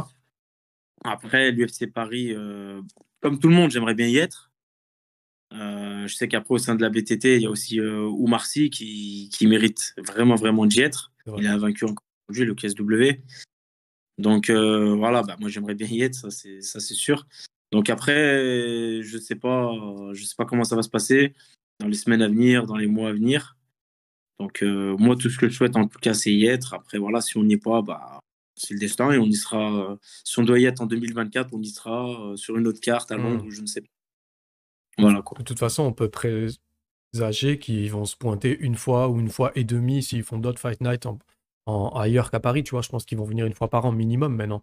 Après, 1.03 1.51
l'UFC 1.51 1.93
Paris, 1.93 2.33
comme 3.21 3.41
tout 3.41 3.49
le 3.49 3.55
monde, 3.55 3.73
j'aimerais 3.73 3.95
bien 3.95 4.07
y 4.07 4.19
être. 4.19 4.50
Euh, 5.53 6.07
je 6.07 6.15
sais 6.15 6.29
qu'après, 6.29 6.55
au 6.55 6.59
sein 6.59 6.75
de 6.75 6.83
la 6.83 6.91
BTT, 6.91 7.37
il 7.37 7.43
y 7.43 7.47
a 7.47 7.51
aussi 7.51 7.81
euh, 7.81 8.05
Oumar 8.05 8.47
Sy 8.47 8.71
qui, 8.71 9.31
qui, 9.33 9.47
mérite 9.47 9.95
vraiment, 9.99 10.37
vraiment 10.37 10.67
d'y 10.67 10.81
être. 10.81 11.13
Il 11.39 11.47
a 11.47 11.57
vaincu 11.57 11.85
encore 11.85 12.05
aujourd'hui 12.29 12.47
le 12.47 12.55
KSW. 12.55 13.21
Donc 14.19 14.51
euh, 14.51 14.95
voilà, 14.95 15.23
bah, 15.23 15.37
moi 15.41 15.49
j'aimerais 15.49 15.75
bien 15.75 15.87
y 15.87 16.03
être, 16.03 16.15
ça 16.15 16.31
c'est, 16.31 16.61
ça 16.61 16.79
c'est 16.79 16.95
sûr. 16.95 17.27
Donc 17.73 17.89
après, 17.89 19.01
je 19.03 19.19
sais 19.19 19.37
pas, 19.37 19.73
je 20.13 20.25
sais 20.25 20.35
pas 20.37 20.45
comment 20.45 20.65
ça 20.65 20.77
va 20.77 20.83
se 20.83 20.89
passer 20.89 21.35
dans 21.79 21.87
les 21.87 21.95
semaines 21.95 22.21
à 22.21 22.29
venir, 22.29 22.67
dans 22.67 22.77
les 22.77 22.87
mois 22.87 23.11
à 23.11 23.13
venir. 23.13 23.57
Donc 24.39 24.63
moi, 24.63 25.17
tout 25.17 25.31
ce 25.31 25.39
que 25.39 25.49
je 25.49 25.55
souhaite 25.55 25.77
en 25.77 25.87
tout 25.87 25.99
cas, 26.01 26.15
c'est 26.15 26.33
y 26.33 26.47
être. 26.47 26.75
Après 26.75 26.99
voilà, 26.99 27.21
si 27.21 27.39
on 27.39 27.45
n'y 27.45 27.55
est 27.55 27.63
pas, 27.63 27.81
bah 27.81 28.21
c'est 28.57 28.75
le 28.75 28.81
destin 28.81 29.13
et 29.13 29.19
on 29.19 29.27
y 29.27 29.35
sera. 29.35 29.99
si 30.25 30.39
on 30.39 30.43
doit 30.43 30.59
y 30.59 30.65
être 30.67 30.83
en 30.83 30.87
2024, 30.87 31.51
on 31.53 31.63
y 31.63 31.69
sera 31.69 32.33
sur 32.37 32.57
une 32.57 32.67
autre 32.67 32.81
carte 32.81 33.11
à 33.13 33.17
mmh. 33.17 33.23
Londres, 33.23 33.45
ou 33.47 33.51
je 33.51 33.63
ne 33.63 33.67
sais 33.67 33.81
pas. 33.81 34.00
De 34.99 35.43
toute 35.43 35.59
façon, 35.59 35.85
on 35.85 35.93
peut 35.93 36.11
présager 36.11 37.59
qu'ils 37.59 37.91
vont 37.91 38.05
se 38.05 38.17
pointer 38.17 38.57
une 38.59 38.75
fois 38.75 39.09
ou 39.09 39.19
une 39.19 39.29
fois 39.29 39.53
et 39.55 39.65
demie 39.65 40.03
s'ils 40.03 40.23
font 40.23 40.39
d'autres 40.39 40.61
Fight 40.61 40.81
Night 40.81 41.07
en, 41.07 41.89
ailleurs 41.91 42.31
qu'à 42.31 42.41
Paris. 42.41 42.65
Tu 42.65 42.73
vois, 42.73 42.83
je 42.83 42.89
pense 42.89 43.05
qu'ils 43.05 43.19
vont 43.19 43.25
venir 43.25 43.47
une 43.47 43.55
fois 43.55 43.69
par 43.69 43.85
an 43.85 43.93
minimum 43.93 44.35
maintenant. 44.35 44.63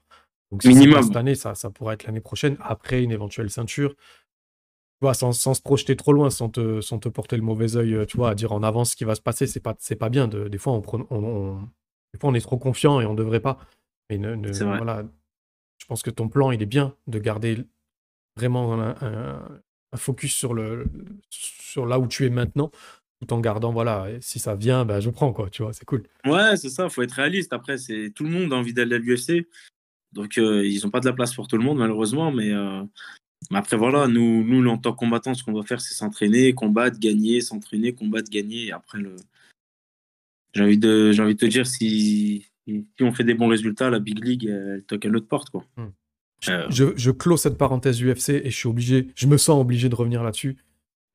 Donc, 0.51 0.61
si 0.61 0.69
minimum. 0.69 1.03
cette 1.03 1.15
année, 1.15 1.35
ça, 1.35 1.55
ça 1.55 1.69
pourrait 1.69 1.95
être 1.95 2.05
l'année 2.05 2.21
prochaine, 2.21 2.57
après 2.61 3.03
une 3.03 3.11
éventuelle 3.11 3.49
ceinture. 3.49 3.95
Tu 3.95 5.01
vois, 5.01 5.13
sans, 5.13 5.31
se 5.31 5.61
projeter 5.61 5.95
trop 5.95 6.13
loin, 6.13 6.29
sans 6.29 6.49
te, 6.49 6.81
sans 6.81 6.97
te 6.97 7.09
porter 7.09 7.35
le 7.35 7.43
mauvais 7.43 7.75
œil, 7.75 7.93
euh, 7.93 8.05
tu 8.05 8.17
vois, 8.17 8.31
à 8.31 8.35
dire 8.35 8.51
en 8.51 8.63
avance 8.63 8.91
ce 8.91 8.95
qui 8.95 9.03
va 9.03 9.13
se 9.13 9.21
passer, 9.21 9.45
c'est 9.45 9.59
pas, 9.59 9.75
c'est 9.79 9.95
pas 9.95 10.09
bien. 10.09 10.27
De, 10.27 10.47
des, 10.47 10.57
fois, 10.57 10.73
on, 10.73 11.07
on, 11.11 11.61
des 12.13 12.19
fois, 12.19 12.29
on 12.31 12.33
est 12.33 12.41
trop 12.41 12.57
confiant 12.57 12.99
et 12.99 13.05
on 13.05 13.13
devrait 13.13 13.39
pas. 13.39 13.59
Mais 14.09 14.17
ne, 14.17 14.51
voilà, 14.63 15.03
je 15.77 15.85
pense 15.85 16.01
que 16.01 16.09
ton 16.09 16.29
plan, 16.29 16.51
il 16.51 16.61
est 16.61 16.67
bien 16.67 16.95
de 17.07 17.19
garder 17.19 17.63
vraiment 18.37 18.73
un, 18.73 18.95
un 19.01 19.61
focus 19.95 20.33
sur, 20.33 20.53
le, 20.53 20.85
sur 21.29 21.85
là 21.85 21.99
où 21.99 22.07
tu 22.07 22.25
es 22.25 22.29
maintenant, 22.29 22.71
tout 23.21 23.33
en 23.33 23.39
gardant, 23.39 23.71
voilà, 23.71 24.07
si 24.21 24.39
ça 24.39 24.55
vient, 24.55 24.85
ben, 24.85 24.99
je 24.99 25.09
prends, 25.09 25.33
quoi, 25.33 25.49
tu 25.49 25.63
vois, 25.63 25.73
c'est 25.73 25.85
cool. 25.85 26.03
Ouais, 26.25 26.57
c'est 26.57 26.69
ça, 26.69 26.89
faut 26.89 27.01
être 27.01 27.13
réaliste. 27.13 27.53
Après, 27.53 27.77
c'est 27.77 28.11
tout 28.13 28.23
le 28.23 28.29
monde 28.29 28.53
a 28.53 28.57
envie 28.57 28.73
d'aller 28.73 28.95
à 28.95 28.99
l'UFC. 28.99 29.47
Donc, 30.13 30.37
euh, 30.37 30.65
ils 30.65 30.83
n'ont 30.83 30.89
pas 30.89 30.99
de 30.99 31.05
la 31.05 31.13
place 31.13 31.33
pour 31.33 31.47
tout 31.47 31.57
le 31.57 31.63
monde, 31.63 31.77
malheureusement. 31.79 32.31
Mais, 32.31 32.51
euh, 32.51 32.83
mais 33.49 33.57
après, 33.57 33.77
voilà, 33.77 34.07
nous, 34.07 34.43
nous, 34.43 34.67
en 34.69 34.77
tant 34.77 34.93
que 34.93 34.97
combattants, 34.97 35.33
ce 35.33 35.43
qu'on 35.43 35.53
doit 35.53 35.65
faire, 35.65 35.81
c'est 35.81 35.93
s'entraîner, 35.93 36.53
combattre, 36.53 36.99
gagner, 36.99 37.41
s'entraîner, 37.41 37.93
combattre, 37.93 38.29
gagner. 38.29 38.67
Et 38.67 38.71
après, 38.71 38.99
le... 38.99 39.15
j'ai 40.53 40.63
envie, 40.63 40.77
de, 40.77 41.11
envie 41.19 41.35
de 41.35 41.39
te 41.39 41.45
dire, 41.45 41.65
si, 41.65 42.45
si 42.67 42.85
on 43.01 43.13
fait 43.13 43.23
des 43.23 43.33
bons 43.33 43.47
résultats, 43.47 43.89
la 43.89 43.99
Big 43.99 44.23
League, 44.23 44.45
elle 44.45 44.83
toque 44.83 45.05
à 45.05 45.09
notre 45.09 45.27
porte, 45.27 45.49
quoi. 45.49 45.65
Hmm. 45.75 45.89
Euh. 46.49 46.67
Je, 46.69 46.85
je, 46.95 47.11
clôt 47.11 47.37
cette 47.37 47.57
parenthèse 47.57 48.01
UFC 48.01 48.29
et 48.29 48.49
je 48.49 48.55
suis 48.55 48.67
obligé, 48.67 49.07
je 49.15 49.27
me 49.27 49.37
sens 49.37 49.59
obligé 49.59 49.89
de 49.89 49.95
revenir 49.95 50.23
là-dessus. 50.23 50.57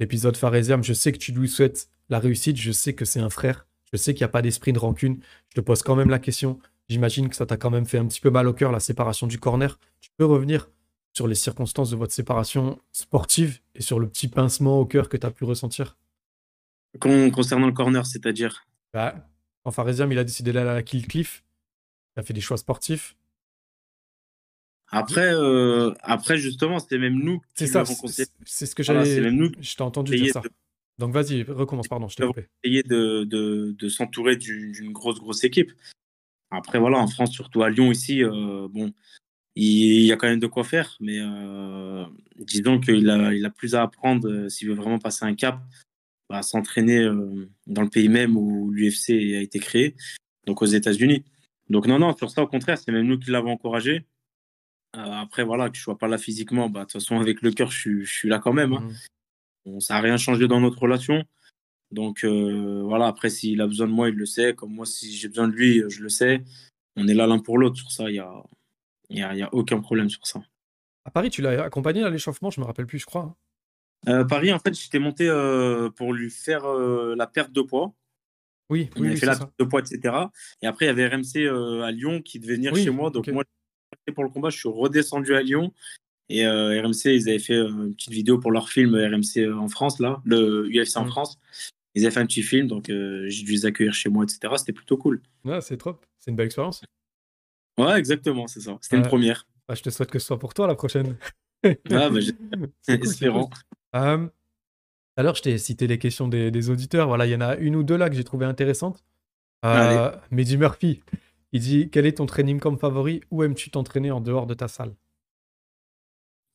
L'épisode 0.01 0.37
Pharésiam, 0.37 0.83
je 0.83 0.93
sais 0.93 1.13
que 1.13 1.19
tu 1.19 1.33
lui 1.33 1.49
souhaites 1.49 1.89
la 2.09 2.19
réussite, 2.19 2.57
je 2.57 2.73
sais 2.73 2.95
que 2.95 3.05
c'est 3.05 3.21
un 3.21 3.31
frère, 3.31 3.67
je 3.93 3.97
sais 3.97 4.15
qu'il 4.15 4.23
n'y 4.23 4.27
a 4.27 4.29
pas 4.29 4.43
d'esprit 4.43 4.73
de 4.73 4.79
rancune. 4.79 5.21
Je 5.51 5.55
te 5.57 5.61
pose 5.61 5.83
quand 5.83 5.95
même 5.95 6.11
la 6.11 6.19
question. 6.19 6.59
J'imagine 6.89 7.29
que 7.29 7.37
ça 7.37 7.47
t'a 7.47 7.57
quand 7.57 7.71
même 7.71 7.87
fait 7.87 7.99
un 7.99 8.07
petit 8.07 8.21
peu 8.21 8.31
mal 8.31 8.49
au 8.49 8.53
cœur, 8.53 8.73
la 8.73 8.81
séparation 8.81 9.27
du 9.27 9.39
corner. 9.39 9.79
Tu 10.01 10.11
peux 10.17 10.25
revenir 10.25 10.69
sur 11.13 11.29
les 11.29 11.35
circonstances 11.35 11.91
de 11.91 11.97
votre 11.97 12.13
séparation 12.13 12.81
sportive 12.91 13.61
et 13.75 13.83
sur 13.83 14.01
le 14.01 14.09
petit 14.09 14.29
pincement 14.29 14.81
au 14.81 14.87
cœur 14.87 15.09
que 15.09 15.17
tu 15.17 15.27
as 15.27 15.31
pu 15.31 15.45
ressentir? 15.45 15.97
Concernant 17.01 17.67
le 17.67 17.73
corner, 17.73 18.05
c'est-à-dire? 18.07 18.67
Bah, 18.93 19.15
En 19.65 19.71
Pharésiam, 19.71 20.11
il 20.11 20.19
a 20.19 20.25
décidé 20.25 20.53
d'aller 20.53 20.71
à 20.71 20.75
la 20.75 20.83
Kill 20.83 21.07
Cliff. 21.07 21.45
Il 22.17 22.21
a 22.21 22.23
fait 22.23 22.35
des 22.35 22.41
choix 22.41 22.57
sportifs. 22.57 23.17
Après, 24.93 25.35
euh, 25.35 25.93
après 26.03 26.37
justement, 26.37 26.79
c'était 26.79 26.99
même 26.99 27.19
nous 27.19 27.39
qui 27.39 27.67
C'est 27.67 27.67
ça, 27.67 27.85
c'est 27.85 28.67
ce 28.67 28.75
que 28.75 28.83
j'avais. 28.83 29.07
c'est 29.07 29.23
même 29.23 29.37
nous. 29.37 29.51
Je 29.61 29.75
t'ai 29.75 29.83
entendu 29.83 30.15
dire 30.15 30.35
ça. 30.35 30.43
Donc 30.99 31.13
vas-y, 31.13 31.43
recommence, 31.43 31.89
pardon, 31.89 32.09
je 32.09 32.17
t'ai 32.17 32.27
coupé. 32.27 32.47
Essayer 32.63 32.83
de, 32.83 33.25
de, 33.25 33.75
de 33.77 33.89
s'entourer 33.89 34.37
d'une 34.37 34.93
grosse, 34.93 35.19
grosse 35.19 35.43
équipe. 35.45 35.73
Après, 36.51 36.79
voilà, 36.79 36.99
en 36.99 37.07
France, 37.07 37.33
surtout 37.33 37.63
à 37.63 37.71
Lyon 37.71 37.91
ici, 37.91 38.23
euh, 38.23 38.69
bon, 38.69 38.93
il, 39.57 40.03
y 40.03 40.13
a 40.13 40.17
quand 40.17 40.29
même 40.29 40.39
de 40.39 40.47
quoi 40.47 40.65
faire, 40.65 40.99
mais 41.01 41.19
euh, 41.19 42.05
disons 42.39 42.79
qu'il 42.79 43.09
a, 43.09 43.33
il 43.33 43.45
a 43.47 43.51
plus 43.51 43.75
à 43.75 43.83
apprendre 43.83 44.29
euh, 44.29 44.49
s'il 44.51 44.69
veut 44.69 44.75
vraiment 44.75 44.99
passer 44.99 45.25
un 45.25 45.35
cap, 45.35 45.57
à 46.29 46.37
bah, 46.37 46.43
s'entraîner 46.43 47.05
dans 47.67 47.83
le 47.83 47.89
pays 47.89 48.09
même 48.09 48.37
où 48.37 48.71
l'UFC 48.71 49.11
a 49.11 49.41
été 49.41 49.59
créé, 49.59 49.97
donc 50.47 50.61
aux 50.61 50.67
États-Unis. 50.67 51.25
Donc 51.71 51.87
non, 51.87 51.99
non, 51.99 52.15
sur 52.15 52.31
ça, 52.31 52.43
au 52.43 52.47
contraire, 52.47 52.77
c'est 52.77 52.93
même 52.93 53.07
nous 53.07 53.19
qui 53.19 53.31
l'avons 53.31 53.53
encouragé. 53.53 54.05
Après, 54.93 55.45
voilà, 55.45 55.71
que 55.71 55.77
je 55.77 55.81
ne 55.81 55.85
sois 55.85 55.99
pas 55.99 56.09
là 56.09 56.19
physiquement, 56.19 56.69
bah, 56.69 56.81
de 56.81 56.85
toute 56.85 56.93
façon, 56.93 57.19
avec 57.19 57.43
le 57.43 57.51
cœur, 57.51 57.71
je, 57.71 58.05
suis 58.05 58.29
là 58.29 58.39
quand 58.39 58.53
même. 58.53 58.75
Hein. 58.75 58.89
Mmh. 59.67 59.81
ça 59.81 59.95
n'a 59.95 60.01
rien 60.01 60.17
changé 60.17 60.49
dans 60.49 60.61
notre 60.61 60.79
relation. 60.79 61.25
Donc 61.91 62.25
voilà, 62.25 63.07
après, 63.07 63.31
s'il 63.31 63.61
a 63.61 63.67
besoin 63.67 63.87
de 63.87 63.93
moi, 63.93 64.09
il 64.09 64.15
le 64.15 64.27
sait. 64.27 64.55
Comme 64.55 64.73
moi, 64.75 64.87
si 64.87 65.13
j'ai 65.13 65.29
besoin 65.29 65.49
de 65.49 65.55
lui, 65.55 65.83
je 65.89 66.03
le 66.03 66.09
sais. 66.09 66.43
On 66.97 67.09
est 67.09 67.15
là 67.15 67.27
l'un 67.27 67.39
pour 67.39 67.59
l'autre 67.59 67.77
sur 67.77 67.91
ça. 67.91 68.11
Il 68.11 68.15
n'y 68.15 68.19
a, 68.19 68.43
y 69.11 69.23
a, 69.23 69.35
y 69.35 69.43
a 69.43 69.53
aucun 69.55 69.81
problème 69.81 70.11
sur 70.11 70.27
ça. 70.27 70.43
À 71.05 71.11
Paris, 71.11 71.31
tu 71.31 71.43
l'as 71.43 71.65
accompagné 71.65 72.03
à 72.03 72.11
l'échauffement, 72.11 72.51
je 72.51 72.61
me 72.61 72.67
rappelle 72.67 72.87
plus, 72.87 72.99
je 72.99 73.07
crois. 73.07 73.37
Hein. 74.07 74.25
Paris, 74.25 74.53
en 74.53 74.59
fait, 74.59 74.75
j'étais 74.75 74.99
monté 74.99 75.27
pour 75.97 76.13
lui 76.13 76.31
faire 76.31 76.67
la 76.67 77.27
perte 77.27 77.53
de 77.53 77.63
poids. 77.63 77.93
Oui, 78.71 78.89
il 78.97 79.07
avait 79.07 79.17
fait 79.17 79.27
la 79.27 79.37
perte 79.37 79.53
de 79.59 79.65
poids, 79.65 79.81
etc. 79.81 80.15
Et 80.63 80.67
après, 80.67 80.87
il 80.87 80.89
y 80.89 80.91
avait 80.91 81.07
RMC 81.07 81.83
à 81.85 81.91
Lyon 81.91 82.23
qui 82.23 82.39
devait 82.41 82.55
venir 82.55 82.75
chez 82.75 82.91
moi. 82.91 83.11
Donc, 83.11 83.29
moi, 83.29 83.45
pour 84.15 84.25
le 84.25 84.31
combat, 84.31 84.51
je 84.51 84.59
suis 84.59 84.69
redescendu 84.69 85.35
à 85.35 85.43
Lyon. 85.43 85.73
Et 86.29 86.47
RMC, 86.47 87.07
ils 87.07 87.29
avaient 87.29 87.39
fait 87.39 87.57
une 87.57 87.95
petite 87.95 88.13
vidéo 88.13 88.39
pour 88.39 88.53
leur 88.53 88.71
film 88.71 88.95
RMC 88.95 89.53
en 89.53 89.69
France, 89.69 90.01
là, 90.01 90.23
le 90.25 90.67
UFC 90.73 90.97
en 90.97 91.05
mmh. 91.05 91.09
France. 91.09 91.39
Ils 91.95 92.07
avaient 92.07 92.15
fait 92.15 92.21
un 92.21 92.27
petit 92.27 92.43
film, 92.43 92.69
donc 92.69 92.87
j'ai 92.87 93.45
dû 93.45 93.53
les 93.53 93.67
accueillir 93.67 93.93
chez 93.93 94.09
moi, 94.09 94.25
etc. 94.25 94.55
C'était 94.57 94.73
plutôt 94.73 94.97
cool. 94.97 95.21
Ouais, 95.45 95.61
c'est 95.61 95.77
trop. 95.77 95.99
C'est 96.19 96.31
une 96.31 96.37
belle 96.37 96.47
expérience. 96.47 96.83
Ouais, 97.79 97.99
exactement, 97.99 98.47
c'est 98.47 98.61
ça. 98.61 98.79
C'était 98.81 98.97
une 98.97 99.03
première. 99.03 99.47
Bah, 99.69 99.75
je 99.75 99.83
te 99.83 99.91
souhaite 99.91 100.11
que 100.11 100.19
ce 100.19 100.27
soit 100.27 100.39
pour 100.39 100.55
toi 100.55 100.67
la 100.67 100.75
prochaine. 100.75 101.17
ah, 101.65 102.11
bah, 102.11 102.19
espérons. 102.89 103.49
Euh, 103.95 104.29
alors, 105.17 105.35
je 105.35 105.43
t'ai 105.43 105.59
cité 105.59 105.87
les 105.87 105.99
questions 105.99 106.29
des, 106.29 106.71
auditeurs. 106.71 107.09
Voilà, 107.09 107.27
il 107.27 107.31
y 107.31 107.35
en 107.35 107.41
a 107.41 107.57
une 107.57 107.77
ou 107.77 107.83
deux 107.83 107.97
là 107.97 108.09
que 108.09 108.17
j'ai 108.17 108.25
trouvé 108.25 108.47
intéressantes. 108.47 109.05
Euh, 109.65 110.11
Mehdi 110.31 110.57
Murphy, 110.57 111.03
il 111.53 111.61
dit 111.61 111.91
Quel 111.91 112.07
est 112.07 112.19
ton 112.19 112.27
training 112.27 112.59
camp 112.59 112.77
favori? 112.77 113.21
Où 113.31 113.43
aimes-tu 113.43 113.71
t'entraîner 113.71 114.11
en 114.11 114.21
dehors 114.21 114.47
de 114.47 114.55
ta 114.55 114.69
salle? 114.69 114.95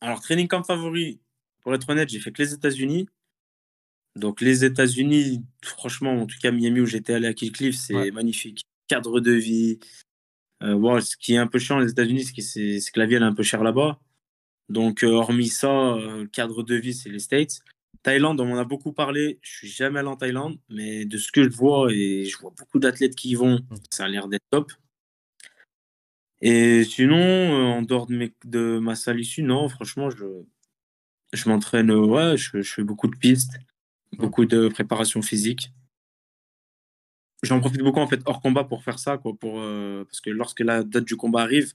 Alors, 0.01 0.21
training 0.21 0.47
camp 0.47 0.63
favori, 0.63 1.19
pour 1.61 1.73
être 1.73 1.89
honnête, 1.89 2.09
j'ai 2.09 2.19
fait 2.19 2.31
que 2.31 2.41
les 2.41 2.53
États-Unis. 2.53 3.07
Donc, 4.15 4.41
les 4.41 4.65
États-Unis, 4.65 5.43
franchement, 5.63 6.13
en 6.21 6.25
tout 6.25 6.37
cas, 6.41 6.51
Miami 6.51 6.81
où 6.81 6.85
j'étais 6.85 7.13
allé 7.13 7.27
à 7.27 7.33
Killcliff, 7.33 7.75
c'est 7.75 8.11
magnifique. 8.11 8.63
Cadre 8.87 9.19
de 9.19 9.31
vie. 9.31 9.79
Euh, 10.63 10.99
ce 11.01 11.17
qui 11.17 11.33
est 11.33 11.37
un 11.37 11.47
peu 11.47 11.59
chiant 11.59 11.77
les 11.77 11.91
États-Unis, 11.91 12.23
c'est 12.23 12.91
que 12.91 12.99
la 12.99 13.05
vie 13.05 13.15
elle 13.15 13.21
est 13.21 13.25
un 13.25 13.35
peu 13.35 13.43
chère 13.43 13.63
là-bas. 13.63 13.99
Donc, 14.69 15.03
euh, 15.03 15.11
hormis 15.11 15.49
ça, 15.49 15.93
euh, 15.93 16.25
cadre 16.27 16.63
de 16.63 16.75
vie, 16.75 16.93
c'est 16.93 17.09
les 17.09 17.19
States. 17.19 17.59
Thaïlande, 18.03 18.39
on 18.39 18.51
en 18.51 18.57
a 18.57 18.63
beaucoup 18.63 18.93
parlé. 18.93 19.39
Je 19.41 19.57
suis 19.57 19.67
jamais 19.67 19.99
allé 19.99 20.07
en 20.07 20.15
Thaïlande, 20.15 20.57
mais 20.69 21.05
de 21.05 21.17
ce 21.17 21.31
que 21.31 21.43
je 21.43 21.49
vois, 21.49 21.91
et 21.91 22.25
je 22.25 22.37
vois 22.37 22.53
beaucoup 22.57 22.79
d'athlètes 22.79 23.15
qui 23.15 23.29
y 23.31 23.35
vont, 23.35 23.59
mmh. 23.59 23.75
ça 23.91 24.05
a 24.05 24.07
l'air 24.07 24.27
d'être 24.27 24.45
top. 24.49 24.71
Et 26.41 26.83
sinon, 26.83 27.17
en 27.17 27.81
dehors 27.81 28.05
de, 28.05 28.31
de, 28.45 28.79
ma 28.79 28.95
salle 28.95 29.19
issue, 29.19 29.41
non, 29.41 29.67
franchement, 29.69 30.09
je, 30.09 30.25
je 31.33 31.49
m'entraîne, 31.49 31.91
ouais, 31.91 32.37
je, 32.37 32.61
fais 32.61 32.83
beaucoup 32.83 33.07
de 33.07 33.17
pistes, 33.17 33.57
mmh. 34.13 34.17
beaucoup 34.17 34.45
de 34.45 34.67
préparation 34.67 35.21
physique. 35.21 35.71
J'en 37.43 37.59
profite 37.59 37.81
beaucoup 37.81 37.99
en 37.99 38.07
fait 38.07 38.21
hors 38.25 38.41
combat 38.41 38.63
pour 38.63 38.83
faire 38.83 38.97
ça, 38.97 39.17
quoi, 39.17 39.33
pour, 39.39 39.59
euh, 39.59 40.03
parce 40.05 40.21
que 40.21 40.31
lorsque 40.31 40.61
la 40.61 40.83
date 40.83 41.05
du 41.05 41.15
combat 41.15 41.41
arrive, 41.41 41.73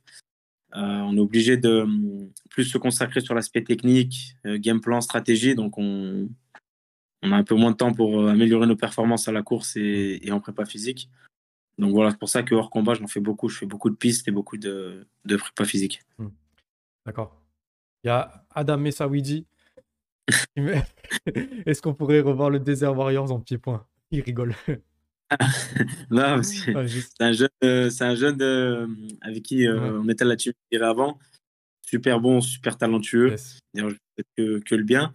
euh, 0.75 0.79
on 0.81 1.17
est 1.17 1.21
obligé 1.21 1.57
de 1.57 1.83
hum, 1.83 2.31
plus 2.51 2.65
se 2.65 2.79
consacrer 2.79 3.21
sur 3.21 3.35
l'aspect 3.35 3.63
technique, 3.63 4.37
euh, 4.47 4.59
game 4.59 4.81
plan, 4.81 5.01
stratégie. 5.01 5.55
Donc 5.55 5.79
on, 5.79 6.29
on, 7.23 7.33
a 7.33 7.37
un 7.37 7.45
peu 7.45 7.55
moins 7.55 7.71
de 7.71 7.77
temps 7.77 7.93
pour 7.93 8.29
améliorer 8.29 8.67
nos 8.67 8.77
performances 8.77 9.29
à 9.29 9.33
la 9.33 9.43
course 9.43 9.77
et, 9.77 10.21
et 10.23 10.33
en 10.33 10.41
prépa 10.41 10.65
physique. 10.65 11.09
Donc 11.83 11.93
voilà, 11.93 12.11
c'est 12.11 12.19
pour 12.19 12.29
ça 12.29 12.43
que 12.43 12.55
hors 12.55 12.71
combat, 12.71 12.95
j'en 12.95 13.07
fais 13.07 13.21
beaucoup. 13.21 13.49
Je 13.49 13.59
fais 13.59 13.67
beaucoup 13.67 13.91
de 13.91 13.97
pistes 13.97 14.27
et 14.29 14.31
beaucoup 14.31 14.57
de, 14.57 15.07
de 15.25 15.37
prépa 15.37 15.65
physique. 15.65 16.01
Mmh. 16.19 16.29
D'accord. 17.07 17.43
Il 18.05 18.09
y 18.09 18.11
a 18.11 18.45
Adam 18.55 18.79
Messawidi. 18.79 19.47
Est-ce 20.57 21.83
qu'on 21.83 21.95
pourrait 21.95 22.21
revoir 22.21 22.51
le 22.51 22.61
Desert 22.61 22.97
Warriors 22.97 23.33
en 23.33 23.41
pied-point 23.41 23.85
Il 24.11 24.21
rigole. 24.23 24.55
non, 26.11 26.43
c'est 26.43 26.75
un 27.21 27.33
jeune, 27.33 27.49
euh, 27.65 27.91
c'est 27.91 28.05
un 28.05 28.15
jeune 28.15 28.41
euh, 28.43 28.87
avec 29.23 29.43
qui 29.43 29.67
euh, 29.67 30.01
on 30.01 30.09
était 30.09 30.25
là 30.25 30.37
dessus 30.37 30.55
avant. 30.81 31.19
Super 31.83 32.21
bon, 32.21 32.41
super 32.41 32.79
talentueux. 32.79 33.35
D'ailleurs, 33.75 33.93
que, 34.37 34.59
que, 34.61 34.75
le 34.75 34.85
bien. 34.85 35.13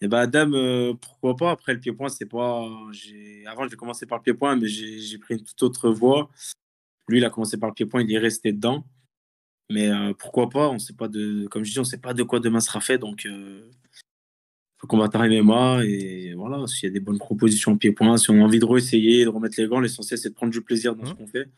Et 0.00 0.08
bah, 0.08 0.20
Adam, 0.20 0.96
pourquoi 1.00 1.36
pas? 1.36 1.50
Après, 1.50 1.72
le 1.74 1.80
pied-point, 1.80 2.08
c'est 2.08 2.26
pas. 2.26 2.66
Avant, 3.46 3.68
j'ai 3.68 3.76
commencé 3.76 4.06
par 4.06 4.18
le 4.18 4.22
pied-point, 4.22 4.56
mais 4.56 4.68
j'ai 4.68 5.18
pris 5.18 5.34
une 5.34 5.42
toute 5.42 5.62
autre 5.62 5.90
voie. 5.90 6.30
Lui, 7.08 7.18
il 7.18 7.24
a 7.24 7.30
commencé 7.30 7.56
par 7.56 7.68
le 7.70 7.74
pied-point, 7.74 8.02
il 8.02 8.12
est 8.12 8.18
resté 8.18 8.52
dedans. 8.52 8.84
Mais 9.70 9.90
pourquoi 10.18 10.48
pas? 10.48 10.68
On 10.68 10.78
sait 10.78 10.94
pas 10.94 11.08
de. 11.08 11.46
Comme 11.48 11.64
je 11.64 11.72
dis, 11.72 11.80
on 11.80 11.84
sait 11.84 11.98
pas 11.98 12.14
de 12.14 12.22
quoi 12.22 12.40
demain 12.40 12.60
sera 12.60 12.80
fait. 12.80 12.98
Donc, 12.98 13.26
combattre 14.86 15.18
MMA 15.18 15.84
et 15.84 16.34
voilà, 16.34 16.66
s'il 16.66 16.88
y 16.88 16.90
a 16.90 16.92
des 16.92 17.00
bonnes 17.00 17.18
propositions 17.18 17.72
au 17.72 17.76
pied-point, 17.76 18.16
si 18.18 18.30
on 18.30 18.40
a 18.40 18.44
envie 18.44 18.58
de 18.58 18.64
réessayer, 18.64 19.24
de 19.24 19.28
remettre 19.30 19.60
les 19.60 19.66
gants, 19.66 19.80
l'essentiel 19.80 20.18
c'est 20.18 20.30
de 20.30 20.34
prendre 20.34 20.52
du 20.52 20.62
plaisir 20.62 20.94
dans 20.94 21.04
ce 21.04 21.12
mmh. 21.12 21.16
qu'on 21.16 21.26
fait. 21.26 21.48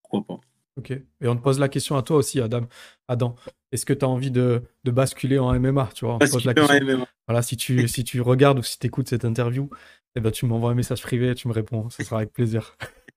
Pourquoi 0.00 0.24
pas? 0.24 0.40
Ok. 0.78 0.90
Et 0.90 1.28
on 1.28 1.36
te 1.36 1.42
pose 1.42 1.58
la 1.58 1.68
question 1.68 1.96
à 1.96 2.02
toi 2.02 2.16
aussi, 2.16 2.40
Adam. 2.40 2.66
Adam, 3.08 3.36
est-ce 3.72 3.84
que 3.84 3.92
tu 3.92 4.04
as 4.04 4.08
envie 4.08 4.30
de, 4.30 4.62
de, 4.84 4.90
basculer 4.90 5.38
en 5.38 5.52
MMA 5.58 5.90
Tu 5.94 6.06
vois, 6.06 6.14
on 6.14 6.18
pose 6.18 6.44
la 6.44 6.54
question. 6.54 7.06
Voilà, 7.28 7.42
si 7.42 7.56
tu, 7.56 7.86
si 7.88 8.04
tu 8.04 8.20
regardes 8.22 8.58
ou 8.58 8.62
si 8.62 8.78
tu 8.78 8.86
écoutes 8.86 9.08
cette 9.08 9.24
interview, 9.24 9.68
eh 10.16 10.20
ben, 10.20 10.30
tu 10.30 10.46
m'envoies 10.46 10.70
un 10.70 10.74
message 10.74 11.02
privé 11.02 11.30
et 11.30 11.34
tu 11.34 11.48
me 11.48 11.52
réponds. 11.52 11.90
Ce 11.90 12.02
sera 12.02 12.18
avec 12.18 12.32
plaisir. 12.32 12.76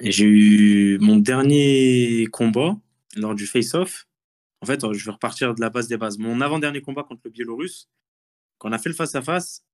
J'ai 0.00 0.24
eu 0.24 0.98
mon 1.00 1.16
dernier 1.16 2.26
combat 2.30 2.76
lors 3.16 3.34
du 3.34 3.46
face-off. 3.46 4.06
En 4.60 4.66
fait, 4.66 4.80
je 4.92 5.04
vais 5.04 5.10
repartir 5.10 5.54
de 5.54 5.60
la 5.60 5.70
base 5.70 5.88
des 5.88 5.96
bases. 5.96 6.18
Mon 6.18 6.40
avant-dernier 6.40 6.80
combat 6.80 7.02
contre 7.02 7.22
le 7.24 7.30
Biélorusse, 7.30 7.88
quand 8.58 8.68
on 8.68 8.72
a 8.72 8.78
fait 8.78 8.88
le 8.88 8.94
face-à-face, 8.94 9.64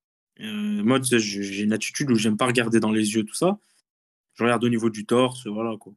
euh, 0.40 0.82
moi, 0.82 1.00
j'ai 1.02 1.62
une 1.62 1.72
attitude 1.72 2.10
où 2.10 2.14
j'aime 2.14 2.36
pas 2.36 2.46
regarder 2.46 2.80
dans 2.80 2.92
les 2.92 3.14
yeux, 3.14 3.24
tout 3.24 3.34
ça. 3.34 3.58
Je 4.34 4.44
regarde 4.44 4.64
au 4.64 4.68
niveau 4.68 4.90
du 4.90 5.04
torse, 5.04 5.46
voilà 5.46 5.76
quoi. 5.78 5.92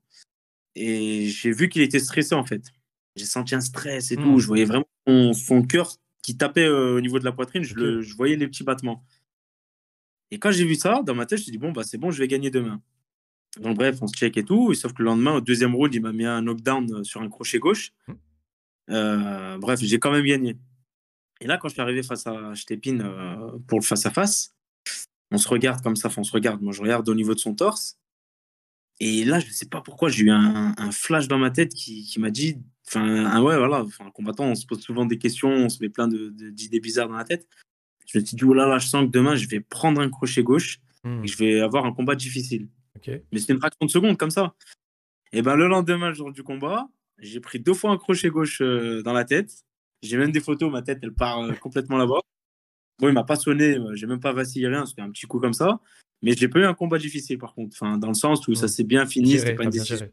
Et 0.75 1.27
j'ai 1.27 1.51
vu 1.51 1.69
qu'il 1.69 1.81
était 1.81 1.99
stressé 1.99 2.35
en 2.35 2.43
fait. 2.43 2.71
J'ai 3.15 3.25
senti 3.25 3.55
un 3.55 3.61
stress 3.61 4.11
et 4.11 4.15
tout. 4.15 4.23
Hmm. 4.23 4.39
Je 4.39 4.47
voyais 4.47 4.65
vraiment 4.65 4.87
son, 5.33 5.61
cœur 5.61 5.91
qui 6.23 6.35
tapait 6.35 6.65
euh, 6.65 6.97
au 6.97 7.01
niveau 7.01 7.19
de 7.19 7.25
la 7.25 7.31
poitrine. 7.31 7.63
Je, 7.63 7.75
le, 7.75 8.01
je 8.01 8.15
voyais 8.15 8.35
les 8.35 8.47
petits 8.47 8.63
battements. 8.63 9.05
Et 10.31 10.39
quand 10.39 10.51
j'ai 10.51 10.65
vu 10.65 10.75
ça, 10.75 11.03
dans 11.05 11.13
ma 11.13 11.27
tête, 11.27 11.37
je 11.37 11.43
me 11.43 11.43
suis 11.43 11.51
dit, 11.51 11.57
bon, 11.59 11.71
bah, 11.71 11.83
c'est 11.83 11.99
bon, 11.99 12.09
je 12.09 12.17
vais 12.17 12.27
gagner 12.27 12.49
demain. 12.49 12.81
Donc 13.59 13.77
bref, 13.77 13.99
on 14.01 14.07
se 14.07 14.15
check 14.15 14.35
et 14.35 14.43
tout. 14.43 14.73
sauf 14.73 14.93
que 14.93 15.03
le 15.03 15.05
lendemain, 15.05 15.35
au 15.35 15.41
deuxième 15.41 15.75
round, 15.75 15.93
il 15.93 16.01
m'a 16.01 16.11
mis 16.11 16.25
un 16.25 16.41
knockdown 16.41 16.91
euh, 16.91 17.03
sur 17.03 17.21
un 17.21 17.29
crochet 17.29 17.59
gauche. 17.59 17.93
Mmh. 18.07 18.13
Euh, 18.89 19.57
bref, 19.59 19.79
j'ai 19.79 19.99
quand 19.99 20.11
même 20.11 20.25
gagné. 20.25 20.57
Et 21.41 21.47
là, 21.47 21.57
quand 21.57 21.67
je 21.67 21.73
suis 21.73 21.81
arrivé 21.81 22.03
face 22.03 22.25
à 22.27 22.53
Shtepin 22.55 22.99
euh, 22.99 23.57
pour 23.67 23.79
le 23.79 23.83
face-à-face, 23.83 24.55
on 25.31 25.37
se 25.37 25.47
regarde 25.47 25.81
comme 25.81 25.95
ça, 25.95 26.09
on 26.15 26.23
se 26.23 26.31
regarde. 26.31 26.61
Moi, 26.61 26.73
je 26.73 26.81
regarde 26.81 27.07
au 27.09 27.15
niveau 27.15 27.33
de 27.33 27.39
son 27.39 27.55
torse. 27.55 27.97
Et 28.99 29.25
là, 29.25 29.39
je 29.39 29.47
ne 29.47 29.51
sais 29.51 29.65
pas 29.65 29.81
pourquoi, 29.81 30.09
j'ai 30.09 30.25
eu 30.25 30.31
un, 30.31 30.91
flash 30.91 31.27
dans 31.27 31.39
ma 31.39 31.49
tête 31.49 31.73
qui, 31.73 32.15
m'a 32.19 32.29
dit, 32.29 32.57
enfin, 32.87 33.41
ouais, 33.41 33.57
voilà, 33.57 33.83
enfin, 33.83 34.05
un 34.05 34.11
combattant, 34.11 34.45
on 34.45 34.55
se 34.55 34.65
pose 34.65 34.79
souvent 34.81 35.05
des 35.05 35.17
questions, 35.17 35.49
on 35.49 35.67
se 35.67 35.81
met 35.81 35.89
plein 35.89 36.07
d'idées 36.07 36.79
bizarres 36.79 37.09
dans 37.09 37.17
la 37.17 37.23
tête. 37.23 37.47
Je 38.05 38.19
me 38.19 38.23
suis 38.23 38.37
dit, 38.37 38.43
oh 38.43 38.53
là 38.53 38.67
là, 38.67 38.77
je 38.77 38.87
sens 38.87 39.05
que 39.05 39.11
demain, 39.11 39.35
je 39.35 39.47
vais 39.47 39.59
prendre 39.59 39.99
un 39.99 40.09
crochet 40.09 40.43
gauche 40.43 40.79
mmh. 41.03 41.23
et 41.23 41.27
je 41.27 41.37
vais 41.37 41.59
avoir 41.59 41.85
un 41.85 41.91
combat 41.93 42.15
difficile. 42.15 42.69
Mais 43.07 43.39
c'était 43.39 43.53
une 43.53 43.59
fraction 43.59 43.85
de 43.85 43.91
seconde 43.91 44.17
comme 44.17 44.31
ça. 44.31 44.55
Et 45.31 45.41
ben 45.41 45.55
le 45.55 45.67
lendemain, 45.67 46.09
le 46.09 46.13
jour 46.13 46.31
du 46.31 46.43
combat, 46.43 46.87
j'ai 47.17 47.39
pris 47.39 47.59
deux 47.59 47.73
fois 47.73 47.91
un 47.91 47.97
crochet 47.97 48.29
gauche 48.29 48.61
euh, 48.61 49.01
dans 49.01 49.13
la 49.13 49.25
tête. 49.25 49.65
J'ai 50.03 50.17
même 50.17 50.31
des 50.31 50.41
photos, 50.41 50.71
ma 50.71 50.81
tête, 50.81 50.99
elle 51.01 51.13
part 51.13 51.39
euh, 51.39 51.53
complètement 51.53 51.97
là-bas. 51.97 52.19
Bon, 52.99 53.07
il 53.07 53.13
m'a 53.13 53.23
pas 53.23 53.35
sonné, 53.35 53.77
euh, 53.77 53.95
j'ai 53.95 54.05
même 54.05 54.19
pas 54.19 54.33
vacillé 54.33 54.67
rien, 54.67 54.85
c'était 54.85 55.01
un 55.01 55.09
petit 55.09 55.25
coup 55.25 55.39
comme 55.39 55.53
ça. 55.53 55.79
Mais 56.21 56.33
j'ai 56.33 56.47
pas 56.47 56.59
eu 56.59 56.65
un 56.65 56.73
combat 56.73 56.97
difficile 56.97 57.37
par 57.37 57.53
contre, 57.53 57.75
enfin, 57.75 57.97
dans 57.97 58.09
le 58.09 58.13
sens 58.13 58.47
où 58.47 58.53
ça 58.53 58.67
s'est 58.67 58.83
bien 58.83 59.05
fini, 59.05 59.39
c'était 59.39 59.55
pas 59.55 59.63
une 59.63 59.69
décision. 59.69 60.07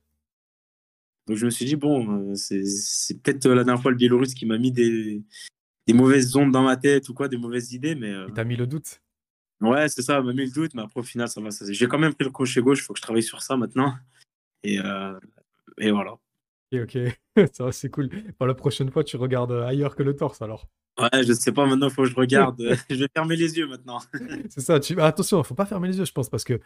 Donc 1.27 1.37
je 1.37 1.45
me 1.45 1.51
suis 1.51 1.65
dit, 1.65 1.77
bon, 1.77 2.35
c'est 2.35 3.23
peut-être 3.23 3.47
la 3.49 3.65
dernière 3.65 3.83
fois 3.83 3.91
le 3.91 3.97
Biélorusse 3.97 4.35
qui 4.35 4.47
m'a 4.47 4.59
mis 4.59 4.73
des, 4.73 5.23
des, 5.87 5.93
mauvaises 5.93 6.35
ondes 6.35 6.51
dans 6.51 6.63
ma 6.63 6.77
tête 6.77 7.09
ou 7.09 7.15
quoi, 7.15 7.29
des 7.29 7.37
mauvaises 7.37 7.73
idées. 7.73 7.95
Mais, 7.95 8.13
Il 8.29 8.33
t'a 8.33 8.45
mis 8.45 8.57
le 8.57 8.67
doute 8.67 9.01
Ouais, 9.61 9.89
c'est 9.89 10.03
ça, 10.03 10.23
m'a 10.23 10.33
mis 10.33 10.47
le 10.47 10.53
doute, 10.53 10.75
mais 10.75 10.83
après, 10.83 11.01
au 11.01 11.05
final, 11.05 11.29
ça 11.29 11.41
va. 11.41 11.51
J'ai 11.69 11.87
quand 11.87 11.99
même 11.99 12.15
pris 12.15 12.25
le 12.25 12.31
crochet 12.31 12.63
gauche, 12.63 12.81
il 12.81 12.83
faut 12.83 12.95
que 12.95 12.99
je 12.99 13.03
travaille 13.03 13.23
sur 13.23 13.43
ça 13.43 13.57
maintenant. 13.57 13.95
Et, 14.63 14.81
euh, 14.81 15.19
et 15.79 15.91
voilà. 15.91 16.17
Ok, 16.73 16.81
ok. 16.83 16.99
Ça 17.53 17.65
va, 17.65 17.73
c'est 17.73 17.91
cool. 17.91 18.11
Bon, 18.39 18.47
la 18.47 18.55
prochaine 18.55 18.91
fois, 18.91 19.05
tu 19.05 19.17
regardes 19.17 19.53
euh, 19.53 19.65
ailleurs 19.67 19.97
que 19.97 20.03
le 20.03 20.15
torse 20.15 20.43
alors. 20.43 20.69
Ouais, 20.99 21.25
je 21.25 21.33
sais 21.33 21.53
pas, 21.53 21.67
maintenant, 21.67 21.89
il 21.89 21.93
faut 21.95 22.03
que 22.03 22.09
je 22.11 22.15
regarde. 22.15 22.61
je 22.91 22.95
vais 22.97 23.09
fermer 23.15 23.37
les 23.37 23.57
yeux 23.57 23.67
maintenant. 23.67 24.01
C'est 24.49 24.61
ça. 24.61 24.79
Tu... 24.81 24.95
Ah, 25.01 25.07
attention, 25.07 25.43
faut 25.43 25.55
pas 25.55 25.67
fermer 25.67 25.89
les 25.89 25.99
yeux, 25.99 26.05
je 26.05 26.13
pense, 26.13 26.29
parce 26.29 26.45
que. 26.45 26.61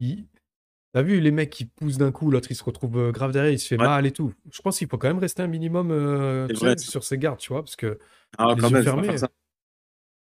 il- 0.00 0.26
T'as 0.94 1.02
vu 1.02 1.20
les 1.20 1.30
mecs 1.30 1.50
qui 1.50 1.66
poussent 1.66 1.98
d'un 1.98 2.10
coup, 2.10 2.30
l'autre 2.30 2.50
il 2.50 2.54
se 2.54 2.64
retrouve 2.64 2.96
euh, 2.98 3.12
grave 3.12 3.30
derrière, 3.30 3.52
il 3.52 3.58
se 3.58 3.68
fait 3.68 3.78
Ouais. 3.78 3.84
mal 3.86 4.06
et 4.06 4.10
tout. 4.10 4.32
Je 4.50 4.62
pense 4.62 4.78
qu'il 4.78 4.88
faut 4.88 4.96
quand 4.96 5.08
même 5.08 5.18
rester 5.18 5.42
un 5.42 5.46
minimum 5.46 5.90
euh, 5.90 6.48
vrai, 6.54 6.78
sais, 6.78 6.86
sur 6.90 7.04
ses 7.04 7.18
gardes, 7.18 7.38
tu 7.38 7.52
vois, 7.52 7.62
parce 7.62 7.76
que 7.76 7.98
Ah, 8.38 8.54
les 8.54 8.60
quand 8.62 8.68
yeux 8.70 8.76
même, 8.76 9.16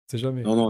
c'est 0.08 0.18
jamais. 0.18 0.42
Non, 0.42 0.56
non. 0.56 0.68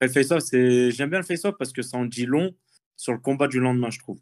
le 0.00 0.08
face-off, 0.08 0.44
c'est... 0.44 0.92
j'aime 0.92 1.10
bien 1.10 1.18
le 1.18 1.24
face-off 1.24 1.56
parce 1.58 1.72
que 1.72 1.82
ça 1.82 1.96
en 1.96 2.04
dit 2.04 2.26
long 2.26 2.54
sur 2.96 3.12
le 3.12 3.18
combat 3.18 3.48
du 3.48 3.58
lendemain, 3.58 3.90
je 3.90 3.98
trouve. 3.98 4.20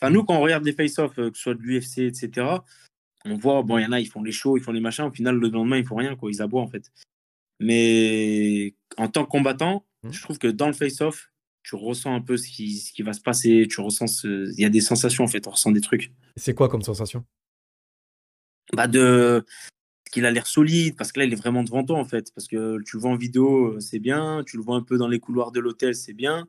Enfin, 0.00 0.10
nous, 0.12 0.24
quand 0.24 0.36
on 0.36 0.40
regarde 0.40 0.64
les 0.64 0.72
face-off, 0.72 1.18
euh, 1.18 1.30
que 1.30 1.36
ce 1.36 1.42
soit 1.42 1.54
de 1.54 1.60
l'UFC, 1.62 1.98
etc., 2.06 2.46
on 3.24 3.36
voit, 3.36 3.62
bon, 3.62 3.78
il 3.78 3.82
y 3.82 3.86
en 3.86 3.92
a, 3.92 4.00
ils 4.00 4.06
font 4.08 4.22
les 4.22 4.30
shows, 4.32 4.56
ils 4.56 4.62
font 4.62 4.72
les 4.72 4.80
machins. 4.80 5.04
Au 5.06 5.10
final, 5.10 5.36
le 5.36 5.48
lendemain, 5.48 5.76
ils 5.76 5.84
font 5.86 5.96
rien, 5.96 6.14
quoi. 6.14 6.30
Ils 6.30 6.40
aboient, 6.40 6.62
en 6.62 6.68
fait. 6.68 6.90
Mais 7.60 8.74
en 8.96 9.08
tant 9.08 9.24
que 9.24 9.30
combattant, 9.30 9.84
Hmm. 10.04 10.12
je 10.12 10.22
trouve 10.22 10.38
que 10.38 10.46
dans 10.46 10.68
le 10.68 10.72
face-off, 10.72 11.32
tu 11.64 11.74
ressens 11.74 12.14
un 12.14 12.20
peu 12.20 12.36
ce 12.36 12.46
qui, 12.48 12.76
ce 12.78 12.92
qui 12.92 13.02
va 13.02 13.12
se 13.12 13.20
passer. 13.20 13.66
Tu 13.68 13.80
ressens 13.80 14.06
ce- 14.06 14.52
Il 14.52 14.60
y 14.60 14.64
a 14.64 14.68
des 14.68 14.80
sensations, 14.80 15.24
en 15.24 15.26
fait. 15.26 15.48
On 15.48 15.50
ressent 15.50 15.72
des 15.72 15.80
trucs. 15.80 16.12
C'est 16.36 16.54
quoi 16.54 16.68
comme 16.68 16.82
sensation? 16.82 17.24
Bah, 18.72 18.86
de 18.86 19.44
qu'il 20.12 20.24
a 20.24 20.30
l'air 20.30 20.46
solide, 20.46 20.96
parce 20.96 21.10
que 21.12 21.18
là, 21.20 21.26
il 21.26 21.32
est 21.32 21.36
vraiment 21.36 21.62
devant 21.64 21.84
toi, 21.84 21.98
en 21.98 22.04
fait. 22.04 22.32
Parce 22.34 22.46
que 22.46 22.78
tu 22.86 22.96
le 22.96 23.00
vois 23.02 23.10
en 23.10 23.16
vidéo, 23.16 23.74
euh, 23.74 23.80
c'est 23.80 23.98
bien. 23.98 24.42
Tu 24.46 24.56
le 24.56 24.62
vois 24.62 24.76
un 24.76 24.82
peu 24.82 24.96
dans 24.96 25.08
les 25.08 25.18
couloirs 25.18 25.50
de 25.52 25.60
l'hôtel, 25.60 25.94
c'est 25.96 26.14
bien. 26.14 26.46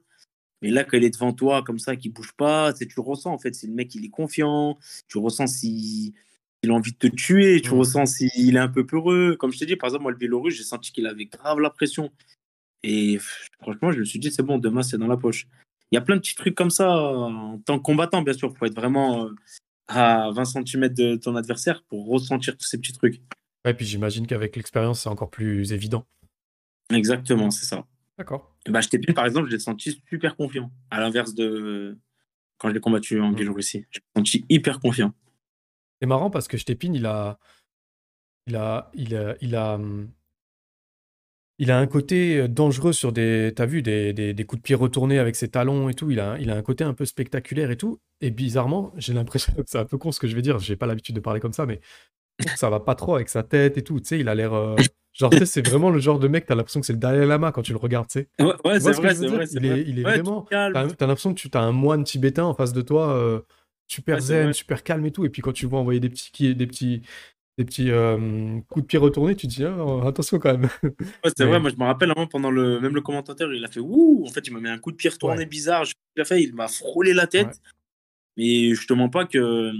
Mais 0.61 0.69
là, 0.69 0.83
quand 0.83 0.97
il 0.97 1.03
est 1.03 1.09
devant 1.09 1.33
toi, 1.33 1.63
comme 1.63 1.79
ça, 1.79 1.95
qu'il 1.95 2.11
bouge 2.11 2.33
pas, 2.33 2.73
tu 2.73 2.79
sais, 2.79 2.85
tu 2.85 2.95
le 2.97 3.01
ressens, 3.01 3.31
en 3.31 3.37
fait. 3.37 3.55
C'est 3.55 3.67
le 3.67 3.73
mec, 3.73 3.93
il 3.95 4.05
est 4.05 4.09
confiant. 4.09 4.77
Tu 5.07 5.17
ressens 5.17 5.47
s'il 5.47 6.13
il 6.61 6.71
a 6.71 6.73
envie 6.73 6.91
de 6.91 6.97
te 6.97 7.07
tuer. 7.07 7.61
Tu 7.61 7.71
ressens 7.71 8.05
s'il 8.05 8.55
est 8.55 8.59
un 8.59 8.67
peu 8.67 8.85
peureux. 8.85 9.35
Comme 9.37 9.53
je 9.53 9.59
t'ai 9.59 9.65
dit, 9.65 9.75
par 9.75 9.87
exemple, 9.87 10.03
moi, 10.03 10.11
le 10.11 10.17
Biélorusse, 10.17 10.55
j'ai 10.55 10.63
senti 10.63 10.91
qu'il 10.91 11.07
avait 11.07 11.25
grave 11.25 11.59
la 11.59 11.69
pression. 11.69 12.11
Et 12.83 13.19
franchement, 13.61 13.91
je 13.91 13.99
me 13.99 14.05
suis 14.05 14.19
dit, 14.19 14.31
c'est 14.31 14.43
bon, 14.43 14.57
demain, 14.57 14.83
c'est 14.83 14.97
dans 14.97 15.07
la 15.07 15.17
poche. 15.17 15.47
Il 15.91 15.95
y 15.95 15.97
a 15.97 16.01
plein 16.01 16.15
de 16.15 16.21
petits 16.21 16.35
trucs 16.35 16.55
comme 16.55 16.69
ça, 16.69 16.89
en 16.91 17.57
tant 17.59 17.77
que 17.77 17.83
combattant, 17.83 18.21
bien 18.21 18.33
sûr. 18.33 18.51
Il 18.53 18.57
faut 18.57 18.65
être 18.65 18.75
vraiment 18.75 19.25
euh, 19.25 19.35
à 19.87 20.29
20 20.31 20.45
cm 20.45 20.89
de 20.89 21.15
ton 21.15 21.35
adversaire 21.35 21.83
pour 21.83 22.07
ressentir 22.07 22.57
tous 22.57 22.67
ces 22.67 22.77
petits 22.77 22.93
trucs. 22.93 23.21
Ouais, 23.65 23.73
puis 23.73 23.85
j'imagine 23.85 24.27
qu'avec 24.27 24.55
l'expérience, 24.55 25.01
c'est 25.01 25.09
encore 25.09 25.29
plus 25.29 25.73
évident. 25.73 26.05
Exactement, 26.93 27.51
c'est 27.51 27.65
ça. 27.65 27.85
D'accord. 28.17 28.55
Bah, 28.67 28.81
je 28.81 28.89
t'ai 28.89 28.99
par 28.99 29.25
exemple, 29.25 29.47
je 29.47 29.53
l'ai 29.53 29.59
senti 29.59 30.01
super 30.09 30.35
confiant. 30.35 30.71
À 30.91 30.99
l'inverse 30.99 31.33
de 31.33 31.97
quand 32.57 32.67
je 32.69 32.73
l'ai 32.73 32.79
combattu 32.81 33.19
en 33.21 33.29
Mhm. 33.29 33.35
Biélorussie. 33.35 33.85
Je 33.89 33.99
l'ai 33.99 34.05
senti 34.17 34.45
hyper 34.49 34.79
confiant. 34.79 35.13
C'est 36.01 36.07
marrant 36.07 36.29
parce 36.29 36.47
que 36.47 36.57
Stépine, 36.57 36.93
il 36.95 37.05
a, 37.05 37.39
il 38.47 38.55
a, 38.55 38.89
il 38.93 39.15
a, 39.15 39.35
il 39.41 39.55
a, 39.55 39.79
il 41.61 41.71
a 41.71 41.77
un 41.79 41.87
côté 41.87 42.37
euh, 42.37 42.47
dangereux 42.47 42.93
sur 42.93 43.11
des, 43.11 43.51
t'as 43.55 43.65
vu, 43.65 43.81
des, 43.81 44.13
des, 44.13 44.33
des 44.33 44.45
coups 44.45 44.61
de 44.61 44.63
pied 44.63 44.75
retournés 44.75 45.19
avec 45.19 45.35
ses 45.35 45.49
talons 45.49 45.89
et 45.89 45.93
tout. 45.93 46.09
Il 46.11 46.19
a, 46.19 46.37
il 46.39 46.49
a 46.49 46.55
un 46.55 46.61
côté 46.61 46.83
un 46.83 46.93
peu 46.93 47.05
spectaculaire 47.05 47.69
et 47.71 47.77
tout. 47.77 47.99
Et 48.21 48.31
bizarrement, 48.31 48.93
j'ai 48.97 49.13
l'impression, 49.13 49.53
c'est 49.65 49.77
un 49.77 49.85
peu 49.85 49.97
con 49.97 50.11
ce 50.11 50.19
que 50.19 50.27
je 50.27 50.35
vais 50.35 50.41
dire, 50.41 50.59
j'ai 50.59 50.75
pas 50.75 50.85
l'habitude 50.87 51.15
de 51.15 51.19
parler 51.21 51.39
comme 51.41 51.53
ça, 51.53 51.65
mais 51.65 51.79
ça 52.55 52.69
va 52.69 52.79
pas 52.79 52.95
trop 52.95 53.15
avec 53.15 53.27
sa 53.29 53.43
tête 53.43 53.77
et 53.77 53.83
tout. 53.83 53.99
Tu 53.99 54.05
sais, 54.07 54.19
il 54.19 54.29
a 54.29 54.35
l'air, 54.35 54.53
euh, 54.53 54.75
genre, 55.13 55.29
tu 55.31 55.37
sais, 55.39 55.45
c'est 55.45 55.67
vraiment 55.67 55.89
le 55.89 55.99
genre 55.99 56.19
de 56.19 56.27
mec, 56.27 56.45
t'as 56.45 56.55
l'impression 56.55 56.79
que 56.79 56.85
c'est 56.85 56.93
le 56.93 56.99
Dalai 56.99 57.25
Lama 57.25 57.51
quand 57.51 57.61
tu 57.61 57.71
le 57.71 57.77
regardes, 57.77 58.07
tu 58.07 58.19
sais. 58.19 58.29
Ouais, 58.39 58.79
c'est 58.79 58.93
ce 58.93 58.97
que 58.97 59.01
vrai, 59.07 59.15
c'est 59.15 59.27
vrai. 59.27 59.45
Il 59.51 59.65
est, 59.65 59.81
il 59.81 59.99
est 59.99 60.05
Ouais, 60.05 60.13
vraiment. 60.19 60.45
T'as 60.49 60.71
t'as 60.71 61.05
l'impression 61.07 61.33
que 61.33 61.39
tu 61.39 61.49
as 61.53 61.61
un 61.61 61.71
moine 61.71 62.03
tibétain 62.03 62.43
en 62.45 62.53
face 62.53 62.73
de 62.73 62.81
toi, 62.81 63.13
euh, 63.15 63.41
super 63.87 64.15
Ouais, 64.15 64.21
zen, 64.21 64.53
super 64.53 64.83
calme 64.83 65.05
et 65.05 65.11
tout. 65.11 65.25
Et 65.25 65.29
puis 65.29 65.41
quand 65.41 65.51
tu 65.53 65.65
vois 65.65 65.79
envoyer 65.79 65.99
des 65.99 66.09
petits, 66.09 66.55
des 66.55 66.67
petits, 66.67 67.01
des 67.57 67.65
petits 67.65 67.91
euh, 67.91 68.59
coups 68.69 68.83
de 68.83 68.87
pied 68.87 68.99
retournés, 68.99 69.35
tu 69.35 69.47
te 69.47 69.51
dis 69.53 69.65
Ah, 69.65 70.07
attention 70.07 70.39
quand 70.39 70.57
même. 70.57 70.69
Ouais, 70.83 71.31
c'est 71.35 71.39
Mais- 71.39 71.45
vrai, 71.47 71.59
moi 71.59 71.69
je 71.71 71.75
me 71.75 71.83
rappelle, 71.85 72.11
hein, 72.15 72.27
pendant 72.29 72.51
le 72.51 72.79
même 72.79 72.95
le 72.95 73.01
commentateur, 73.01 73.53
il 73.53 73.65
a 73.65 73.67
fait 73.67 73.79
ouh, 73.81 74.23
en 74.25 74.29
fait, 74.31 74.47
il 74.47 74.53
m'a 74.53 74.59
mis 74.61 74.69
un 74.69 74.77
coup 74.77 74.91
de 74.91 74.95
pied 74.97 75.09
retourné 75.09 75.39
Ouais. 75.39 75.45
bizarre. 75.45 75.85
Je 75.85 75.93
a 76.21 76.23
fait, 76.25 76.41
il 76.43 76.53
m'a 76.55 76.67
frôlé 76.67 77.13
la 77.13 77.27
tête. 77.27 77.47
Ouais. 77.47 77.53
Mais 78.37 78.73
je 78.75 78.87
te 78.87 78.93
mens 78.93 79.09
pas 79.09 79.25
que 79.25 79.71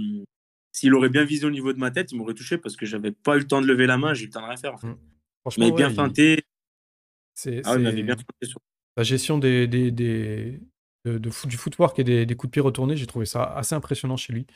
s'il 0.72 0.94
aurait 0.94 1.08
bien 1.08 1.24
visé 1.24 1.46
au 1.46 1.50
niveau 1.50 1.72
de 1.72 1.78
ma 1.78 1.90
tête, 1.90 2.12
il 2.12 2.16
m'aurait 2.18 2.34
touché 2.34 2.58
parce 2.58 2.76
que 2.76 2.84
j'avais 2.86 3.12
pas 3.12 3.36
eu 3.36 3.40
le 3.40 3.46
temps 3.46 3.60
de 3.62 3.66
lever 3.66 3.86
la 3.86 3.96
main, 3.98 4.12
j'ai 4.14 4.24
eu 4.24 4.26
le 4.26 4.32
temps 4.32 4.40
de 4.42 4.46
rien 4.46 4.56
faire. 4.56 4.74
En 4.74 4.78
fait. 4.78 4.88
Mm. 5.44 5.48
Il 5.48 5.50
Franchement, 5.52 5.64
m'avait 5.66 5.76
bien 5.76 5.88
il- 5.90 5.94
feinté. 5.94 6.44
c'est 7.34 7.62
Ah 7.64 7.76
il 7.78 8.02
bien 8.04 8.16
feinté 8.16 8.46
sur 8.46 8.60
la 8.96 9.02
gestion 9.04 9.38
des, 9.38 9.66
des, 9.66 9.90
des- 9.90 10.60
de, 11.06 11.16
de 11.18 11.30
foot- 11.30 11.48
du 11.48 11.56
footwork 11.56 11.98
et 11.98 12.04
des, 12.04 12.26
des 12.26 12.36
coups 12.36 12.50
de 12.50 12.52
pied 12.52 12.60
retournés, 12.62 12.96
j'ai 12.96 13.06
trouvé 13.06 13.24
ça 13.24 13.44
assez 13.44 13.74
impressionnant 13.74 14.16
chez 14.18 14.32
lui. 14.34 14.46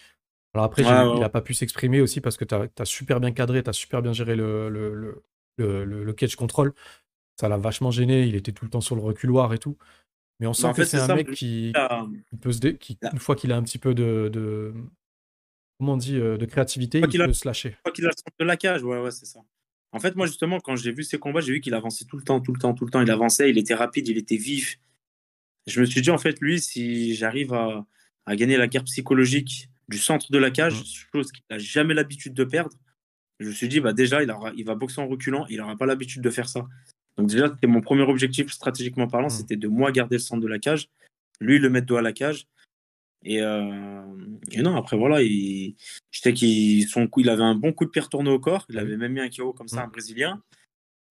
Alors 0.52 0.66
après, 0.66 0.82
Ouais, 0.82 0.88
j'ai- 0.88 0.94
ouais, 1.08 1.16
il 1.16 1.20
n'a 1.20 1.28
pas 1.30 1.40
pu 1.40 1.54
s'exprimer 1.54 2.00
aussi 2.02 2.20
parce 2.20 2.36
que 2.36 2.44
tu 2.44 2.54
as, 2.54 2.84
super 2.84 3.18
bien 3.20 3.32
cadré, 3.32 3.62
tu 3.62 3.70
as 3.70 3.72
super 3.72 4.02
bien 4.02 4.12
géré 4.12 4.36
le, 4.36 4.68
le, 4.68 5.22
le, 5.56 5.84
le, 5.84 6.12
catch 6.12 6.36
control. 6.36 6.74
Ça 7.40 7.48
l'a 7.48 7.56
vachement 7.56 7.90
gêné, 7.90 8.24
il 8.26 8.34
était 8.36 8.52
tout 8.52 8.64
le 8.64 8.70
temps 8.70 8.80
sur 8.82 8.94
le 8.94 9.02
reculoir 9.02 9.52
et 9.54 9.58
tout. 9.58 9.76
Mais 10.40 10.46
on 10.46 10.52
sent 10.52 10.64
Bah, 10.64 10.68
en 10.70 10.74
que 10.74 10.84
c'est 10.84 10.98
un 10.98 11.14
mec 11.14 11.30
qui, 11.32 11.72
Ah, 11.74 12.04
qui 12.30 12.36
peut 12.36 12.52
se 12.52 12.58
dé- 12.60 12.76
qui, 12.76 12.98
une 13.12 13.18
fois 13.18 13.34
qu'il 13.36 13.50
a 13.52 13.56
un 13.56 13.62
petit 13.62 13.78
peu 13.78 13.94
de, 13.94 14.28
de- 14.32 14.74
comment 15.78 15.94
on 15.94 15.96
dit 15.96 16.16
euh, 16.16 16.36
de 16.36 16.44
créativité, 16.44 17.00
il 17.08 17.22
a- 17.22 17.26
peut 17.26 17.32
se 17.32 17.48
lâcher. 17.48 17.76
Crois 17.82 17.92
qu'il 17.92 18.04
a 18.04 18.08
le 18.08 18.14
centre 18.14 18.36
de 18.38 18.44
la 18.44 18.56
cage, 18.56 18.82
ouais, 18.84 19.00
ouais, 19.00 19.10
c'est 19.10 19.26
ça. 19.26 19.40
En 19.94 20.00
fait, 20.00 20.16
moi, 20.16 20.26
justement, 20.26 20.58
quand 20.60 20.76
j'ai 20.76 20.92
vu 20.92 21.04
ses 21.04 21.18
combats, 21.18 21.40
j'ai 21.40 21.52
vu 21.52 21.60
qu'il 21.60 21.72
avançait 21.74 22.04
tout 22.04 22.16
le 22.16 22.22
temps, 22.24 22.40
tout 22.40 22.52
le 22.52 22.58
temps, 22.58 22.74
tout 22.74 22.84
le 22.84 22.90
temps. 22.90 23.00
Il 23.00 23.10
avançait, 23.10 23.48
il 23.48 23.58
était 23.58 23.74
rapide, 23.74 24.08
il 24.08 24.18
était 24.18 24.36
vif. 24.36 24.78
Je 25.66 25.80
me 25.80 25.86
suis 25.86 26.02
dit, 26.02 26.10
en 26.10 26.18
fait, 26.18 26.40
lui, 26.40 26.60
si 26.60 27.14
j'arrive 27.14 27.54
à, 27.54 27.86
à 28.26 28.36
gagner 28.36 28.56
la 28.56 28.66
guerre 28.66 28.84
psychologique 28.84 29.68
du 29.88 29.98
centre 29.98 30.30
de 30.32 30.38
la 30.38 30.50
cage, 30.50 30.74
Mm. 30.80 30.84
chose 31.12 31.32
qu'il 31.32 31.44
n'a 31.50 31.58
jamais 31.58 31.94
l'habitude 31.94 32.34
de 32.34 32.44
perdre, 32.44 32.76
je 33.40 33.48
me 33.48 33.52
suis 33.52 33.68
dit, 33.68 33.80
bah, 33.80 33.92
déjà, 33.92 34.22
il, 34.22 34.30
aura, 34.30 34.52
il 34.56 34.64
va 34.64 34.74
boxer 34.74 35.00
en 35.00 35.06
reculant, 35.06 35.46
il 35.48 35.58
n'aura 35.58 35.76
pas 35.76 35.86
l'habitude 35.86 36.22
de 36.22 36.30
faire 36.30 36.48
ça. 36.48 36.66
Donc, 37.16 37.28
déjà, 37.28 37.48
c'était 37.48 37.66
mon 37.68 37.80
premier 37.80 38.02
objectif 38.02 38.50
stratégiquement 38.50 39.06
parlant, 39.06 39.28
Mm. 39.28 39.30
c'était 39.38 39.56
de 39.56 39.68
moi 39.68 39.92
garder 39.92 40.16
le 40.16 40.20
centre 40.20 40.42
de 40.42 40.48
la 40.48 40.58
cage, 40.58 40.88
lui, 41.40 41.58
le 41.58 41.70
mettre 41.70 41.86
dos 41.86 41.96
à 41.96 42.02
la 42.02 42.12
cage. 42.12 42.46
Et, 43.24 43.40
euh, 43.40 44.02
et 44.52 44.62
non, 44.62 44.76
après, 44.76 44.96
voilà, 44.96 45.22
il, 45.22 45.76
je 46.10 46.20
sais 46.20 46.32
qu'il 46.32 46.86
il 47.16 47.28
avait 47.28 47.42
un 47.42 47.54
bon 47.54 47.72
coup 47.72 47.84
de 47.84 47.90
pied 47.90 48.02
retourné 48.02 48.30
au 48.30 48.38
corps. 48.38 48.66
Il 48.68 48.78
avait 48.78 48.96
même 48.96 49.12
mis 49.12 49.20
un 49.20 49.30
KO 49.30 49.52
comme 49.52 49.68
ça, 49.68 49.82
un 49.82 49.88
Brésilien. 49.88 50.42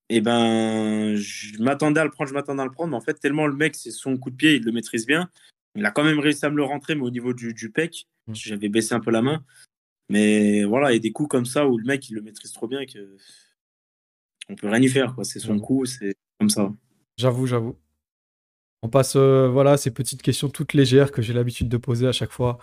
Et 0.09 0.21
ben, 0.21 1.15
je 1.15 1.61
m'attendais 1.61 1.99
à 1.99 2.03
le 2.03 2.11
prendre, 2.11 2.29
je 2.29 2.33
m'attendais 2.33 2.61
à 2.61 2.65
le 2.65 2.71
prendre. 2.71 2.91
Mais 2.91 2.97
en 2.97 3.01
fait, 3.01 3.15
tellement 3.15 3.47
le 3.47 3.55
mec, 3.55 3.75
c'est 3.75 3.91
son 3.91 4.17
coup 4.17 4.29
de 4.29 4.35
pied, 4.35 4.55
il 4.55 4.63
le 4.63 4.71
maîtrise 4.71 5.05
bien. 5.05 5.29
Il 5.75 5.85
a 5.85 5.91
quand 5.91 6.03
même 6.03 6.19
réussi 6.19 6.45
à 6.45 6.51
me 6.51 6.57
le 6.57 6.63
rentrer, 6.63 6.93
mais 6.93 7.01
au 7.01 7.09
niveau 7.09 7.33
du, 7.33 7.53
du 7.53 7.71
pec, 7.71 8.07
j'avais 8.31 8.69
baissé 8.69 8.93
un 8.93 8.99
peu 8.99 9.09
la 9.09 9.23
main. 9.23 9.43
Mais 10.09 10.63
voilà, 10.65 10.91
il 10.91 10.95
y 10.95 10.97
a 10.97 10.99
des 10.99 11.11
coups 11.11 11.29
comme 11.29 11.45
ça 11.45 11.67
où 11.67 11.77
le 11.77 11.85
mec, 11.85 12.09
il 12.09 12.15
le 12.15 12.21
maîtrise 12.21 12.51
trop 12.51 12.67
bien 12.67 12.85
que 12.85 13.17
on 14.49 14.55
peut 14.55 14.67
rien 14.67 14.81
y 14.81 14.89
faire. 14.89 15.15
quoi. 15.15 15.23
C'est 15.23 15.39
son 15.39 15.59
coup, 15.59 15.85
c'est 15.85 16.13
comme 16.39 16.49
ça. 16.49 16.71
J'avoue, 17.17 17.47
j'avoue. 17.47 17.77
On 18.83 18.89
passe, 18.89 19.15
euh, 19.15 19.47
voilà, 19.47 19.77
ces 19.77 19.91
petites 19.91 20.21
questions 20.21 20.49
toutes 20.49 20.73
légères 20.73 21.13
que 21.13 21.21
j'ai 21.21 21.31
l'habitude 21.31 21.69
de 21.69 21.77
poser 21.77 22.05
à 22.05 22.11
chaque 22.11 22.33
fois. 22.33 22.59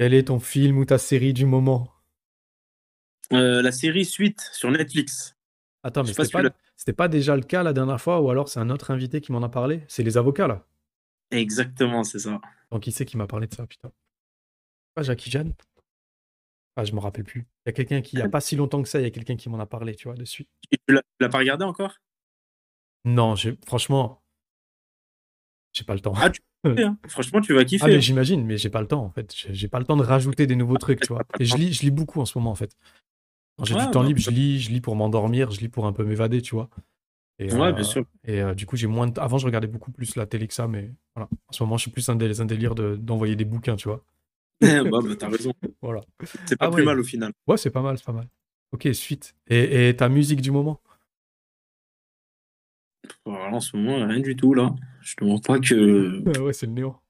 Quel 0.00 0.12
est 0.12 0.24
ton 0.24 0.40
film 0.40 0.78
ou 0.78 0.84
ta 0.84 0.98
série 0.98 1.32
du 1.32 1.46
moment? 1.46 1.88
Euh, 3.32 3.62
la 3.62 3.70
série 3.70 4.04
Suite 4.04 4.50
sur 4.52 4.68
Netflix. 4.72 5.36
Attends, 5.84 6.02
mais 6.02 6.12
pas 6.12 6.24
c'était 6.76 6.92
pas, 6.92 7.06
déjà 7.06 7.36
le 7.36 7.42
cas 7.42 7.62
la 7.62 7.72
dernière 7.72 8.00
fois, 8.00 8.20
ou 8.20 8.30
alors 8.30 8.48
c'est 8.48 8.58
un 8.58 8.68
autre 8.68 8.90
invité 8.90 9.20
qui 9.20 9.30
m'en 9.30 9.44
a 9.44 9.48
parlé? 9.48 9.84
C'est 9.86 10.02
les 10.02 10.16
avocats, 10.16 10.48
là. 10.48 10.66
Exactement, 11.30 12.02
c'est 12.02 12.18
ça. 12.18 12.40
Donc, 12.72 12.82
qui 12.82 12.90
c'est 12.90 13.04
qui 13.04 13.16
m'a 13.16 13.28
parlé 13.28 13.46
de 13.46 13.54
ça, 13.54 13.64
putain? 13.64 13.92
Pas 14.94 15.04
Jackie 15.04 15.30
Jeanne 15.30 15.52
Ah, 16.74 16.82
je 16.82 16.92
me 16.94 16.98
rappelle 16.98 17.24
plus. 17.24 17.46
Il 17.64 17.68
y 17.68 17.70
a 17.70 17.72
quelqu'un 17.72 18.02
qui, 18.02 18.16
il 18.16 18.18
y 18.18 18.22
a 18.22 18.28
pas 18.28 18.40
si 18.40 18.56
longtemps 18.56 18.82
que 18.82 18.88
ça, 18.88 18.98
il 18.98 19.04
y 19.04 19.06
a 19.06 19.10
quelqu'un 19.10 19.36
qui 19.36 19.48
m'en 19.48 19.60
a 19.60 19.66
parlé, 19.66 19.94
tu 19.94 20.08
vois. 20.08 20.16
Tu 20.16 20.46
l'as 20.88 21.02
tu 21.02 21.04
l'as 21.20 21.28
pas 21.28 21.38
regardé 21.38 21.64
encore? 21.64 22.00
Non, 23.04 23.36
franchement, 23.64 24.23
j'ai 25.74 25.84
pas 25.84 25.94
le 25.94 26.00
temps. 26.00 26.14
Ah, 26.16 26.30
tu 26.30 26.40
Hein 26.64 26.96
Franchement, 27.08 27.40
tu 27.42 27.52
vas 27.52 27.64
kiffer. 27.64 27.84
Ah, 27.84 27.88
mais 27.88 27.96
hein. 27.96 28.00
j'imagine, 28.00 28.44
mais 28.46 28.56
j'ai 28.56 28.70
pas 28.70 28.80
le 28.80 28.86
temps 28.86 29.04
en 29.04 29.10
fait. 29.10 29.34
J'ai 29.50 29.68
pas 29.68 29.78
le 29.78 29.84
temps 29.84 29.96
de 29.96 30.02
rajouter 30.02 30.46
des 30.46 30.56
nouveaux 30.56 30.78
trucs, 30.78 31.00
tu 31.02 31.08
vois. 31.08 31.22
Et 31.38 31.44
je 31.44 31.56
lis, 31.58 31.72
je 31.74 31.82
lis 31.82 31.90
beaucoup 31.90 32.20
en 32.20 32.24
ce 32.24 32.38
moment 32.38 32.50
en 32.52 32.54
fait. 32.54 32.74
Quand 33.58 33.64
j'ai 33.66 33.74
Ouais, 33.74 33.84
du 33.84 33.90
temps 33.90 34.00
bah, 34.02 34.08
libre, 34.08 34.20
je 34.20 34.30
lis, 34.30 34.60
je 34.60 34.70
lis 34.70 34.80
pour 34.80 34.96
m'endormir, 34.96 35.50
je 35.50 35.60
lis 35.60 35.68
pour 35.68 35.86
un 35.86 35.92
peu 35.92 36.04
m'évader, 36.04 36.40
tu 36.42 36.54
vois. 36.54 36.70
Et, 37.38 37.52
Ouais, 37.52 37.68
euh, 37.68 37.72
bien 37.72 37.84
sûr. 37.84 38.04
Et 38.24 38.40
euh, 38.40 38.54
du 38.54 38.64
coup, 38.66 38.76
j'ai 38.76 38.86
moins 38.86 39.08
de... 39.08 39.20
Avant, 39.20 39.38
je 39.38 39.46
regardais 39.46 39.66
beaucoup 39.66 39.92
plus 39.92 40.16
la 40.16 40.26
télé 40.26 40.46
que 40.48 40.54
ça, 40.54 40.66
mais 40.68 40.90
voilà. 41.14 41.28
En 41.48 41.52
ce 41.52 41.62
moment, 41.62 41.76
je 41.76 41.82
suis 41.82 41.90
plus 41.90 42.08
un, 42.08 42.16
délire, 42.16 42.40
un 42.40 42.44
délire 42.46 42.74
de- 42.74 42.96
d'envoyer 42.96 43.36
des 43.36 43.44
bouquins, 43.44 43.76
tu 43.76 43.88
vois. 43.88 44.04
bah, 44.60 44.82
bah, 44.90 45.16
t'as 45.18 45.28
raison. 45.28 45.52
Voilà. 45.82 46.00
C'est 46.46 46.56
pas 46.56 46.66
Ah 46.66 46.70
plus 46.70 46.82
ouais. 46.82 46.86
mal 46.86 47.00
au 47.00 47.04
final. 47.04 47.32
Ouais, 47.46 47.56
c'est 47.58 47.70
pas 47.70 47.82
mal, 47.82 47.98
c'est 47.98 48.06
pas 48.06 48.12
mal. 48.12 48.28
Ok, 48.72 48.88
suite. 48.92 49.34
Et, 49.48 49.88
et 49.88 49.96
ta 49.96 50.08
musique 50.08 50.40
du 50.40 50.50
moment? 50.50 50.80
Alors, 53.26 53.54
en 53.54 53.60
ce 53.60 53.76
moment, 53.76 54.06
rien 54.06 54.20
du 54.20 54.36
tout 54.36 54.54
là. 54.54 54.74
Je 55.02 55.14
te 55.16 55.24
mens 55.24 55.40
pas 55.40 55.58
que 55.58 56.22
Ah 56.36 56.42
Ouais, 56.42 56.52
c'est 56.52 56.66
le 56.66 56.72
néant. 56.72 57.00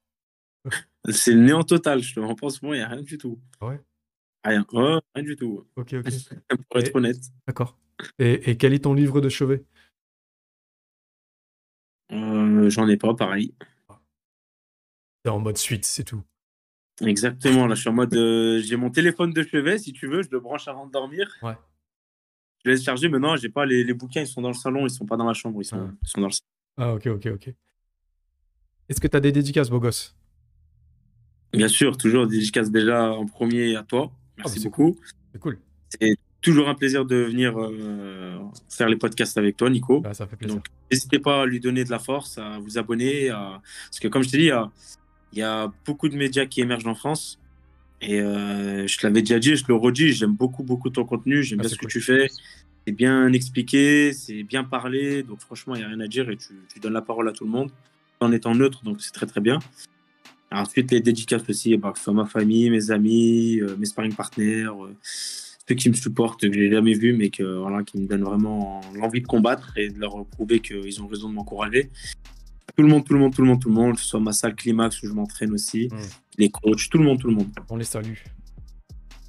c'est 1.09 1.33
le 1.33 1.41
néant 1.41 1.63
total. 1.63 2.01
Je 2.01 2.13
te 2.15 2.19
mens 2.19 2.35
pas 2.35 2.47
en 2.47 2.49
ce 2.49 2.59
moment, 2.63 2.73
il 2.73 2.77
n'y 2.77 2.83
a 2.83 2.87
rien 2.89 3.01
du 3.01 3.17
tout. 3.17 3.39
Ah 3.61 3.67
ouais? 3.67 3.81
Rien. 4.43 4.65
Ouais, 4.73 4.99
rien 5.15 5.23
du 5.23 5.35
tout. 5.35 5.65
Ok, 5.75 5.93
ok. 5.93 6.05
Pour 6.69 6.79
être 6.79 6.89
Et- 6.89 6.97
honnête. 6.97 7.19
D'accord. 7.47 7.77
Et, 8.19 8.51
et 8.51 8.57
quel 8.57 8.73
est 8.73 8.83
ton 8.83 8.93
livre 8.93 9.21
de 9.21 9.29
chevet? 9.29 9.63
Euh, 12.11 12.69
J'en 12.69 12.87
ai 12.87 12.97
pas, 12.97 13.13
pareil. 13.15 13.53
T'es 15.23 15.29
en 15.29 15.39
mode 15.39 15.57
suite, 15.57 15.85
c'est 15.85 16.03
tout. 16.03 16.21
Exactement, 17.01 17.67
là 17.67 17.75
je 17.75 17.81
suis 17.81 17.89
en 17.89 17.93
mode. 17.93 18.13
euh, 18.13 18.61
j'ai 18.61 18.75
mon 18.77 18.89
téléphone 18.89 19.33
de 19.33 19.43
chevet, 19.43 19.77
si 19.79 19.91
tu 19.91 20.07
veux, 20.07 20.21
je 20.21 20.29
le 20.31 20.39
branche 20.39 20.67
avant 20.67 20.85
de 20.85 20.91
dormir. 20.91 21.29
Ouais. 21.41 21.55
Je 22.65 22.71
laisse 22.71 22.83
charger, 22.83 23.09
mais 23.09 23.19
non, 23.19 23.35
j'ai 23.35 23.49
pas 23.49 23.63
les, 23.65 23.83
les 23.83 23.93
bouquins, 23.93 24.21
ils 24.21 24.27
sont 24.27 24.41
dans 24.41 24.47
le 24.49 24.55
salon, 24.55 24.87
ils 24.87 24.89
sont 24.89 25.05
pas 25.05 25.17
dans 25.17 25.25
ma 25.25 25.33
chambre, 25.33 25.61
ils 25.61 25.65
sont, 25.65 25.91
ils 26.01 26.07
sont 26.07 26.19
dans 26.19 26.27
le 26.27 26.33
salon. 26.33 26.49
Ah, 26.77 26.93
ok, 26.95 27.05
ok, 27.07 27.27
ok. 27.35 27.53
Est-ce 28.89 28.99
que 28.99 29.07
tu 29.07 29.15
as 29.15 29.19
des 29.19 29.31
dédicaces, 29.31 29.69
beau 29.69 29.79
gosse? 29.79 30.15
Bien 31.53 31.67
sûr, 31.67 31.95
toujours 31.95 32.25
dédicace 32.25 32.71
déjà 32.71 33.11
en 33.11 33.27
premier 33.27 33.75
à 33.75 33.83
toi. 33.83 34.11
Merci 34.37 34.59
bah, 34.59 34.63
beaucoup. 34.65 34.97
C'est 35.31 35.39
cool. 35.39 35.59
C'est 35.89 36.15
toujours 36.41 36.67
un 36.67 36.73
plaisir 36.73 37.05
de 37.05 37.15
venir 37.15 37.53
euh, 37.55 38.39
faire 38.67 38.89
les 38.89 38.97
podcasts 38.97 39.37
avec 39.37 39.57
toi, 39.57 39.69
Nico. 39.69 40.01
Bah, 40.01 40.15
ça 40.15 40.25
fait 40.25 40.35
plaisir. 40.35 40.55
Donc, 40.55 40.65
n'hésitez 40.91 41.19
pas 41.19 41.43
à 41.43 41.45
lui 41.45 41.59
donner 41.59 41.83
de 41.83 41.91
la 41.91 41.99
force, 41.99 42.39
à 42.39 42.57
vous 42.57 42.79
abonner. 42.79 43.29
à- 43.29 43.61
Parce 43.89 43.99
que, 43.99 44.07
comme 44.07 44.23
je 44.23 44.35
il 44.35 44.43
y 44.45 44.51
a, 44.51 44.71
il 45.33 45.39
y 45.39 45.43
a 45.43 45.71
beaucoup 45.85 46.09
de 46.09 46.17
médias 46.17 46.47
qui 46.47 46.61
émergent 46.61 46.87
en 46.87 46.95
France. 46.95 47.39
Et 48.01 48.19
euh, 48.19 48.87
je 48.87 48.97
te 48.97 49.05
l'avais 49.07 49.21
déjà 49.21 49.39
dit, 49.39 49.55
je 49.55 49.63
le 49.67 49.75
redis, 49.75 50.13
j'aime 50.13 50.33
beaucoup, 50.33 50.63
beaucoup 50.63 50.89
ton 50.89 51.05
contenu. 51.05 51.43
J'aime 51.43 51.59
Ah, 51.59 51.63
bien 51.63 51.69
ce 51.69 51.77
que 51.77 51.87
tu 51.87 52.01
fais. 52.01 52.27
C'est 52.85 52.93
bien 52.93 53.31
expliqué, 53.33 54.13
c'est 54.13 54.43
bien 54.43 54.63
parlé. 54.63 55.23
Donc, 55.23 55.39
franchement, 55.41 55.75
il 55.75 55.79
n'y 55.79 55.85
a 55.85 55.87
rien 55.87 55.99
à 55.99 56.07
dire. 56.07 56.29
Et 56.29 56.37
tu, 56.37 56.53
tu 56.71 56.79
donnes 56.79 56.93
la 56.93 57.01
parole 57.01 57.27
à 57.29 57.31
tout 57.31 57.45
le 57.45 57.51
monde 57.51 57.71
en 58.19 58.31
étant 58.31 58.53
neutre. 58.53 58.83
Donc, 58.83 59.01
c'est 59.01 59.11
très, 59.11 59.25
très 59.25 59.41
bien. 59.41 59.59
Ensuite, 60.51 60.91
les 60.91 61.01
dédicaces 61.01 61.49
aussi, 61.49 61.75
bah, 61.77 61.91
que 61.91 61.97
ce 61.97 62.05
soit 62.05 62.13
ma 62.13 62.25
famille, 62.25 62.69
mes 62.69 62.91
amis, 62.91 63.59
euh, 63.59 63.75
mes 63.77 63.85
sparring 63.85 64.13
partners, 64.13 64.67
euh, 64.67 64.93
ceux 65.03 65.75
qui 65.75 65.89
me 65.89 65.95
supportent, 65.95 66.41
que 66.41 66.53
j'ai 66.53 66.71
jamais 66.71 66.93
vu, 66.93 67.13
mais 67.13 67.29
que, 67.29 67.43
voilà, 67.43 67.83
qui 67.83 67.97
me 67.97 68.07
donnent 68.07 68.23
vraiment 68.23 68.81
l'envie 68.93 69.21
de 69.21 69.27
combattre 69.27 69.73
et 69.77 69.89
de 69.89 69.99
leur 69.99 70.23
prouver 70.27 70.59
qu'ils 70.59 71.01
ont 71.01 71.07
raison 71.07 71.27
de 71.29 71.33
m'encourager. 71.33 71.89
Tout 72.75 72.83
le 72.83 72.89
monde, 72.89 73.05
tout 73.05 73.13
le 73.13 73.19
monde, 73.19 73.33
tout 73.33 73.41
le 73.41 73.47
monde, 73.47 73.61
tout 73.61 73.69
le 73.69 73.75
monde, 73.75 73.95
que 73.95 74.01
ce 74.01 74.07
soit 74.07 74.19
ma 74.19 74.33
salle 74.33 74.55
Climax 74.55 75.01
où 75.03 75.07
je 75.07 75.13
m'entraîne 75.13 75.51
aussi, 75.53 75.87
Mm. 75.91 75.97
les 76.37 76.49
coachs, 76.49 76.89
tout 76.89 76.97
le 76.97 77.03
monde, 77.05 77.19
tout 77.19 77.27
le 77.27 77.35
monde. 77.35 77.47
On 77.69 77.77
les 77.77 77.85
salue. 77.85 78.15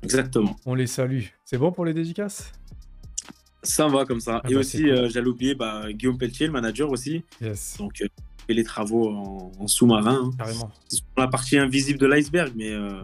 Exactement. 0.03 0.57
On 0.67 0.75
les 0.75 0.87
salue. 0.87 1.25
C'est 1.45 1.59
bon 1.59 1.73
pour 1.73 1.85
les 1.85 1.95
dédicaces 1.95 2.53
Ça 3.63 3.89
va 3.89 4.05
comme 4.05 4.21
ça. 4.21 4.41
Ah 4.45 4.49
et 4.51 4.55
bah, 4.55 4.61
aussi, 4.61 4.83
cool. 4.83 4.91
euh, 4.91 5.09
j'allais 5.09 5.29
oublier 5.29 5.55
bah, 5.55 5.93
Guillaume 5.93 6.19
Pelletier, 6.19 6.47
le 6.47 6.53
manager 6.53 6.91
aussi. 6.91 7.25
Yes, 7.41 7.77
Donc, 7.79 8.01
euh, 8.03 8.07
fait 8.47 8.55
les 8.55 8.63
travaux 8.65 9.11
en, 9.11 9.53
en 9.59 9.67
sous-marin. 9.67 10.23
hein. 10.27 10.31
carrément. 10.39 10.71
C'est 10.89 10.97
sur 10.97 11.05
la 11.17 11.27
partie 11.29 11.57
invisible 11.59 11.99
de 11.99 12.07
l'iceberg, 12.07 12.53
mais, 12.57 12.71
euh, 12.71 13.03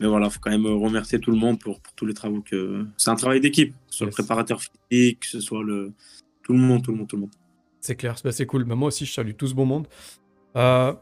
mais 0.00 0.06
voilà, 0.08 0.30
faut 0.30 0.40
quand 0.40 0.50
même 0.50 0.66
remercier 0.66 1.20
tout 1.20 1.30
le 1.30 1.36
monde 1.36 1.60
pour, 1.60 1.80
pour 1.80 1.92
tous 1.94 2.06
les 2.06 2.14
travaux 2.14 2.40
que. 2.42 2.84
C'est 2.96 3.10
un 3.10 3.16
travail 3.16 3.40
d'équipe, 3.40 3.72
que 3.72 3.76
ce 3.90 3.98
soit 3.98 4.06
Yes. 4.06 4.16
le 4.16 4.22
préparateur 4.24 4.60
physique, 4.60 5.20
que 5.20 5.26
ce 5.26 5.40
soit 5.40 5.62
le. 5.62 5.92
Tout 6.42 6.52
le 6.54 6.58
monde, 6.58 6.82
tout 6.82 6.90
le 6.90 6.96
monde, 6.98 7.06
tout 7.08 7.16
le 7.16 7.20
monde. 7.22 7.30
C'est 7.80 7.96
clair, 7.96 8.16
c'est 8.30 8.46
cool. 8.46 8.64
Bah, 8.64 8.74
moi 8.74 8.88
aussi, 8.88 9.06
je 9.06 9.12
salue 9.12 9.32
tout 9.36 9.46
ce 9.46 9.54
beau 9.54 9.64
monde. 9.64 9.86
Euh, 10.56 10.92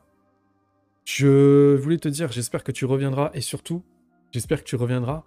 je 1.04 1.74
voulais 1.76 1.98
te 1.98 2.08
dire, 2.08 2.30
j'espère 2.32 2.62
que 2.62 2.72
tu 2.72 2.84
reviendras 2.84 3.30
et 3.34 3.40
surtout, 3.40 3.82
j'espère 4.32 4.62
que 4.62 4.68
tu 4.68 4.76
reviendras 4.76 5.24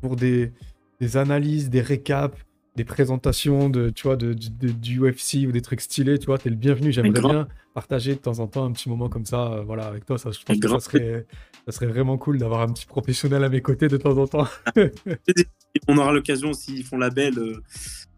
pour 0.00 0.16
des, 0.16 0.52
des 1.00 1.16
analyses, 1.16 1.70
des 1.70 1.80
récaps, 1.80 2.36
des 2.76 2.84
présentations 2.84 3.68
de, 3.68 3.90
tu 3.90 4.04
vois, 4.04 4.16
de, 4.16 4.32
de- 4.34 4.70
du 4.72 5.00
UFC 5.00 5.46
ou 5.46 5.52
des 5.52 5.60
trucs 5.62 5.80
stylés. 5.80 6.18
Tu 6.18 6.26
vois, 6.26 6.38
t'es 6.38 6.50
le 6.50 6.56
bienvenu. 6.56 6.92
J'aimerais 6.92 7.10
bien 7.30 7.48
partager 7.74 8.14
de 8.14 8.20
temps 8.20 8.38
en 8.38 8.46
temps 8.46 8.64
un 8.64 8.72
petit 8.72 8.88
moment 8.88 9.08
comme 9.08 9.24
ça, 9.26 9.52
euh, 9.52 9.62
voilà, 9.62 9.86
avec 9.86 10.04
toi. 10.04 10.18
Ça, 10.18 10.30
je 10.30 10.38
pense 10.44 10.56
que 10.58 10.62
ça 10.62 10.68
grand 10.68 10.80
serait, 10.80 11.26
ça 11.66 11.72
serait 11.72 11.86
vraiment 11.86 12.18
cool 12.18 12.38
d'avoir 12.38 12.60
un 12.60 12.68
petit 12.72 12.86
professionnel 12.86 13.42
à 13.44 13.48
mes 13.48 13.60
côtés 13.62 13.88
de 13.88 13.96
temps 13.96 14.16
en 14.18 14.26
temps. 14.26 14.46
On 15.88 15.96
aura 15.96 16.12
l'occasion, 16.12 16.52
s'ils 16.52 16.84
font 16.84 16.98
la 16.98 17.08
belle, 17.10 17.38
euh, 17.38 17.62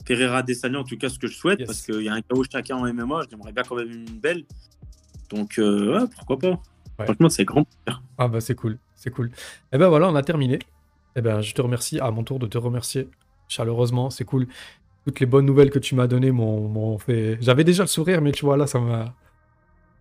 Pereira 0.04 0.42
Dessalines, 0.42 0.76
en 0.76 0.84
tout 0.84 0.96
cas, 0.98 1.08
ce 1.08 1.18
que 1.18 1.26
je 1.26 1.34
souhaite, 1.34 1.60
Yes. 1.60 1.66
parce 1.66 1.82
qu'il 1.82 2.02
y 2.02 2.08
a 2.08 2.14
un 2.14 2.20
KO 2.22 2.42
chacun 2.50 2.76
en 2.76 2.86
MMA, 2.92 3.22
j'aimerais 3.30 3.52
bien 3.52 3.62
quand 3.62 3.76
même 3.76 3.90
une 3.90 4.04
belle. 4.20 4.44
Donc, 5.30 5.58
euh, 5.58 5.98
ouais, 6.00 6.06
pourquoi 6.14 6.38
pas 6.38 6.60
Ouais. 6.98 7.06
Franchement, 7.06 7.28
c'est 7.28 7.44
grand. 7.44 7.66
Ah 8.18 8.28
bah 8.28 8.40
c'est 8.40 8.54
cool, 8.54 8.78
c'est 8.94 9.10
cool. 9.10 9.30
Et 9.72 9.78
ben 9.78 9.88
voilà, 9.88 10.08
on 10.08 10.14
a 10.14 10.22
terminé. 10.22 10.60
Et 11.16 11.20
ben 11.22 11.40
je 11.40 11.52
te 11.52 11.60
remercie, 11.60 11.98
à 11.98 12.10
mon 12.12 12.22
tour 12.22 12.38
de 12.38 12.46
te 12.46 12.56
remercier 12.56 13.08
chaleureusement, 13.48 14.10
c'est 14.10 14.24
cool. 14.24 14.46
Toutes 15.04 15.18
les 15.18 15.26
bonnes 15.26 15.44
nouvelles 15.44 15.70
que 15.70 15.80
tu 15.80 15.94
m'as 15.96 16.06
données 16.06 16.30
m'ont 16.30 16.96
fait... 16.98 17.36
J'avais 17.40 17.64
déjà 17.64 17.82
le 17.82 17.88
sourire, 17.88 18.20
mais 18.22 18.30
tu 18.32 18.44
vois 18.44 18.56
là, 18.56 18.66
ça 18.68 18.78
m'a 18.78 19.12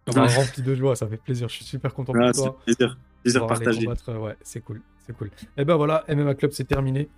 rempli 0.08 0.62
de 0.62 0.76
joie, 0.76 0.96
ça 0.96 1.08
fait 1.08 1.18
plaisir, 1.18 1.48
je 1.50 1.56
suis 1.56 1.66
super 1.66 1.94
content 1.94 2.14
Ah, 2.16 2.28
pour 2.32 2.36
c'est 2.36 2.42
toi. 2.44 2.60
plaisir. 2.64 2.98
Plaisir 3.24 3.48
partagé. 3.48 3.88
euh, 4.10 4.18
ouais, 4.20 4.36
c'est 4.44 4.62
cool, 4.62 4.82
c'est 5.08 5.16
cool. 5.18 5.32
Et 5.58 5.66
ben 5.66 5.76
voilà, 5.76 6.04
MMA 6.10 6.36
Club 6.36 6.52
c'est 6.52 6.66
terminé. 6.68 7.10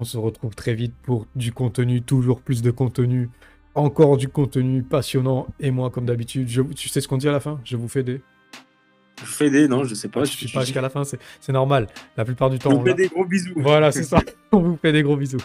On 0.00 0.04
se 0.04 0.18
retrouve 0.18 0.54
très 0.54 0.74
vite 0.74 0.94
pour 1.02 1.26
du 1.34 1.52
contenu, 1.52 2.02
toujours 2.02 2.40
plus 2.42 2.60
de 2.62 2.70
contenu, 2.70 3.30
encore 3.74 4.16
du 4.18 4.28
contenu 4.28 4.82
passionnant. 4.82 5.46
Et 5.60 5.70
moi, 5.70 5.90
comme 5.90 6.04
d'habitude, 6.06 6.48
je... 6.48 6.60
tu 6.62 6.88
sais 6.88 7.00
ce 7.00 7.08
qu'on 7.08 7.16
dit 7.16 7.28
à 7.28 7.32
la 7.32 7.40
fin? 7.40 7.60
Je 7.64 7.76
vous 7.76 7.88
fais 7.88 8.02
des... 8.02 8.20
Je 9.18 9.24
vous 9.24 9.32
fais 9.32 9.48
des, 9.48 9.66
non, 9.66 9.84
je 9.84 9.94
sais 9.94 10.08
pas. 10.08 10.24
je 10.24 10.32
suis 10.32 10.48
pas 10.52 10.60
jusqu'à 10.62 10.82
la 10.82 10.90
fin, 10.90 11.02
c'est 11.04 11.52
normal. 11.52 11.86
La 12.18 12.26
plupart 12.26 12.50
du 12.50 12.58
temps, 12.58 12.68
Je 12.70 12.74
on 12.76 12.78
vous 12.80 12.84
fais 12.84 12.90
l'a- 12.90 12.96
des 12.96 13.08
gros 13.08 13.24
bisous. 13.24 13.54
Voilà, 13.56 13.90
c'est 13.90 14.02
ça. 14.02 14.20
On 14.52 14.58
vous 14.60 14.76
fait 14.76 14.92
des 14.92 15.02
gros 15.02 15.16
bisous. 15.16 15.38